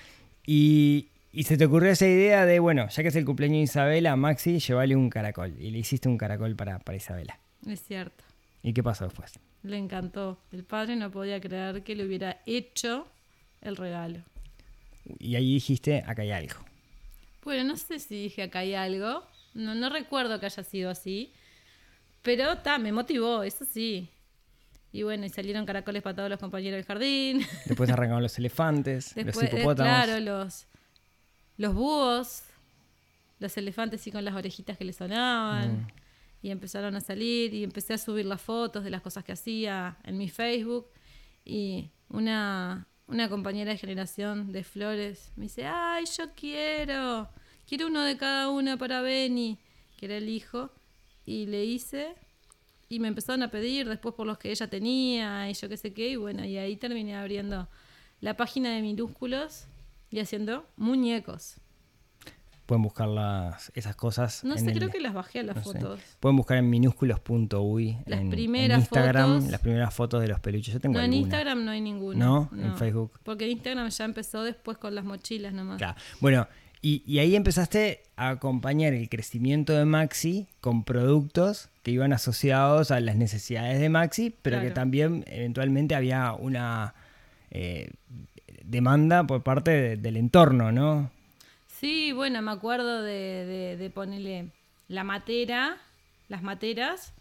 y, 0.47 1.09
se 1.45 1.57
te 1.57 1.67
ocurrió 1.67 1.91
esa 1.91 2.07
idea 2.07 2.47
de, 2.47 2.59
bueno, 2.59 2.89
ya 2.89 3.03
que 3.03 3.09
es 3.09 3.17
el 3.17 3.25
cumpleaños 3.25 3.59
de 3.59 3.63
Isabela, 3.63 4.17
Maxi, 4.17 4.59
llévale 4.59 4.97
un 4.97 5.11
caracol. 5.11 5.55
Y 5.59 5.71
le 5.71 5.79
hiciste 5.79 6.09
un 6.09 6.19
caracol 6.19 6.57
para, 6.57 6.79
para 6.79 6.97
Isabela. 6.97 7.39
Es 7.67 7.81
cierto. 7.83 8.25
¿Y 8.63 8.73
qué 8.73 8.83
pasó 8.83 9.05
después? 9.05 9.39
Le 9.63 9.77
encantó. 9.77 10.39
El 10.53 10.65
padre 10.65 10.97
no 10.97 11.11
podía 11.11 11.41
creer 11.41 11.83
que 11.83 11.95
le 11.95 12.07
hubiera 12.07 12.41
hecho 12.47 13.07
el 13.61 13.77
regalo. 13.77 14.21
Y 15.19 15.37
ahí 15.37 15.55
dijiste, 15.55 16.05
acá 16.07 16.23
hay 16.23 16.33
algo. 16.33 16.57
Bueno, 17.45 17.65
no 17.65 17.77
sé 17.77 17.99
si 17.99 18.23
dije 18.23 18.43
acá 18.43 18.61
hay 18.61 18.75
algo. 18.75 19.23
No, 19.55 19.75
no 19.75 19.91
recuerdo 19.91 20.39
que 20.39 20.47
haya 20.47 20.63
sido 20.63 20.91
así. 20.91 21.33
Pero 22.23 22.59
ta, 22.59 22.79
me 22.79 22.93
motivó, 22.93 23.43
eso 23.43 23.65
sí. 23.65 24.11
Y 24.93 25.03
bueno, 25.03 25.27
y 25.27 25.29
salieron 25.29 25.67
caracoles 25.67 26.03
para 26.03 26.17
todos 26.17 26.31
los 26.31 26.39
compañeros 26.39 26.77
del 26.77 26.85
jardín. 26.85 27.47
Después 27.67 27.91
arrancaron 27.91 28.23
los 28.23 28.39
elefantes, 28.39 29.15
los 29.17 29.43
eh, 29.43 29.47
hipopótamos. 29.47 29.75
claro, 29.75 30.21
los, 30.21 30.67
los 31.59 31.75
búhos, 31.75 32.45
los 33.39 33.57
elefantes 33.59 34.07
y 34.07 34.13
con 34.13 34.25
las 34.25 34.35
orejitas 34.35 34.79
que 34.79 34.85
le 34.85 34.95
sonaban. 34.95 35.83
Mm. 35.83 35.87
Y 36.41 36.51
empezaron 36.51 36.95
a 36.95 37.01
salir 37.01 37.53
y 37.53 37.65
empecé 37.65 37.95
a 37.95 37.99
subir 37.99 38.25
las 38.25 38.41
fotos 38.41 38.85
de 38.85 38.91
las 38.91 39.03
cosas 39.03 39.25
que 39.25 39.33
hacía 39.33 39.99
en 40.05 40.17
mi 40.17 40.29
Facebook. 40.29 40.87
Y 41.45 41.91
una, 42.09 42.87
una 43.09 43.29
compañera 43.29 43.73
de 43.73 43.79
generación 43.79 44.53
de 44.53 44.63
flores 44.63 45.33
me 45.35 45.45
dice, 45.45 45.67
ay, 45.67 46.05
yo 46.17 46.33
quiero, 46.35 47.29
quiero 47.67 47.89
uno 47.89 48.03
de 48.03 48.17
cada 48.17 48.51
una 48.51 48.77
para 48.77 49.03
Benny, 49.03 49.59
que 49.97 50.07
era 50.07 50.17
el 50.17 50.29
hijo, 50.29 50.71
y 51.27 51.47
le 51.47 51.65
hice 51.65 52.15
y 52.89 53.01
me 53.01 53.09
empezaron 53.09 53.43
a 53.43 53.51
pedir 53.51 53.89
después 53.89 54.15
por 54.15 54.27
los 54.27 54.39
que 54.39 54.51
ella 54.51 54.71
tenía 54.71 55.51
y 55.51 55.55
yo 55.55 55.69
qué 55.69 55.77
sé 55.77 55.93
qué, 55.93 56.11
y 56.11 56.17
bueno, 56.17 56.45
y 56.45 56.57
ahí 56.57 56.77
terminé 56.77 57.17
abriendo 57.17 57.69
la 58.21 58.37
página 58.37 58.71
de 58.71 58.81
minúsculos 58.81 59.67
y 60.11 60.21
haciendo 60.21 60.67
muñecos 60.77 61.61
pueden 62.69 62.83
buscar 62.83 63.09
las, 63.09 63.73
esas 63.75 63.97
cosas. 63.97 64.45
No 64.45 64.59
sé, 64.59 64.75
creo 64.75 64.91
que 64.91 65.01
las 65.01 65.15
bajé 65.15 65.39
a 65.41 65.43
las 65.43 65.65
fotos. 65.65 66.01
Pueden 66.21 66.37
buscar 66.37 66.59
en 66.59 66.69
minúsculos.uy. 66.69 67.97
Las 68.05 68.21
en, 68.21 68.29
primeras 68.29 68.81
Instagram, 68.81 69.49
las 69.49 69.61
primeras 69.63 69.95
fotos 69.95 70.21
de 70.21 70.29
los 70.29 70.39
peluches. 70.39 70.75
Yo 70.75 70.79
tengo 70.79 70.99
no, 70.99 71.03
en 71.03 71.15
Instagram 71.15 71.65
no 71.65 71.71
hay 71.71 71.81
ninguna. 71.81 72.23
¿No? 72.23 72.51
En 72.53 72.77
Facebook. 72.77 73.21
Porque 73.23 73.49
Instagram 73.49 73.89
ya 73.89 74.05
empezó 74.05 74.43
después 74.43 74.77
con 74.77 74.95
las 74.95 75.07
mochilas 75.07 75.55
nomás. 75.55 75.79
Claro. 75.79 75.95
Bueno, 76.21 76.47
y, 76.83 77.19
ahí 77.19 77.35
empezaste 77.37 78.03
a 78.17 78.29
acompañar 78.29 78.93
el 78.93 79.09
crecimiento 79.09 79.73
de 79.73 79.87
Maxi 79.87 80.47
con 80.61 80.85
productos 80.85 81.71
que 81.83 81.91
iban 81.91 82.13
asociados 82.13 82.91
a 82.91 83.01
las 83.01 83.17
necesidades 83.17 83.81
de 83.81 83.89
Maxi, 83.89 84.37
pero 84.43 84.61
que 84.61 84.71
también 84.71 85.25
eventualmente 85.27 85.95
había 85.95 86.35
una 86.35 86.93
eh, 87.51 87.93
demanda 88.69 89.27
por 89.27 89.43
parte 89.43 89.97
del 89.97 90.17
entorno, 90.17 90.71
¿no? 90.71 91.11
Sí, 91.67 92.13
bueno, 92.13 92.43
me 92.43 92.51
acuerdo 92.51 93.03
de, 93.03 93.91
ponerle 93.95 94.51
la 94.89 95.05
matera, 95.05 95.79
las 96.29 96.43
materas 96.43 97.15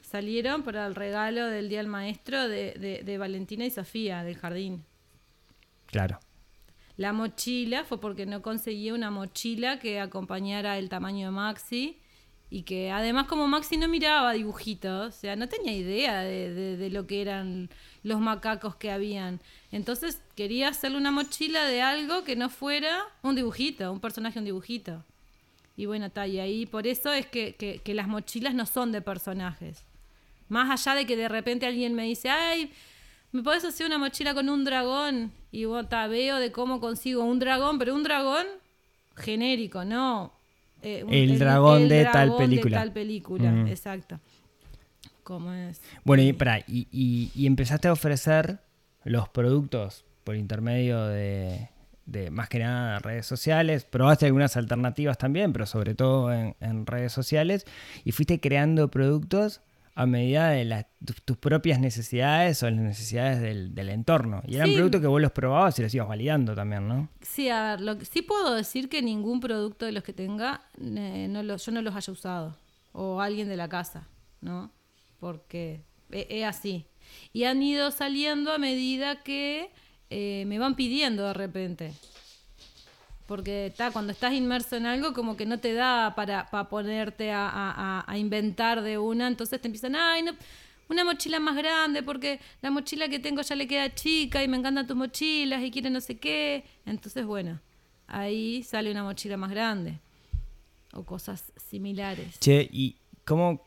salieron 0.00 0.62
para 0.62 0.86
el 0.86 0.94
regalo 0.94 1.46
del 1.46 1.68
Día 1.68 1.78
del 1.78 1.88
Maestro 1.88 2.48
de, 2.48 3.16
Valentina 3.18 3.64
y 3.64 3.70
Sofía 3.70 4.24
del 4.24 4.36
jardín. 4.36 4.84
Claro. 5.86 6.18
La 6.96 7.12
mochila 7.12 7.84
fue 7.84 8.00
porque 8.00 8.26
no 8.26 8.42
conseguía 8.42 8.92
una 8.92 9.10
mochila 9.10 9.78
que 9.78 10.00
acompañara 10.00 10.78
el 10.78 10.88
tamaño 10.88 11.26
de 11.26 11.32
Maxi 11.32 12.00
y 12.50 12.62
que 12.62 12.90
además 12.90 13.26
como 13.26 13.46
Maxi 13.46 13.76
no 13.76 13.88
miraba 13.88 14.32
dibujitos, 14.32 15.14
o 15.14 15.18
sea, 15.18 15.36
no 15.36 15.48
tenía 15.48 15.72
idea 15.72 16.22
de, 16.22 16.88
lo 16.90 17.06
que 17.06 17.20
eran 17.20 17.68
los 18.02 18.20
macacos 18.20 18.74
que 18.76 18.90
habían. 18.90 19.40
Entonces 19.70 20.22
quería 20.34 20.68
hacerle 20.68 20.96
una 20.96 21.10
mochila 21.10 21.64
de 21.66 21.82
algo 21.82 22.24
que 22.24 22.36
no 22.36 22.48
fuera 22.48 23.02
un 23.22 23.34
dibujito, 23.34 23.92
un 23.92 24.00
personaje, 24.00 24.38
un 24.38 24.46
dibujito. 24.46 25.04
Y 25.76 25.86
bueno, 25.86 26.06
está, 26.06 26.26
y 26.26 26.40
ahí 26.40 26.64
por 26.64 26.86
eso 26.86 27.12
es 27.12 27.26
que, 27.26 27.82
las 27.86 28.08
mochilas 28.08 28.54
no 28.54 28.64
son 28.64 28.92
de 28.92 29.02
personajes. 29.02 29.84
Más 30.48 30.70
allá 30.70 30.96
de 30.96 31.06
que 31.06 31.16
de 31.16 31.28
repente 31.28 31.66
alguien 31.66 31.94
me 31.94 32.04
dice, 32.04 32.30
ay, 32.30 32.72
¿me 33.30 33.42
podés 33.42 33.64
hacer 33.64 33.86
una 33.86 33.98
mochila 33.98 34.32
con 34.32 34.48
un 34.48 34.64
dragón? 34.64 35.32
Y 35.52 35.66
bueno, 35.66 35.82
está, 35.82 36.06
veo 36.06 36.38
de 36.38 36.50
cómo 36.50 36.80
consigo 36.80 37.24
un 37.24 37.38
dragón, 37.38 37.78
pero 37.78 37.94
un 37.94 38.02
dragón 38.02 38.46
genérico, 39.16 39.84
no 39.84 40.37
eh, 40.82 41.04
el, 41.08 41.38
dragón, 41.38 41.88
de, 41.88 42.04
tal 42.04 42.36
película. 42.36 42.78
de 42.78 42.84
tal 42.84 42.92
película. 42.92 43.64
exacto. 43.68 44.20
¿Cómo 45.22 45.52
es? 45.52 45.80
Bueno, 46.04 46.22
y, 46.22 46.32
para, 46.32 46.60
y, 46.60 46.86
y, 47.34 47.46
empezaste 47.46 47.88
a 47.88 47.92
ofrecer 47.92 48.60
los 49.04 49.28
productos 49.28 50.04
por 50.24 50.36
intermedio 50.36 51.04
de, 51.04 51.68
de, 52.06 52.30
más 52.30 52.48
que 52.48 52.60
nada 52.60 52.98
redes 52.98 53.26
sociales, 53.26 53.84
probaste 53.84 54.26
algunas 54.26 54.56
alternativas 54.56 55.18
también, 55.18 55.52
pero 55.52 55.66
sobre 55.66 55.94
todo 55.94 56.32
en, 56.32 56.56
en 56.60 56.86
redes 56.86 57.12
sociales, 57.12 57.66
y 58.04 58.12
fuiste 58.12 58.40
creando 58.40 58.88
productos 58.88 59.60
a 59.98 60.06
medida 60.06 60.50
de 60.50 60.86
tus 61.24 61.36
propias 61.38 61.80
necesidades 61.80 62.62
o 62.62 62.70
las 62.70 62.78
necesidades 62.78 63.40
del, 63.40 63.88
entorno. 63.88 64.44
Y 64.46 64.54
eran 64.54 64.72
productos 64.72 65.00
que 65.00 65.08
vos 65.08 65.20
los 65.20 65.32
probabas 65.32 65.76
y 65.76 65.82
los 65.82 65.92
ibas 65.92 66.06
validando 66.06 66.54
también, 66.54 66.86
¿no? 66.86 67.08
Sí, 67.20 67.48
a 67.48 67.70
ver, 67.70 67.80
lo, 67.80 68.00
sí 68.04 68.22
puedo 68.22 68.54
decir 68.54 68.88
que 68.88 69.02
ningún 69.02 69.40
producto 69.40 69.86
de 69.86 69.90
los 69.90 70.04
que 70.04 70.12
tenga, 70.12 70.62
eh, 70.80 71.26
no 71.28 71.42
yo 71.42 71.72
no 71.72 71.82
los 71.82 71.96
haya 71.96 72.12
usado. 72.12 72.56
O 72.92 73.20
alguien 73.20 73.48
de 73.48 73.56
la 73.56 73.68
casa, 73.68 74.06
¿no? 74.40 74.70
Porque 75.18 75.82
es, 76.12 76.44
así. 76.44 76.86
Y 77.32 77.42
han 77.42 77.60
ido 77.60 77.90
saliendo 77.90 78.52
a 78.52 78.58
medida 78.58 79.24
que 79.24 79.72
eh, 80.10 80.44
me 80.46 80.60
van 80.60 80.76
pidiendo 80.76 81.26
de 81.26 81.34
repente 81.34 81.92
porque 83.28 83.66
está 83.66 83.90
cuando 83.90 84.10
estás 84.10 84.32
inmerso 84.32 84.74
en 84.74 84.86
algo 84.86 85.12
como 85.12 85.36
que 85.36 85.44
no 85.44 85.58
te 85.60 85.74
da 85.74 86.14
para, 86.14 86.48
ponerte 86.70 87.30
a, 87.30 88.06
inventar 88.16 88.80
de 88.80 88.96
una, 88.96 89.28
entonces 89.28 89.60
te 89.60 89.68
empiezan, 89.68 89.94
ay, 89.96 90.22
no, 90.22 90.32
una 90.88 91.04
mochila 91.04 91.38
más 91.38 91.54
grande 91.54 92.02
porque 92.02 92.40
la 92.62 92.70
mochila 92.70 93.06
que 93.10 93.18
tengo 93.18 93.42
ya 93.42 93.54
le 93.54 93.68
queda 93.68 93.94
chica 93.94 94.42
y 94.42 94.48
me 94.48 94.56
encantan 94.56 94.86
tus 94.86 94.96
mochilas 94.96 95.62
y 95.62 95.70
quiere 95.70 95.90
no 95.90 96.00
sé 96.00 96.16
qué, 96.16 96.64
entonces 96.86 97.26
bueno, 97.26 97.60
ahí 98.06 98.62
sale 98.62 98.90
una 98.90 99.04
mochila 99.04 99.36
más 99.36 99.50
grande 99.50 100.00
o 100.94 101.04
cosas 101.04 101.52
similares. 101.68 102.40
Che, 102.40 102.66
¿y 102.72 102.96
cómo 103.26 103.62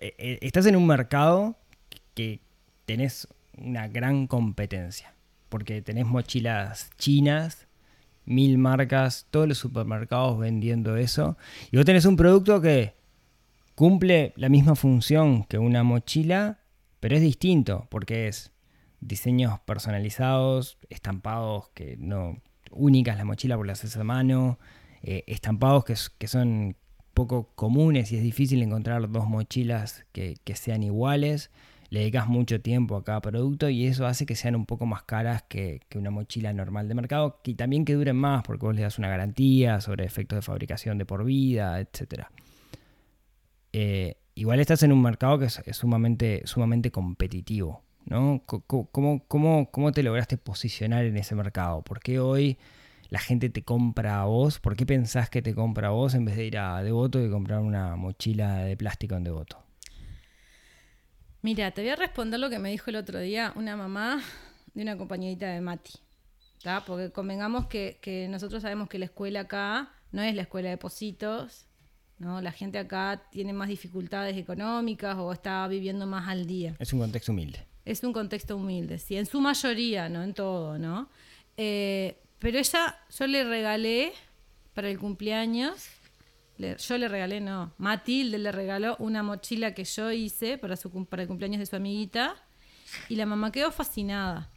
eh, 0.00 0.16
eh, 0.18 0.38
estás 0.42 0.66
en 0.66 0.74
un 0.74 0.84
mercado 0.84 1.56
que 2.14 2.40
tenés 2.86 3.28
una 3.56 3.86
gran 3.86 4.26
competencia? 4.26 5.14
Porque 5.48 5.80
tenés 5.80 6.06
mochilas 6.06 6.90
chinas, 6.98 7.65
mil 8.26 8.58
marcas, 8.58 9.26
todos 9.30 9.48
los 9.48 9.58
supermercados 9.58 10.38
vendiendo 10.38 10.96
eso. 10.96 11.36
Y 11.70 11.76
vos 11.76 11.86
tenés 11.86 12.04
un 12.04 12.16
producto 12.16 12.60
que 12.60 12.94
cumple 13.74 14.32
la 14.36 14.48
misma 14.48 14.74
función 14.74 15.44
que 15.44 15.58
una 15.58 15.82
mochila, 15.82 16.60
pero 17.00 17.16
es 17.16 17.22
distinto, 17.22 17.86
porque 17.90 18.28
es 18.28 18.52
diseños 19.00 19.60
personalizados, 19.60 20.78
estampados 20.88 21.68
que 21.74 21.96
no 21.98 22.42
únicas 22.70 23.16
la 23.16 23.24
mochila 23.24 23.56
por 23.56 23.66
las 23.66 23.84
haces 23.84 23.96
a 23.96 24.04
mano, 24.04 24.58
eh, 25.02 25.24
estampados 25.26 25.84
que, 25.84 26.26
son 26.26 26.76
poco 27.14 27.52
comunes 27.54 28.12
y 28.12 28.16
es 28.16 28.22
difícil 28.22 28.62
encontrar 28.62 29.10
dos 29.10 29.26
mochilas 29.26 30.04
que 30.12 30.36
sean 30.54 30.82
iguales 30.82 31.50
le 31.90 32.00
dedicas 32.00 32.28
mucho 32.28 32.60
tiempo 32.60 32.96
a 32.96 33.04
cada 33.04 33.20
producto 33.20 33.68
y 33.68 33.86
eso 33.86 34.06
hace 34.06 34.26
que 34.26 34.34
sean 34.34 34.56
un 34.56 34.66
poco 34.66 34.86
más 34.86 35.02
caras 35.04 35.44
que, 35.48 35.80
una 35.94 36.10
mochila 36.10 36.52
normal 36.52 36.88
de 36.88 36.94
mercado 36.94 37.40
y 37.44 37.54
también 37.54 37.84
que 37.84 37.94
duren 37.94 38.16
más 38.16 38.42
porque 38.42 38.66
vos 38.66 38.74
le 38.74 38.82
das 38.82 38.98
una 38.98 39.08
garantía 39.08 39.80
sobre 39.80 40.04
efectos 40.04 40.36
de 40.36 40.42
fabricación 40.42 40.98
de 40.98 41.06
por 41.06 41.24
vida, 41.24 41.80
etc. 41.80 42.24
Eh, 43.72 44.16
igual 44.34 44.60
estás 44.60 44.82
en 44.82 44.92
un 44.92 45.02
mercado 45.02 45.38
que 45.38 45.46
es, 45.46 45.60
sumamente, 45.72 46.42
sumamente 46.44 46.90
competitivo. 46.90 47.82
¿no? 48.04 48.42
¿Cómo, 48.46 49.24
cómo, 49.26 49.92
te 49.92 50.02
lograste 50.02 50.36
posicionar 50.36 51.04
en 51.04 51.16
ese 51.16 51.34
mercado? 51.34 51.82
¿Por 51.82 52.00
qué 52.00 52.20
hoy 52.20 52.58
la 53.08 53.18
gente 53.18 53.48
te 53.50 53.62
compra 53.62 54.20
a 54.20 54.24
vos? 54.26 54.60
¿Por 54.60 54.76
qué 54.76 54.86
pensás 54.86 55.28
que 55.28 55.42
te 55.42 55.54
compra 55.54 55.88
a 55.88 55.90
vos 55.90 56.14
en 56.14 56.24
vez 56.24 56.36
de 56.36 56.46
ir 56.46 56.58
a 56.58 56.82
Devoto 56.82 57.24
y 57.24 57.30
comprar 57.30 57.60
una 57.60 57.96
mochila 57.96 58.58
de 58.58 58.76
plástico 58.76 59.16
en 59.16 59.24
Devoto? 59.24 59.65
Mira, 61.46 61.70
te 61.70 61.80
voy 61.80 61.90
a 61.90 61.94
responder 61.94 62.40
lo 62.40 62.50
que 62.50 62.58
me 62.58 62.72
dijo 62.72 62.90
el 62.90 62.96
otro 62.96 63.20
día 63.20 63.52
una 63.54 63.76
mamá 63.76 64.20
de 64.74 64.82
una 64.82 64.98
compañerita 64.98 65.46
de 65.46 65.60
Mati. 65.60 65.92
¿tá? 66.60 66.84
Porque 66.84 67.12
convengamos 67.12 67.68
que, 67.68 68.00
que 68.02 68.26
nosotros 68.26 68.62
sabemos 68.62 68.88
que 68.88 68.98
la 68.98 69.04
escuela 69.04 69.42
acá 69.42 69.92
no 70.10 70.22
es 70.22 70.34
la 70.34 70.42
escuela 70.42 70.70
de 70.70 70.76
Positos, 70.76 71.66
¿no? 72.18 72.40
La 72.40 72.50
gente 72.50 72.78
acá 72.78 73.28
tiene 73.30 73.52
más 73.52 73.68
dificultades 73.68 74.36
económicas 74.36 75.16
o 75.18 75.32
está 75.32 75.68
viviendo 75.68 76.04
más 76.04 76.26
al 76.26 76.48
día. 76.48 76.74
Es 76.80 76.92
un 76.92 76.98
contexto 76.98 77.30
humilde. 77.30 77.64
Es 77.84 78.02
un 78.02 78.12
contexto 78.12 78.56
humilde, 78.56 78.98
sí, 78.98 79.16
en 79.16 79.26
su 79.26 79.40
mayoría, 79.40 80.08
no 80.08 80.24
en 80.24 80.34
todo, 80.34 80.78
¿no? 80.78 81.08
Eh, 81.56 82.16
pero 82.40 82.58
ella, 82.58 82.98
yo 83.16 83.26
le 83.28 83.44
regalé 83.44 84.12
para 84.74 84.90
el 84.90 84.98
cumpleaños, 84.98 85.90
le- 86.58 86.76
yo 86.76 86.98
le 86.98 87.08
regalé, 87.08 87.40
no, 87.40 87.72
Matilde 87.78 88.38
le 88.38 88.52
regaló 88.52 88.96
una 88.98 89.22
mochila 89.22 89.74
que 89.74 89.84
yo 89.84 90.10
hice 90.12 90.58
para, 90.58 90.76
su, 90.76 90.90
para 91.06 91.22
el 91.22 91.28
cumpleaños 91.28 91.58
de 91.60 91.66
su 91.66 91.76
amiguita 91.76 92.36
y 93.08 93.16
la 93.16 93.26
mamá 93.26 93.52
quedó 93.52 93.70
fascinada. 93.72 94.50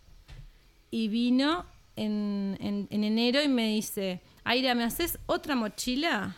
Y 0.92 1.08
vino 1.08 1.66
en, 1.96 2.58
en- 2.62 2.88
en 2.90 3.04
enero 3.04 3.42
y 3.44 3.48
me 3.48 3.68
dice, 3.68 4.22
Aira, 4.44 4.74
¿me 4.76 4.84
haces 4.84 5.20
otra 5.26 5.56
mochila? 5.56 6.36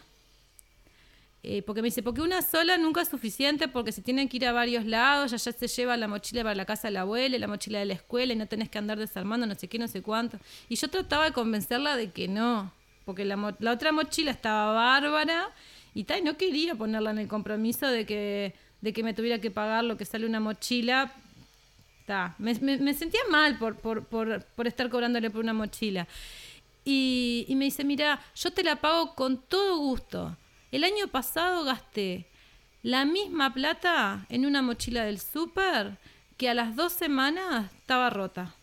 Eh, 1.44 1.64
porque 1.64 1.82
me 1.82 1.88
dice, 1.88 2.04
porque 2.04 2.22
una 2.22 2.44
sola 2.44 2.78
nunca 2.78 3.02
es 3.02 3.08
suficiente, 3.10 3.68
porque 3.68 3.92
si 3.92 4.02
tienen 4.04 4.30
que 4.30 4.38
ir 4.38 4.46
a 4.46 4.52
varios 4.52 4.86
lados, 4.86 5.32
ya, 5.32 5.38
ya 5.38 5.52
se 5.52 5.68
lleva 5.68 5.98
la 5.98 6.08
mochila 6.08 6.44
para 6.44 6.54
la 6.54 6.66
casa 6.66 6.88
de 6.88 6.92
la 6.94 7.02
abuela, 7.02 7.36
y 7.36 7.40
la 7.40 7.48
mochila 7.48 7.80
de 7.80 7.86
la 7.86 7.94
escuela, 7.94 8.34
y 8.34 8.36
no 8.36 8.46
tenés 8.48 8.70
que 8.70 8.78
andar 8.78 9.00
desarmando, 9.00 9.48
no 9.48 9.56
sé 9.56 9.68
qué, 9.68 9.80
no 9.80 9.88
sé 9.88 10.04
cuánto. 10.04 10.38
Y 10.70 10.76
yo 10.76 10.88
trataba 10.90 11.26
de 11.26 11.32
convencerla 11.32 11.96
de 11.96 12.12
que 12.12 12.28
no, 12.28 12.72
porque 13.12 13.26
la, 13.26 13.74
otra 13.74 13.92
mochila 13.92 14.32
estaba 14.32 14.72
bárbara, 14.72 15.50
y 15.94 16.06
tal, 16.06 16.24
no 16.24 16.38
quería 16.38 16.76
ponerla 16.76 17.12
en 17.12 17.18
el 17.18 17.28
compromiso 17.28 17.86
de 17.88 18.06
que, 18.06 18.56
de 18.80 18.94
que 18.94 19.04
me 19.04 19.14
tuviera 19.14 19.40
que 19.40 19.52
pagar 19.52 19.84
lo 19.84 19.98
que 19.98 20.06
sale 20.06 20.26
una 20.26 20.40
mochila. 20.40 21.12
Me, 22.38 22.94
sentía 22.94 23.20
mal 23.30 23.58
por, 23.58 23.76
por, 23.76 24.06
por, 24.06 24.46
por 24.56 24.66
estar 24.66 24.90
cobrándole 24.90 25.30
por 25.30 25.42
una 25.42 25.52
mochila. 25.52 26.08
Y, 26.86 27.44
y 27.50 27.56
me 27.56 27.66
dice, 27.66 27.84
mira, 27.84 28.22
yo 28.34 28.52
te 28.52 28.64
la 28.64 28.78
pago 28.78 29.14
con 29.14 29.42
todo 29.42 29.80
gusto. 29.80 30.38
El 30.72 30.86
año 30.86 31.10
pasado 31.10 31.66
gasté 31.66 32.28
la 32.84 33.04
misma 33.04 33.54
plata 33.54 34.26
en 34.30 34.46
una 34.46 34.62
mochila 34.62 35.04
del 35.04 35.20
súper 35.20 35.98
que 36.38 36.48
a 36.48 36.54
las 36.54 36.78
dos 36.78 36.94
semanas 36.94 37.70
estaba 37.78 38.10
rota. 38.10 38.56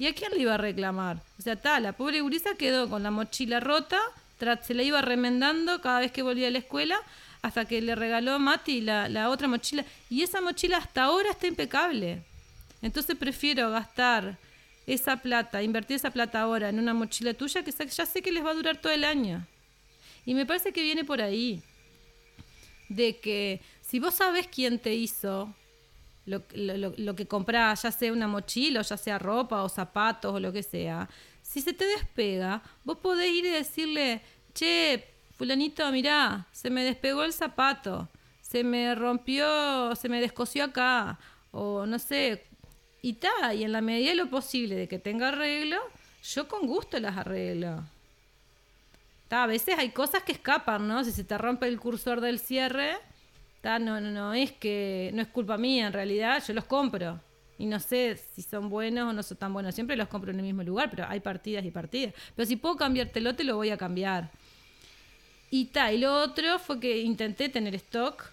¿Y 0.00 0.06
a 0.06 0.14
quién 0.14 0.32
le 0.32 0.38
iba 0.38 0.54
a 0.54 0.56
reclamar? 0.56 1.22
O 1.38 1.42
sea, 1.42 1.56
ta, 1.56 1.78
la 1.78 1.92
pobre 1.92 2.22
gurisa 2.22 2.54
quedó 2.54 2.88
con 2.88 3.02
la 3.02 3.10
mochila 3.10 3.60
rota, 3.60 4.00
se 4.62 4.72
la 4.72 4.82
iba 4.82 5.02
remendando 5.02 5.82
cada 5.82 6.00
vez 6.00 6.10
que 6.10 6.22
volvía 6.22 6.48
a 6.48 6.50
la 6.50 6.56
escuela, 6.56 6.98
hasta 7.42 7.66
que 7.66 7.82
le 7.82 7.94
regaló 7.94 8.38
Mati 8.38 8.80
la, 8.80 9.10
la 9.10 9.28
otra 9.28 9.46
mochila. 9.46 9.84
Y 10.08 10.22
esa 10.22 10.40
mochila 10.40 10.78
hasta 10.78 11.02
ahora 11.02 11.28
está 11.28 11.48
impecable. 11.48 12.22
Entonces 12.80 13.14
prefiero 13.14 13.70
gastar 13.70 14.38
esa 14.86 15.18
plata, 15.18 15.62
invertir 15.62 15.96
esa 15.96 16.10
plata 16.10 16.40
ahora 16.40 16.70
en 16.70 16.78
una 16.78 16.94
mochila 16.94 17.34
tuya 17.34 17.62
que 17.62 17.70
ya 17.70 18.06
sé 18.06 18.22
que 18.22 18.32
les 18.32 18.42
va 18.42 18.52
a 18.52 18.54
durar 18.54 18.78
todo 18.78 18.94
el 18.94 19.04
año. 19.04 19.46
Y 20.24 20.32
me 20.32 20.46
parece 20.46 20.72
que 20.72 20.82
viene 20.82 21.04
por 21.04 21.20
ahí. 21.20 21.62
De 22.88 23.18
que 23.18 23.60
si 23.82 23.98
vos 23.98 24.14
sabés 24.14 24.46
quién 24.46 24.78
te 24.78 24.94
hizo 24.94 25.54
lo, 26.26 26.42
lo- 26.54 26.92
lo- 26.96 27.16
que 27.16 27.26
comprás, 27.26 27.82
ya 27.82 27.90
sea 27.92 28.12
una 28.12 28.28
mochila, 28.28 28.82
ya 28.82 28.96
sea 28.96 29.18
ropa 29.18 29.62
o 29.62 29.68
zapatos 29.68 30.34
o 30.34 30.40
lo 30.40 30.52
que 30.52 30.62
sea, 30.62 31.08
si 31.42 31.60
se 31.60 31.72
te 31.72 31.84
despega, 31.86 32.62
vos 32.84 32.98
podés 32.98 33.30
ir 33.32 33.44
y 33.46 33.50
decirle, 33.50 34.20
che, 34.54 35.04
fulanito, 35.36 35.90
mirá, 35.90 36.46
se 36.52 36.70
me 36.70 36.84
despegó 36.84 37.24
el 37.24 37.32
zapato, 37.32 38.08
se 38.42 38.62
me 38.64 38.94
rompió, 38.94 39.94
se 39.96 40.08
me 40.08 40.20
descosió 40.20 40.64
acá, 40.64 41.18
o 41.50 41.86
no 41.86 41.98
sé, 41.98 42.44
y 43.02 43.14
ta, 43.14 43.54
y 43.54 43.64
en 43.64 43.72
la 43.72 43.80
medida 43.80 44.10
de 44.10 44.16
lo 44.16 44.28
posible 44.30 44.76
de 44.76 44.86
que 44.86 44.98
tenga 44.98 45.28
arreglo, 45.28 45.78
yo 46.22 46.46
con 46.46 46.66
gusto 46.66 47.00
las 47.00 47.16
arreglo. 47.16 47.82
Ta, 49.28 49.44
a 49.44 49.46
veces 49.46 49.78
hay 49.78 49.90
cosas 49.90 50.22
que 50.24 50.32
escapan, 50.32 50.86
¿no? 50.88 51.02
Si 51.04 51.12
se 51.12 51.24
te 51.24 51.38
rompe 51.38 51.66
el 51.68 51.78
cursor 51.80 52.20
del 52.20 52.38
cierre, 52.40 52.96
no, 53.62 54.00
no, 54.00 54.10
no 54.10 54.32
es 54.34 54.52
que 54.52 55.10
no 55.14 55.22
es 55.22 55.28
culpa 55.28 55.56
mía, 55.58 55.86
en 55.88 55.92
realidad 55.92 56.42
yo 56.46 56.54
los 56.54 56.64
compro. 56.64 57.20
Y 57.58 57.66
no 57.66 57.78
sé 57.78 58.16
si 58.34 58.40
son 58.42 58.70
buenos 58.70 59.10
o 59.10 59.12
no 59.12 59.22
son 59.22 59.36
tan 59.36 59.52
buenos. 59.52 59.74
Siempre 59.74 59.94
los 59.96 60.08
compro 60.08 60.30
en 60.30 60.38
el 60.38 60.46
mismo 60.46 60.62
lugar, 60.62 60.88
pero 60.88 61.04
hay 61.06 61.20
partidas 61.20 61.62
y 61.64 61.70
partidas. 61.70 62.14
Pero 62.34 62.46
si 62.46 62.56
puedo 62.56 62.76
cambiártelo, 62.76 63.34
te 63.34 63.44
lo 63.44 63.56
voy 63.56 63.68
a 63.68 63.76
cambiar. 63.76 64.30
Y 65.50 65.66
ta, 65.66 65.92
y 65.92 65.98
lo 65.98 66.14
otro 66.22 66.58
fue 66.58 66.80
que 66.80 67.00
intenté 67.02 67.48
tener 67.50 67.74
stock, 67.74 68.24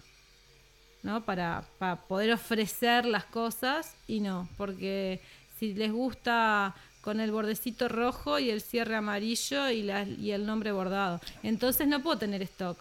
¿no? 1.02 1.24
Para, 1.24 1.62
para 1.78 1.96
poder 1.96 2.32
ofrecer 2.32 3.04
las 3.04 3.24
cosas 3.24 3.94
y 4.06 4.20
no, 4.20 4.48
porque 4.56 5.20
si 5.58 5.74
les 5.74 5.92
gusta 5.92 6.74
con 7.02 7.20
el 7.20 7.30
bordecito 7.32 7.88
rojo 7.88 8.38
y 8.38 8.50
el 8.50 8.60
cierre 8.60 8.96
amarillo 8.96 9.68
y, 9.70 9.82
la- 9.82 10.04
y 10.04 10.30
el 10.30 10.46
nombre 10.46 10.72
bordado. 10.72 11.20
Entonces 11.42 11.86
no 11.86 12.02
puedo 12.02 12.18
tener 12.18 12.40
stock. 12.42 12.78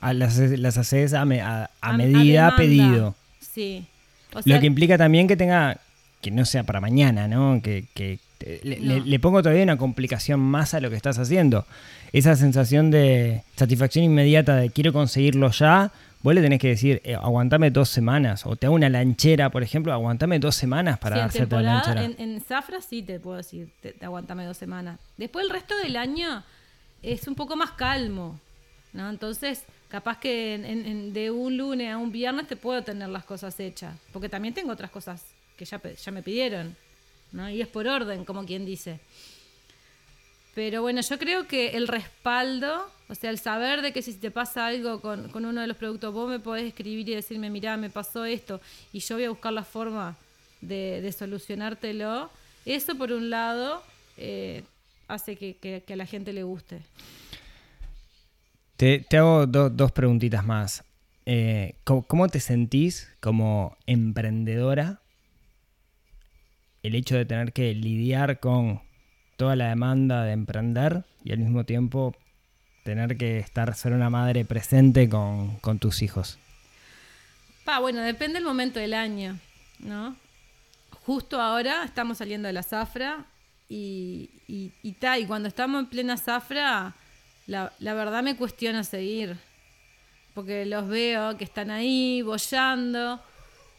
Las, 0.00 0.38
las 0.38 0.78
haces 0.78 1.12
a, 1.14 1.24
me- 1.24 1.40
a- 1.40 1.70
a 1.80 1.92
medida, 1.96 2.48
a 2.48 2.56
pedido. 2.56 3.14
Sí. 3.40 3.86
O 4.34 4.42
sea, 4.42 4.54
Lo 4.54 4.60
que 4.60 4.66
implica 4.66 4.96
también 4.98 5.26
que 5.26 5.36
tenga, 5.36 5.78
que 6.20 6.30
no 6.30 6.44
sea 6.44 6.62
para 6.64 6.80
mañana, 6.80 7.26
¿no? 7.28 7.60
Que, 7.62 7.84
que 7.94 8.18
le, 8.62 8.78
No. 8.78 8.94
le- 8.94 9.00
le 9.00 9.18
pongo 9.20 9.42
todavía 9.42 9.64
una 9.64 9.76
complicación 9.76 10.38
más 10.40 10.74
a 10.74 10.80
lo 10.80 10.90
que 10.90 10.96
estás 10.96 11.18
haciendo. 11.18 11.66
Esa 12.12 12.36
sensación 12.36 12.90
de 12.90 13.42
satisfacción 13.56 14.04
inmediata 14.04 14.54
de 14.56 14.70
quiero 14.70 14.92
conseguirlo 14.92 15.50
ya, 15.50 15.90
vos 16.22 16.34
le 16.34 16.40
tenés 16.40 16.60
que 16.60 16.68
decir, 16.68 17.00
eh, 17.04 17.14
aguantame 17.16 17.70
dos 17.70 17.88
semanas. 17.88 18.46
O 18.46 18.54
te 18.56 18.66
hago 18.66 18.76
una 18.76 18.88
lanchera, 18.88 19.50
por 19.50 19.62
ejemplo, 19.62 19.92
aguantame 19.92 20.38
dos 20.38 20.54
semanas 20.54 20.98
para 20.98 21.16
sí, 21.16 21.22
hacerte 21.22 21.56
la 21.56 21.62
lanchera. 21.62 22.04
en, 22.04 22.14
en 22.18 22.40
Zafra 22.40 22.80
sí 22.80 23.02
te 23.02 23.18
puedo 23.18 23.38
decir, 23.38 23.68
te, 23.82 23.92
te 23.92 24.04
aguantame 24.04 24.44
dos 24.44 24.56
semanas. 24.56 25.00
Después 25.16 25.44
el 25.44 25.50
resto 25.50 25.76
del 25.82 25.96
año 25.96 26.44
es 27.02 27.26
un 27.28 27.34
poco 27.34 27.56
más 27.56 27.72
calmo, 27.72 28.38
¿no? 28.92 29.10
Entonces, 29.10 29.64
capaz 29.88 30.18
que 30.20 30.54
en- 30.54 31.12
de 31.12 31.30
un 31.30 31.56
lunes 31.56 31.90
a 31.92 31.96
un 31.98 32.12
viernes 32.12 32.46
te 32.46 32.56
puedo 32.56 32.82
tener 32.82 33.08
las 33.08 33.24
cosas 33.24 33.58
hechas, 33.60 33.96
porque 34.12 34.28
también 34.28 34.54
tengo 34.54 34.72
otras 34.72 34.90
cosas 34.90 35.22
que 35.56 35.64
ya, 35.64 35.80
ya 35.82 36.12
me 36.12 36.22
pidieron, 36.22 36.76
¿no? 37.32 37.48
Y 37.50 37.60
es 37.60 37.68
por 37.68 37.86
orden, 37.88 38.24
como 38.24 38.44
quien 38.44 38.64
dice. 38.66 39.00
Pero 40.54 40.82
bueno, 40.82 41.00
yo 41.00 41.18
creo 41.18 41.46
que 41.46 41.70
el 41.76 41.86
respaldo, 41.86 42.90
o 43.08 43.14
sea, 43.14 43.30
el 43.30 43.38
saber 43.38 43.80
de 43.80 43.92
que 43.92 44.02
si 44.02 44.14
te 44.14 44.30
pasa 44.30 44.66
algo 44.66 45.00
con, 45.00 45.28
con 45.30 45.44
uno 45.44 45.60
de 45.60 45.66
los 45.68 45.76
productos, 45.76 46.12
vos 46.12 46.28
me 46.28 46.40
podés 46.40 46.64
escribir 46.64 47.08
y 47.08 47.14
decirme, 47.14 47.48
mirá, 47.48 47.76
me 47.76 47.90
pasó 47.90 48.24
esto, 48.24 48.60
y 48.92 48.98
yo 49.00 49.14
voy 49.16 49.24
a 49.24 49.30
buscar 49.30 49.52
la 49.52 49.64
forma 49.64 50.16
de, 50.60 51.00
de 51.00 51.12
solucionártelo, 51.12 52.30
eso 52.66 52.96
por 52.96 53.12
un 53.12 53.30
lado 53.30 53.82
eh, 54.16 54.64
hace 55.06 55.36
que- 55.36 55.56
que 55.86 55.92
a 55.92 55.96
la 55.96 56.06
gente 56.06 56.32
le 56.32 56.42
guste. 56.42 56.80
Te, 58.78 59.04
hago 59.18 59.48
do- 59.48 59.70
dos 59.70 59.90
preguntitas 59.90 60.44
más. 60.46 60.84
Eh, 61.26 61.74
¿cómo, 61.82 62.28
te 62.28 62.38
sentís 62.38 63.12
como 63.18 63.76
emprendedora? 63.86 65.00
El 66.84 66.94
hecho 66.94 67.16
de 67.16 67.24
tener 67.24 67.52
que 67.52 67.74
lidiar 67.74 68.38
con 68.38 68.80
toda 69.36 69.56
la 69.56 69.70
demanda 69.70 70.22
de 70.22 70.30
emprender 70.30 71.04
y 71.24 71.32
al 71.32 71.38
mismo 71.40 71.64
tiempo 71.64 72.14
tener 72.84 73.16
que 73.16 73.38
estar, 73.38 73.74
ser 73.74 73.94
una 73.94 74.10
madre 74.10 74.44
presente 74.44 75.08
con, 75.08 75.56
con 75.56 75.80
tus 75.80 76.00
hijos. 76.02 76.38
Pa, 77.64 77.80
bueno, 77.80 78.00
depende 78.00 78.34
del 78.34 78.44
momento 78.44 78.78
del 78.78 78.94
año, 78.94 79.40
¿no? 79.80 80.16
Justo 81.04 81.40
ahora 81.40 81.82
estamos 81.84 82.18
saliendo 82.18 82.46
de 82.46 82.52
la 82.52 82.62
zafra 82.62 83.26
y, 83.68 84.30
y, 84.46 84.72
y 84.84 85.26
cuando 85.26 85.48
estamos 85.48 85.80
en 85.80 85.86
plena 85.86 86.16
zafra, 86.16 86.94
la, 87.48 87.72
la 87.80 87.94
verdad 87.94 88.22
me 88.22 88.36
cuestiona 88.36 88.84
seguir. 88.84 89.36
Porque 90.34 90.64
los 90.66 90.86
veo 90.86 91.36
que 91.36 91.42
están 91.42 91.72
ahí, 91.72 92.22
bollando. 92.22 93.20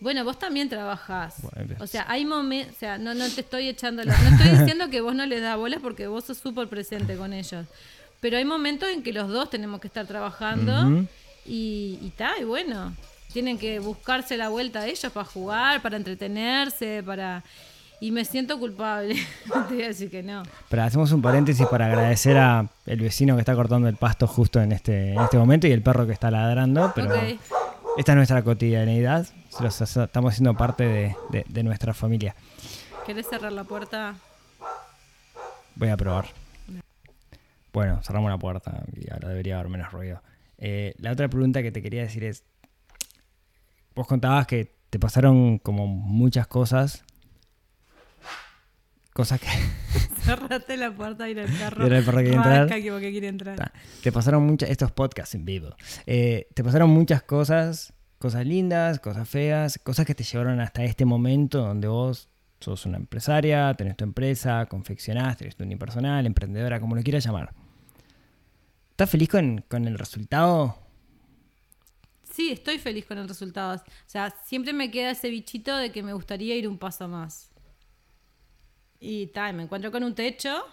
Bueno, 0.02 0.26
vos 0.26 0.38
también 0.38 0.68
trabajás. 0.68 1.36
Bueno, 1.42 1.76
o 1.80 1.88
sea, 1.88 2.06
hay 2.10 2.26
momentos, 2.26 2.76
o 2.76 2.80
sea, 2.80 2.98
no, 2.98 3.14
no 3.14 3.30
te 3.30 3.42
estoy 3.42 3.70
echando 3.70 4.04
la... 4.04 4.18
No 4.18 4.30
estoy 4.36 4.58
diciendo 4.58 4.90
que 4.90 5.00
vos 5.00 5.16
no 5.16 5.26
les 5.26 5.42
das 5.42 5.56
bolas 5.56 5.80
porque 5.82 6.08
vos 6.08 6.26
sos 6.26 6.38
súper 6.38 6.68
presente 6.68 7.16
con 7.16 7.32
ellos. 7.32 7.66
Pero 8.20 8.38
hay 8.38 8.44
momentos 8.44 8.90
en 8.90 9.04
que 9.04 9.14
los 9.14 9.30
dos 9.30 9.50
tenemos 9.50 9.80
que 9.80 9.88
estar 9.88 10.06
trabajando 10.06 10.74
Ujú. 10.82 11.08
y, 11.46 11.98
y 12.02 12.12
ta, 12.18 12.34
y 12.40 12.44
bueno, 12.44 12.94
tienen 13.32 13.58
que 13.58 13.80
buscarse 13.80 14.36
la 14.36 14.50
vuelta 14.50 14.82
a 14.82 14.88
ellos 14.88 15.12
para 15.14 15.26
jugar, 15.26 15.82
para 15.82 15.96
entretenerse, 15.96 17.04
para... 17.06 17.44
Y 18.02 18.12
me 18.12 18.24
siento 18.24 18.58
culpable, 18.60 19.16
te 19.68 19.74
voy 19.74 19.84
a 19.84 19.88
decir 19.88 20.10
que 20.10 20.24
no. 20.24 20.44
Pero 20.70 20.84
hacemos 20.84 21.12
un 21.12 21.22
paréntesis 21.22 21.66
para 21.68 21.88
agradecer 21.88 22.38
a 22.38 22.70
el 22.86 23.02
vecino 23.02 23.36
que 23.36 23.42
está 23.42 23.56
cortando 23.56 23.88
el 23.90 23.98
pasto 23.98 24.26
justo 24.28 24.62
en 24.62 24.72
este, 24.72 25.14
en 25.14 25.20
este 25.20 25.38
momento 25.38 25.68
y 25.68 25.72
el 25.72 25.82
perro 25.82 26.06
que 26.08 26.14
está 26.14 26.32
ladrando. 26.32 26.92
Pero 26.96 27.14
esta 27.98 28.12
es 28.12 28.16
nuestra 28.16 28.42
cotidianeidad. 28.44 29.28
Los 29.60 29.82
estamos 29.82 30.34
siendo 30.36 30.56
parte 30.56 30.86
de, 30.86 31.16
de- 31.32 31.46
de 31.50 31.64
nuestra 31.64 31.94
familia. 31.94 32.36
¿Querés 33.06 33.28
cerrar 33.28 33.52
la 33.52 33.66
puerta? 33.66 34.16
Voy 35.76 35.90
a 35.90 35.98
probar. 35.98 36.28
Bueno, 37.74 38.02
cerramos 38.04 38.32
la 38.32 38.38
puerta 38.38 38.84
y 38.96 39.12
ahora 39.12 39.28
debería 39.30 39.60
haber 39.60 39.70
menos 39.70 39.92
ruido. 39.92 40.22
Eh, 40.58 40.94
la 41.00 41.12
otra 41.12 41.28
pregunta 41.28 41.62
que 41.62 41.72
te 41.72 41.82
quería 41.82 42.02
decir 42.04 42.24
es, 42.24 42.44
vos 43.96 44.08
contabas 44.08 44.48
que 44.48 44.72
te 44.90 45.00
pasaron 45.00 45.60
como 45.60 45.86
muchas 45.88 46.48
cosas, 46.48 47.04
cosas 49.14 49.40
que... 49.40 49.48
Cerraste 50.24 50.78
la 50.78 50.92
puerta 50.92 51.28
y 51.28 51.32
el 51.32 51.52
perro. 51.52 51.86
Era 51.86 51.98
el 51.98 52.06
perro 52.06 52.20
que 52.20 52.34
entrar. 52.34 52.68
que 52.68 53.12
quiere 53.12 53.28
entrar. 53.28 53.56
Ta. 53.56 53.72
Te 54.04 54.12
pasaron 54.12 54.44
muchas, 54.44 54.70
estos 54.70 54.92
podcasts 54.92 55.36
en 55.36 55.46
vivo, 55.46 55.76
eh, 56.06 56.48
te 56.54 56.64
pasaron 56.64 56.90
muchas 56.90 57.24
cosas, 57.24 57.94
cosas 58.18 58.46
lindas, 58.46 59.00
cosas 59.00 59.28
feas, 59.28 59.80
cosas 59.80 60.06
que 60.06 60.14
te 60.14 60.24
llevaron 60.24 60.60
hasta 60.60 60.84
este 60.84 61.06
momento 61.06 61.60
donde 61.60 61.88
vos 61.88 62.30
sos 62.60 62.86
una 62.86 62.98
empresaria, 62.98 63.74
tenés 63.74 63.96
tu 63.96 64.04
empresa, 64.04 64.66
confeccionás, 64.66 65.38
tenés 65.38 65.56
tu 65.56 65.64
unipersonal, 65.64 66.26
emprendedora, 66.26 66.80
como 66.80 66.96
lo 66.96 67.02
quieras 67.02 67.24
llamar. 67.24 67.54
¿Estás 68.92 69.10
feliz 69.10 69.30
con, 69.30 69.64
con 69.68 69.88
el 69.88 69.98
resultado? 69.98 70.78
Sí, 72.30 72.52
estoy 72.52 72.78
feliz 72.78 73.06
con 73.06 73.18
el 73.18 73.28
resultado. 73.28 73.76
O 73.76 73.82
sea, 74.06 74.36
siempre 74.46 74.74
me 74.74 74.92
queda 74.92 75.12
ese 75.12 75.30
bichito 75.30 75.76
de 75.78 75.92
que 75.92 76.04
me 76.04 76.14
gustaría 76.14 76.56
ir 76.56 76.68
un 76.68 76.78
paso 76.78 77.08
más. 77.08 77.50
Y 79.00 79.28
tal, 79.28 79.54
me 79.56 79.64
encuentro 79.64 79.92
con 79.92 80.04
un 80.04 80.14
techo, 80.14 80.64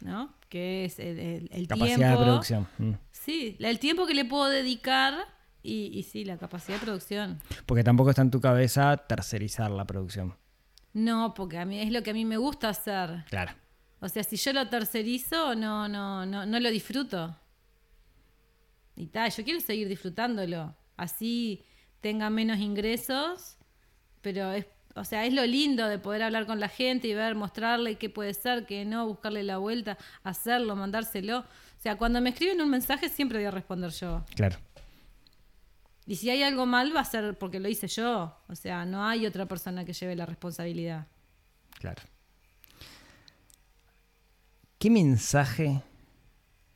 ¿no? 0.00 0.34
Que 0.48 0.84
es 0.84 0.98
el, 0.98 1.18
el- 1.18 1.48
el 1.52 1.66
Capacidad 1.68 1.96
tiempo. 1.96 2.18
de 2.20 2.24
producción. 2.24 2.68
Mm. 2.78 2.92
Sí, 3.10 3.56
el 3.58 3.78
tiempo 3.80 4.06
que 4.06 4.14
le 4.14 4.24
puedo 4.24 4.46
dedicar 4.46 5.14
y, 5.62 5.90
y 5.98 6.04
sí, 6.04 6.24
la 6.24 6.38
capacidad 6.38 6.78
de 6.78 6.84
producción. 6.84 7.40
Porque 7.66 7.82
tampoco 7.82 8.10
está 8.10 8.22
en 8.22 8.30
tu 8.30 8.40
cabeza 8.40 8.96
tercerizar 8.96 9.70
la 9.70 9.84
producción. 9.84 10.36
No, 10.92 11.34
porque 11.34 11.58
a 11.58 11.64
mí 11.64 11.80
es 11.80 11.90
lo 11.90 12.02
que 12.02 12.10
a 12.10 12.14
mí 12.14 12.24
me 12.24 12.36
gusta 12.36 12.68
hacer. 12.68 13.24
Claro. 13.28 13.52
O 14.00 14.08
sea, 14.08 14.22
si 14.22 14.36
yo 14.36 14.52
lo 14.52 14.68
tercerizo, 14.68 15.54
no, 15.56 15.88
no, 15.88 16.24
no, 16.24 16.46
no 16.46 16.60
lo 16.60 16.70
disfruto. 16.70 17.36
Y 18.94 19.06
tal, 19.08 19.30
yo 19.30 19.44
quiero 19.44 19.60
seguir 19.60 19.88
disfrutándolo. 19.88 20.74
Así 20.96 21.64
tenga 22.00 22.30
menos 22.30 22.58
ingresos, 22.58 23.58
pero 24.22 24.52
es, 24.52 24.66
o 24.96 25.04
sea, 25.04 25.24
es 25.26 25.32
lo 25.32 25.44
lindo 25.46 25.86
de 25.88 25.98
poder 25.98 26.22
hablar 26.22 26.46
con 26.46 26.58
la 26.58 26.68
gente 26.68 27.06
y 27.08 27.14
ver, 27.14 27.34
mostrarle 27.34 27.96
qué 27.96 28.10
puede 28.10 28.34
ser, 28.34 28.66
qué 28.66 28.84
no, 28.84 29.06
buscarle 29.06 29.42
la 29.44 29.58
vuelta, 29.58 29.96
hacerlo, 30.24 30.74
mandárselo. 30.74 31.40
O 31.40 31.80
sea, 31.80 31.96
cuando 31.96 32.20
me 32.20 32.30
escriben 32.30 32.60
un 32.60 32.70
mensaje 32.70 33.08
siempre 33.08 33.38
voy 33.38 33.46
a 33.46 33.50
responder 33.50 33.90
yo. 33.90 34.24
Claro. 34.34 34.56
Y 36.06 36.16
si 36.16 36.30
hay 36.30 36.42
algo 36.42 36.66
mal 36.66 36.94
va 36.94 37.00
a 37.00 37.04
ser 37.04 37.36
porque 37.38 37.60
lo 37.60 37.68
hice 37.68 37.88
yo. 37.88 38.36
O 38.48 38.54
sea, 38.54 38.84
no 38.84 39.04
hay 39.06 39.26
otra 39.26 39.46
persona 39.46 39.84
que 39.84 39.92
lleve 39.92 40.16
la 40.16 40.24
responsabilidad. 40.26 41.06
Claro. 41.78 42.02
¿Qué 44.78 44.90
mensaje? 44.90 45.82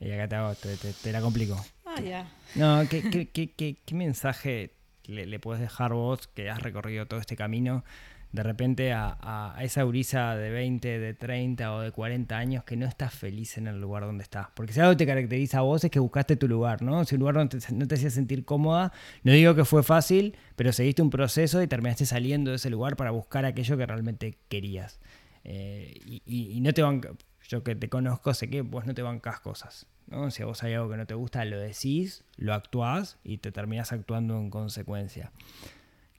Y 0.00 0.10
acá 0.12 0.28
te, 0.28 0.36
hago- 0.36 0.54
te- 0.54 0.76
te- 0.76 0.92
te 0.92 1.12
la 1.12 1.20
complico. 1.20 1.62
Ah, 1.84 2.00
ya. 2.00 2.28
No, 2.54 2.82
¿qué, 2.88 3.08
qué, 3.10 3.28
qué- 3.28 3.52
qué- 3.52 3.76
qué 3.84 3.94
mensaje 3.94 4.74
le, 5.07 5.26
le 5.26 5.38
puedes 5.38 5.61
dejar 5.61 5.92
vos 5.92 6.26
que 6.28 6.51
has 6.51 6.62
recorrido 6.62 7.07
todo 7.07 7.20
este 7.20 7.36
camino 7.36 7.84
de 8.32 8.44
repente 8.44 8.92
a, 8.92 9.57
esa 9.61 9.82
gurisa 9.82 10.36
de 10.36 10.51
20, 10.51 11.01
de 11.01 11.14
30 11.14 11.74
o 11.74 11.80
de 11.80 11.90
40 11.90 12.38
años 12.38 12.62
que 12.62 12.76
no 12.76 12.86
estás 12.86 13.12
feliz 13.12 13.59
en 13.59 13.66
el 13.66 13.80
lugar 13.80 14.05
donde 14.05 14.22
estás? 14.22 14.46
Porque 14.55 14.72
si 14.72 14.78
algo 14.78 14.96
te 14.96 15.05
caracteriza 15.05 15.59
a 15.59 15.62
vos 15.62 15.82
es 15.82 15.90
que 15.90 15.98
buscaste 15.98 16.36
tu 16.36 16.46
lugar, 16.46 16.80
¿no? 16.80 17.05
Si 17.05 17.16
un 17.16 17.20
lugar 17.20 17.34
donde 17.34 17.59
te- 17.59 17.74
no 17.74 17.88
te 17.88 17.96
hacía 17.96 18.11
sentir 18.11 18.44
cómoda, 18.44 18.92
no 19.24 19.32
digo 19.32 19.57
que 19.57 19.64
fue 19.64 19.82
fácil, 19.82 20.36
pero 20.55 20.72
seguiste 20.72 21.03
un 21.03 21.11
proceso 21.11 21.61
y 21.61 21.66
terminaste 21.66 22.07
saliendo 22.07 22.51
de 22.51 22.57
ese 22.57 22.70
lugar 22.70 22.94
para 22.94 23.11
buscar 23.11 23.44
aquello 23.44 23.76
que 23.76 23.86
realmente 23.86 24.38
querías. 24.48 25.01
Eh, 25.42 25.94
y 26.24 26.61
no 26.61 26.72
te 26.72 26.82
van 26.82 27.01
yo 27.48 27.64
que 27.64 27.74
te 27.74 27.88
conozco 27.88 28.32
sé 28.32 28.48
que 28.48 28.62
vos 28.62 28.86
no 28.86 28.94
te 28.94 29.03
bancas 29.03 29.40
cosas. 29.40 29.86
Si 30.30 30.42
a 30.42 30.46
vos 30.46 30.62
hay 30.64 30.74
algo 30.74 30.90
que 30.90 30.96
no 30.96 31.06
te 31.06 31.14
gusta, 31.14 31.44
lo 31.44 31.58
decís, 31.58 32.24
lo 32.36 32.52
actuás 32.52 33.18
y 33.22 33.38
te 33.38 33.52
terminás 33.52 33.92
actuando 33.92 34.36
en 34.38 34.50
consecuencia. 34.50 35.32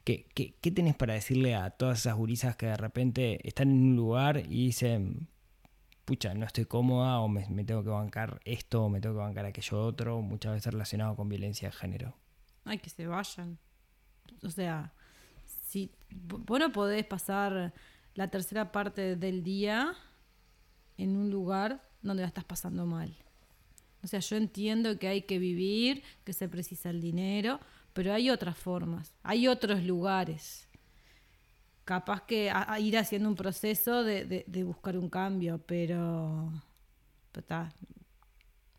¿Qué, 0.06 0.26
qué, 0.34 0.56
qué 0.62 0.72
tenés 0.72 0.96
para 0.96 1.14
decirle 1.14 1.56
a 1.56 1.72
todas 1.72 2.00
esas 2.00 2.16
gurisas 2.16 2.56
que 2.56 2.68
de 2.68 2.78
repente 2.78 3.46
están 3.48 3.70
en 3.70 3.84
un 3.84 3.96
lugar 3.98 4.38
y 4.38 4.66
dicen, 4.66 5.28
pucha, 6.06 6.34
no 6.34 6.46
estoy 6.46 6.66
cómoda 6.66 7.20
o 7.20 7.28
me, 7.28 7.48
me 7.50 7.66
tengo 7.66 7.84
que 7.84 7.90
bancar 7.90 8.40
esto 8.46 8.84
o 8.86 8.90
me 8.90 9.02
tengo 9.02 9.16
que 9.16 9.22
bancar 9.22 9.46
aquello 9.46 9.86
otro, 9.86 10.22
muchas 10.22 10.54
veces 10.54 10.72
relacionado 10.72 11.16
con 11.16 11.28
violencia 11.28 11.68
de 11.68 11.74
género? 11.74 12.16
Ay, 12.64 12.78
que 12.80 12.90
se 12.90 13.08
vayan. 13.08 13.60
O 14.44 14.50
sea, 14.50 14.94
si 15.46 15.92
vos 16.10 16.60
no 16.60 16.72
podés 16.72 17.06
pasar 17.06 17.74
la 18.16 18.30
tercera 18.30 18.72
parte 18.72 19.16
del 19.16 19.44
día 19.44 19.94
en 20.98 21.18
un 21.18 21.30
lugar 21.30 21.82
donde 22.02 22.22
la 22.22 22.28
estás 22.28 22.46
pasando 22.46 22.86
mal. 22.86 23.16
O 24.04 24.08
sea, 24.08 24.20
yo 24.20 24.36
entiendo 24.36 24.98
que 24.98 25.08
hay 25.08 25.22
que 25.24 25.38
vivir, 25.40 26.04
que 26.24 26.34
se 26.34 26.48
precisa 26.50 26.90
el 26.90 27.02
dinero, 27.02 27.60
pero 27.94 28.14
hay 28.14 28.30
otras 28.30 28.58
formas, 28.58 29.14
hay 29.24 29.48
otros 29.48 29.84
lugares. 29.84 30.68
Capaz 31.86 32.22
que 32.26 32.50
a- 32.50 32.72
a 32.72 32.80
ir 32.80 32.98
haciendo 32.98 33.28
un 33.30 33.36
proceso 33.36 34.04
de, 34.04 34.26
de- 34.26 34.46
de 34.48 34.64
buscar 34.64 34.98
un 34.98 35.10
cambio, 35.10 35.60
pero, 35.66 36.52
pero 37.32 37.46
ta, 37.46 37.74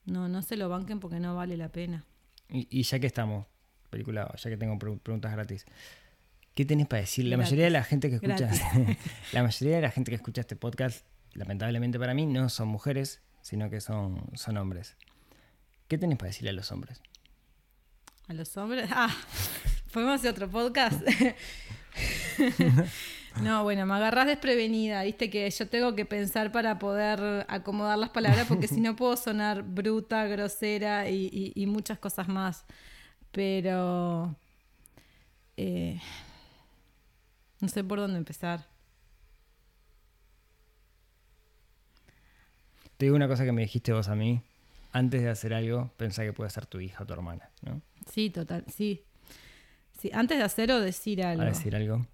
no, 0.06 0.28
no 0.28 0.40
se 0.42 0.56
lo 0.56 0.68
banquen 0.68 0.98
porque 1.00 1.20
no 1.20 1.34
vale 1.34 1.56
la 1.56 1.68
pena. 1.70 2.04
Y, 2.48 2.66
y 2.70 2.82
ya 2.84 2.98
que 3.00 3.06
estamos, 3.06 3.46
película, 3.90 4.32
ya 4.36 4.50
que 4.50 4.56
tengo 4.56 4.78
pre- 4.78 4.96
preguntas 4.96 5.32
gratis, 5.32 5.66
¿qué 6.54 6.64
tenés 6.64 6.86
para 6.86 7.00
decir? 7.02 7.24
La 7.26 7.36
Gratis. 7.36 7.50
mayoría 7.52 7.64
de 7.66 7.70
la 7.70 7.84
gente 7.84 8.08
que 8.08 8.16
escucha, 8.16 8.50
la 9.32 9.42
mayoría 9.42 9.76
de 9.76 9.82
la 9.82 9.90
gente 9.90 10.10
que 10.10 10.16
escucha 10.16 10.40
este 10.40 10.56
podcast, 10.56 11.04
lamentablemente 11.34 11.98
para 11.98 12.14
mí, 12.14 12.26
no 12.26 12.48
son 12.48 12.68
mujeres, 12.68 13.20
sino 13.42 13.68
que 13.68 13.80
son, 13.80 14.24
son 14.34 14.56
hombres. 14.58 14.96
¿Qué 15.92 15.98
tenés 15.98 16.16
para 16.16 16.28
decirle 16.28 16.48
a 16.48 16.52
los 16.54 16.72
hombres? 16.72 17.02
A 18.26 18.32
los 18.32 18.56
hombres. 18.56 18.88
Ah, 18.90 19.14
podemos 19.92 20.14
hacer 20.14 20.30
otro 20.30 20.50
podcast. 20.50 21.02
no, 23.42 23.62
bueno, 23.62 23.84
me 23.84 23.92
agarrás 23.92 24.26
desprevenida. 24.26 25.02
Viste 25.02 25.28
que 25.28 25.50
yo 25.50 25.68
tengo 25.68 25.94
que 25.94 26.06
pensar 26.06 26.50
para 26.50 26.78
poder 26.78 27.44
acomodar 27.46 27.98
las 27.98 28.08
palabras 28.08 28.46
porque 28.48 28.68
si 28.68 28.80
no 28.80 28.96
puedo 28.96 29.18
sonar 29.18 29.64
bruta, 29.64 30.24
grosera 30.24 31.10
y, 31.10 31.28
y- 31.30 31.52
y 31.62 31.66
muchas 31.66 31.98
cosas 31.98 32.26
más. 32.26 32.64
Pero. 33.30 34.34
eh, 35.58 36.00
no 37.60 37.68
sé 37.68 37.84
por 37.84 37.98
dónde 37.98 38.16
empezar. 38.16 38.66
Te 42.96 43.04
digo 43.04 43.16
una 43.16 43.28
cosa 43.28 43.44
que 43.44 43.52
me 43.52 43.60
dijiste 43.60 43.92
vos 43.92 44.08
a 44.08 44.14
mí. 44.14 44.40
Antes 44.92 45.22
de 45.22 45.30
hacer 45.30 45.54
algo, 45.54 45.90
pensá 45.96 46.22
que 46.22 46.32
puede 46.32 46.50
ser 46.50 46.66
tu 46.66 46.78
hija 46.80 47.02
o 47.02 47.06
tu 47.06 47.14
hermana, 47.14 47.50
¿no? 47.62 47.80
Sí, 48.10 48.30
total, 48.30 48.64
sí. 48.68 49.02
sí 49.98 50.10
antes 50.12 50.38
de 50.38 50.44
hacer 50.44 50.70
o 50.70 50.80
decir 50.80 51.22
algo. 51.22 51.38
Para 51.38 51.50
decir 51.50 51.74
algo. 51.74 52.06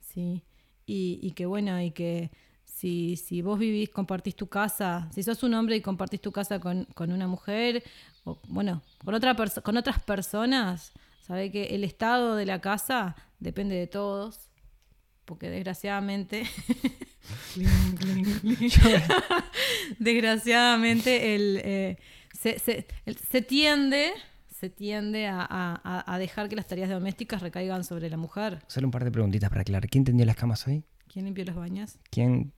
Sí, 0.00 0.42
y, 0.86 1.20
y 1.22 1.32
que 1.32 1.46
bueno, 1.46 1.80
y 1.80 1.90
que 1.90 2.30
si, 2.64 3.16
si 3.16 3.42
vos 3.42 3.58
vivís, 3.58 3.90
compartís 3.90 4.34
tu 4.34 4.48
casa, 4.48 5.08
si 5.12 5.22
sos 5.22 5.42
un 5.42 5.52
hombre 5.54 5.76
y 5.76 5.82
compartís 5.82 6.20
tu 6.20 6.32
casa 6.32 6.58
con, 6.58 6.86
con 6.94 7.12
una 7.12 7.26
mujer, 7.26 7.82
o 8.24 8.40
bueno, 8.48 8.82
con, 9.04 9.14
otra 9.14 9.36
con 9.62 9.76
otras 9.76 10.00
personas, 10.00 10.92
sabe 11.20 11.50
que 11.50 11.74
el 11.74 11.84
estado 11.84 12.36
de 12.36 12.46
la 12.46 12.60
casa 12.60 13.16
depende 13.38 13.74
de 13.74 13.86
todos, 13.86 14.49
porque 15.30 15.48
desgraciadamente, 15.48 16.42
desgraciadamente 19.98 21.34
el, 21.36 21.60
eh, 21.64 21.96
se, 22.38 22.58
se- 22.58 22.86
el- 23.06 23.16
se 23.16 23.40
tiende, 23.42 24.10
se 24.58 24.68
tiende 24.70 25.26
a, 25.28 25.40
a- 25.48 26.04
a- 26.14 26.18
dejar 26.18 26.48
que 26.48 26.56
las 26.56 26.66
tareas 26.66 26.90
domésticas 26.90 27.42
recaigan 27.42 27.84
sobre 27.84 28.10
la 28.10 28.16
mujer. 28.16 28.58
Solo 28.66 28.88
un 28.88 28.90
par 28.90 29.04
de 29.04 29.12
preguntitas 29.12 29.48
para 29.50 29.60
aclarar. 29.62 29.88
¿Quién 29.88 30.02
tendió 30.04 30.26
las 30.26 30.34
camas 30.36 30.66
hoy? 30.66 30.82
¿Quién 31.06 31.26
limpió 31.26 31.44
los 31.44 31.54
baños? 31.54 31.96
¿Quién 32.10 32.52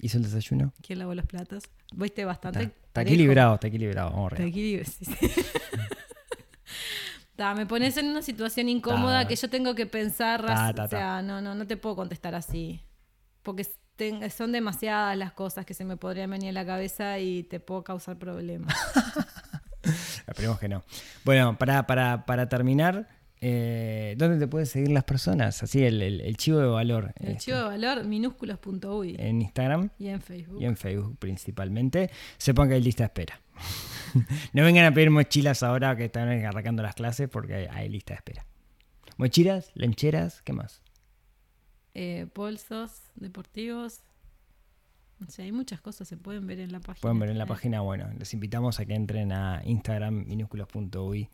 hizo 0.00 0.16
el 0.16 0.24
desayuno? 0.24 0.72
¿Quién 0.82 0.98
lavó 0.98 1.14
los 1.14 1.26
platos? 1.26 1.64
Viste 1.94 2.24
bastante. 2.24 2.62
Está, 2.64 3.02
equilibrado, 3.02 3.54
está 3.56 3.66
equilibrado. 3.68 4.10
Vamos 4.10 4.32
Está 4.32 4.42
arriba. 4.42 4.48
equilibrio, 4.56 4.84
sí, 4.86 5.04
sí. 5.04 5.42
Ta, 7.36 7.54
me 7.54 7.66
pones 7.66 7.96
en 7.98 8.06
una 8.06 8.22
situación 8.22 8.68
incómoda 8.68 9.28
que 9.28 9.36
yo 9.36 9.48
tengo 9.50 9.74
que 9.74 9.86
pensar. 9.86 10.42
O 10.44 10.88
sea, 10.88 11.22
no, 11.22 11.40
no, 11.40 11.54
no 11.54 11.66
te 11.66 11.76
puedo 11.76 11.94
contestar 11.96 12.34
así. 12.34 12.80
Porque 13.42 13.66
ten- 13.96 14.28
son 14.30 14.52
demasiadas 14.52 15.16
las 15.18 15.32
cosas 15.32 15.66
que 15.66 15.74
se 15.74 15.84
me 15.84 15.96
podrían 15.96 16.30
venir 16.30 16.50
a 16.50 16.52
la 16.52 16.64
cabeza 16.66 17.18
y 17.18 17.42
te 17.44 17.60
puedo 17.60 17.84
causar 17.84 18.18
problemas. 18.18 18.74
Esperemos 20.26 20.58
que 20.58 20.68
no. 20.68 20.82
Bueno, 21.24 21.56
para, 21.58 21.86
para, 21.86 22.24
para 22.26 22.48
terminar, 22.48 23.08
eh, 23.40 24.14
¿dónde 24.18 24.38
te 24.38 24.48
pueden 24.48 24.66
seguir 24.66 24.90
las 24.90 25.04
personas? 25.04 25.62
Así, 25.62 25.84
el, 25.84 26.02
el- 26.02 26.20
el 26.22 26.36
chivo 26.36 26.58
de 26.58 26.66
valor. 26.66 27.12
El 27.16 27.28
este, 27.32 27.44
chivo 27.44 27.58
de 27.58 27.64
valor, 27.64 28.04
minúsculos.uy. 28.04 29.16
En 29.18 29.42
Instagram 29.42 29.90
y 29.98 30.08
en 30.08 30.20
Facebook. 30.20 30.60
y 30.60 30.64
en 30.64 30.76
Facebook 30.76 31.16
principalmente. 31.18 32.10
Sepan 32.38 32.68
que 32.68 32.74
hay 32.74 32.82
lista 32.82 33.02
de 33.04 33.06
espera. 33.06 33.40
no 34.52 34.62
vengan 34.62 34.84
a 34.86 34.92
pedir 34.94 35.10
mochilas 35.10 35.62
ahora 35.62 35.96
que 35.96 36.04
están 36.06 36.28
arrancando 36.28 36.82
las 36.82 36.94
clases 36.94 37.28
porque 37.28 37.54
hay, 37.54 37.66
hay 37.70 37.88
lista 37.88 38.14
de 38.14 38.16
espera. 38.16 38.46
Mochilas, 39.16 39.70
lancheras, 39.74 40.42
¿qué 40.42 40.52
más? 40.52 40.82
Eh, 41.94 42.26
bolsos 42.34 43.02
deportivos. 43.14 44.00
O 45.26 45.30
sea, 45.30 45.46
hay 45.46 45.52
muchas 45.52 45.80
cosas, 45.80 46.06
se 46.06 46.18
pueden 46.18 46.46
ver 46.46 46.60
en 46.60 46.70
la 46.72 46.80
página. 46.80 47.00
Pueden 47.00 47.18
ver 47.18 47.30
en 47.30 47.38
la 47.38 47.44
Eh, 47.44 47.48
página, 47.48 47.80
bueno, 47.80 48.10
les 48.18 48.34
invitamos 48.34 48.78
a 48.80 48.84
que 48.84 48.94
entren 48.94 49.32
a 49.32 49.62
Instagram 49.64 50.26
minúsculos.uy 50.26 51.30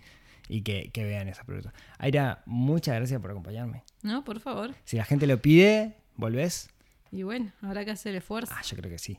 y 0.49 0.63
que, 0.63 0.91
que 0.93 1.05
vean 1.05 1.29
esos 1.29 1.45
productos. 1.45 1.73
Aira, 1.99 2.43
muchas 2.47 2.95
gracias 2.95 3.21
por 3.21 3.33
acompañarme. 3.33 3.83
No, 4.03 4.23
por 4.23 4.39
favor. 4.39 4.73
Si 4.85 4.97
la 4.97 5.05
gente 5.05 5.27
lo 5.27 5.43
pide, 5.43 5.97
¿volvés? 6.17 6.71
Y 7.11 7.25
bueno, 7.25 7.51
habrá 7.61 7.85
que 7.85 7.91
hacer 7.91 8.15
esfuerzo. 8.15 8.53
Ah, 8.57 8.63
yo 8.63 8.77
creo 8.77 8.91
que 8.91 8.99
sí. 8.99 9.19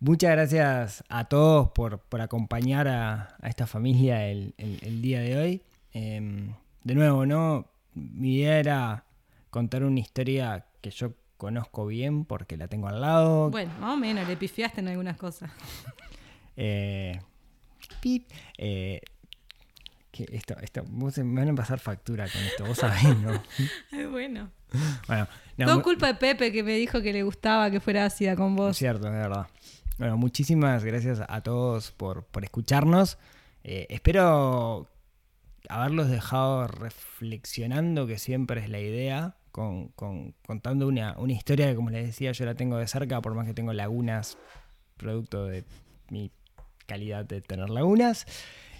Muchas 0.00 0.30
gracias 0.30 1.04
a 1.08 1.24
todos 1.26 1.70
por, 1.72 1.98
por 2.00 2.20
acompañar 2.22 2.88
a, 2.88 3.36
a, 3.40 3.48
esta 3.48 3.66
familia 3.66 4.26
el, 4.26 4.54
el, 4.56 4.78
el 4.82 5.02
día 5.02 5.20
de 5.20 5.36
hoy. 5.36 5.62
Eh, 5.92 6.50
de 6.84 6.94
nuevo, 6.94 7.26
¿no? 7.26 7.66
Mi 7.94 8.36
idea 8.36 8.58
era 8.58 9.04
contar 9.50 9.84
una 9.84 10.00
historia 10.00 10.64
que 10.80 10.90
yo 10.90 11.12
conozco 11.36 11.86
bien 11.86 12.24
porque 12.24 12.56
la 12.56 12.68
tengo 12.68 12.88
al 12.88 13.00
lado. 13.00 13.50
Bueno, 13.50 13.72
más 13.78 13.94
o 13.94 13.96
menos, 13.96 14.26
le 14.26 14.36
pifiaste 14.36 14.80
en 14.80 14.88
algunas 14.88 15.16
cosas. 15.16 15.50
eh, 16.56 17.20
pip, 18.00 18.30
eh, 18.56 19.00
que 20.10 20.26
esto, 20.32 20.56
esto, 20.60 20.82
vos 20.88 21.18
me 21.18 21.40
van 21.40 21.50
a 21.50 21.54
pasar 21.54 21.78
factura 21.78 22.26
con 22.28 22.42
esto, 22.42 22.64
vos 22.64 22.78
sabés, 22.78 23.16
¿no? 23.18 23.32
Ay, 23.92 24.06
bueno. 24.06 24.50
Bueno, 25.08 25.26
no, 25.56 25.66
Todo 25.66 25.82
culpa 25.82 26.06
de 26.06 26.14
Pepe 26.14 26.52
que 26.52 26.62
me 26.62 26.74
dijo 26.74 27.02
que 27.02 27.12
le 27.12 27.22
gustaba 27.24 27.70
que 27.70 27.80
fuera 27.80 28.04
ácida 28.04 28.36
con 28.36 28.52
Es 28.52 28.56
vos. 28.56 28.76
cierto, 28.76 29.08
es 29.08 29.12
verdad. 29.12 29.46
Bueno, 30.00 30.16
muchísimas 30.16 30.82
gracias 30.82 31.20
a 31.28 31.42
todos 31.42 31.90
por, 31.92 32.24
por 32.24 32.42
escucharnos. 32.42 33.18
Eh, 33.64 33.86
espero 33.90 34.88
haberlos 35.68 36.08
dejado 36.08 36.66
reflexionando, 36.68 38.06
que 38.06 38.16
siempre 38.18 38.62
es 38.62 38.70
la 38.70 38.80
idea, 38.80 39.36
con, 39.52 39.88
con- 39.88 40.32
contando 40.46 40.88
una, 40.88 41.18
una 41.18 41.34
historia 41.34 41.68
que, 41.68 41.74
como 41.74 41.90
les 41.90 42.06
decía, 42.06 42.32
yo 42.32 42.46
la 42.46 42.54
tengo 42.54 42.78
de 42.78 42.88
cerca, 42.88 43.20
por 43.20 43.34
más 43.34 43.46
que 43.46 43.52
tengo 43.52 43.74
lagunas, 43.74 44.38
producto 44.96 45.44
de 45.44 45.64
mi 46.08 46.30
calidad 46.86 47.26
de 47.26 47.42
tener 47.42 47.68
lagunas. 47.68 48.24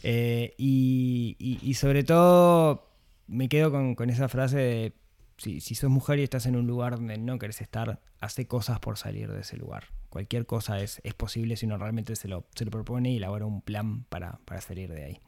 Eh, 0.02 0.54
y, 0.56 1.74
sobre 1.74 2.02
todo, 2.02 2.88
me 3.26 3.50
quedo 3.50 3.70
con, 3.70 3.94
con 3.94 4.08
esa 4.08 4.30
frase 4.30 4.56
de 4.56 4.92
si, 5.36 5.60
si 5.60 5.74
sos 5.74 5.90
mujer 5.90 6.18
y 6.18 6.22
estás 6.22 6.46
en 6.46 6.56
un 6.56 6.66
lugar 6.66 6.94
donde 6.96 7.18
no 7.18 7.38
querés 7.38 7.60
estar, 7.60 8.00
hace 8.20 8.46
cosas 8.46 8.80
por 8.80 8.96
salir 8.96 9.30
de 9.30 9.42
ese 9.42 9.58
lugar. 9.58 9.84
Cualquier 10.10 10.44
cosa 10.44 10.80
es, 10.80 11.00
es 11.04 11.14
posible 11.14 11.56
si 11.56 11.66
uno 11.66 11.78
realmente 11.78 12.14
se 12.16 12.28
lo, 12.28 12.44
se 12.54 12.64
lo 12.64 12.70
propone 12.70 13.10
y 13.12 13.16
elabora 13.16 13.46
un 13.46 13.62
plan 13.62 14.04
para, 14.04 14.38
para 14.44 14.60
salir 14.60 14.92
de 14.92 15.04
ahí. 15.04 15.20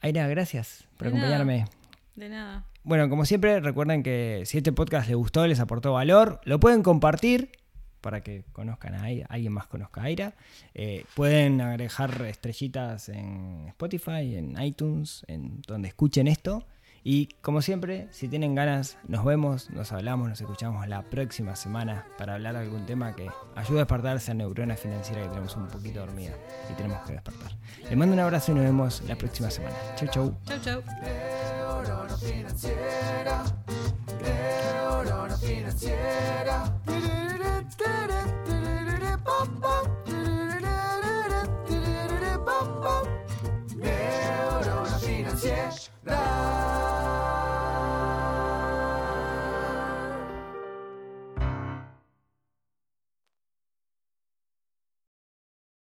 Aira, 0.00 0.26
gracias 0.26 0.84
por 0.96 1.08
De 1.08 1.14
nada. 1.14 1.26
acompañarme. 1.36 1.66
De 2.16 2.28
nada. 2.28 2.64
Bueno, 2.82 3.08
como 3.08 3.24
siempre, 3.24 3.60
recuerden 3.60 4.02
que 4.02 4.42
si 4.46 4.58
este 4.58 4.72
podcast 4.72 5.06
les 5.06 5.16
gustó, 5.16 5.46
les 5.46 5.60
aportó 5.60 5.92
valor, 5.92 6.40
lo 6.44 6.58
pueden 6.58 6.82
compartir 6.82 7.52
para 8.00 8.20
que 8.22 8.42
conozcan 8.52 8.94
a 8.96 9.04
Aira, 9.04 9.26
alguien 9.28 9.52
más 9.52 9.68
conozca 9.68 10.00
a 10.00 10.04
Aira. 10.04 10.34
Eh, 10.74 11.04
pueden 11.14 11.60
agregar 11.60 12.22
estrellitas 12.22 13.08
en 13.08 13.66
Spotify, 13.68 14.34
en 14.36 14.60
iTunes, 14.60 15.24
en 15.28 15.62
donde 15.68 15.88
escuchen 15.88 16.26
esto. 16.26 16.66
Y 17.04 17.26
como 17.40 17.62
siempre, 17.62 18.06
si 18.12 18.28
tienen 18.28 18.54
ganas, 18.54 18.96
nos 19.08 19.24
vemos, 19.24 19.70
nos 19.70 19.90
hablamos, 19.90 20.28
nos 20.28 20.40
escuchamos 20.40 20.86
la 20.86 21.02
próxima 21.02 21.56
semana 21.56 22.06
para 22.16 22.34
hablar 22.34 22.54
de 22.54 22.60
algún 22.60 22.86
tema 22.86 23.16
que 23.16 23.28
ayude 23.56 23.78
a 23.78 23.82
despertar 23.82 24.16
esa 24.16 24.34
neurona 24.34 24.76
financiera 24.76 25.22
que 25.22 25.28
tenemos 25.28 25.56
un 25.56 25.66
poquito 25.66 26.00
dormida 26.00 26.34
y 26.70 26.74
tenemos 26.74 27.02
que 27.02 27.14
despertar. 27.14 27.56
Les 27.82 27.96
mando 27.96 28.14
un 28.14 28.20
abrazo 28.20 28.52
y 28.52 28.54
nos 28.54 28.64
vemos 28.64 29.02
la 29.08 29.16
próxima 29.16 29.50
semana. 29.50 29.74
Chau, 29.96 30.08
chau. 30.08 30.36
Chau, 30.46 30.58
chau. 30.60 30.82
Neurona 31.02 32.16
financiera, 32.16 33.44
neurona 34.22 35.36
financiera, 35.36 36.81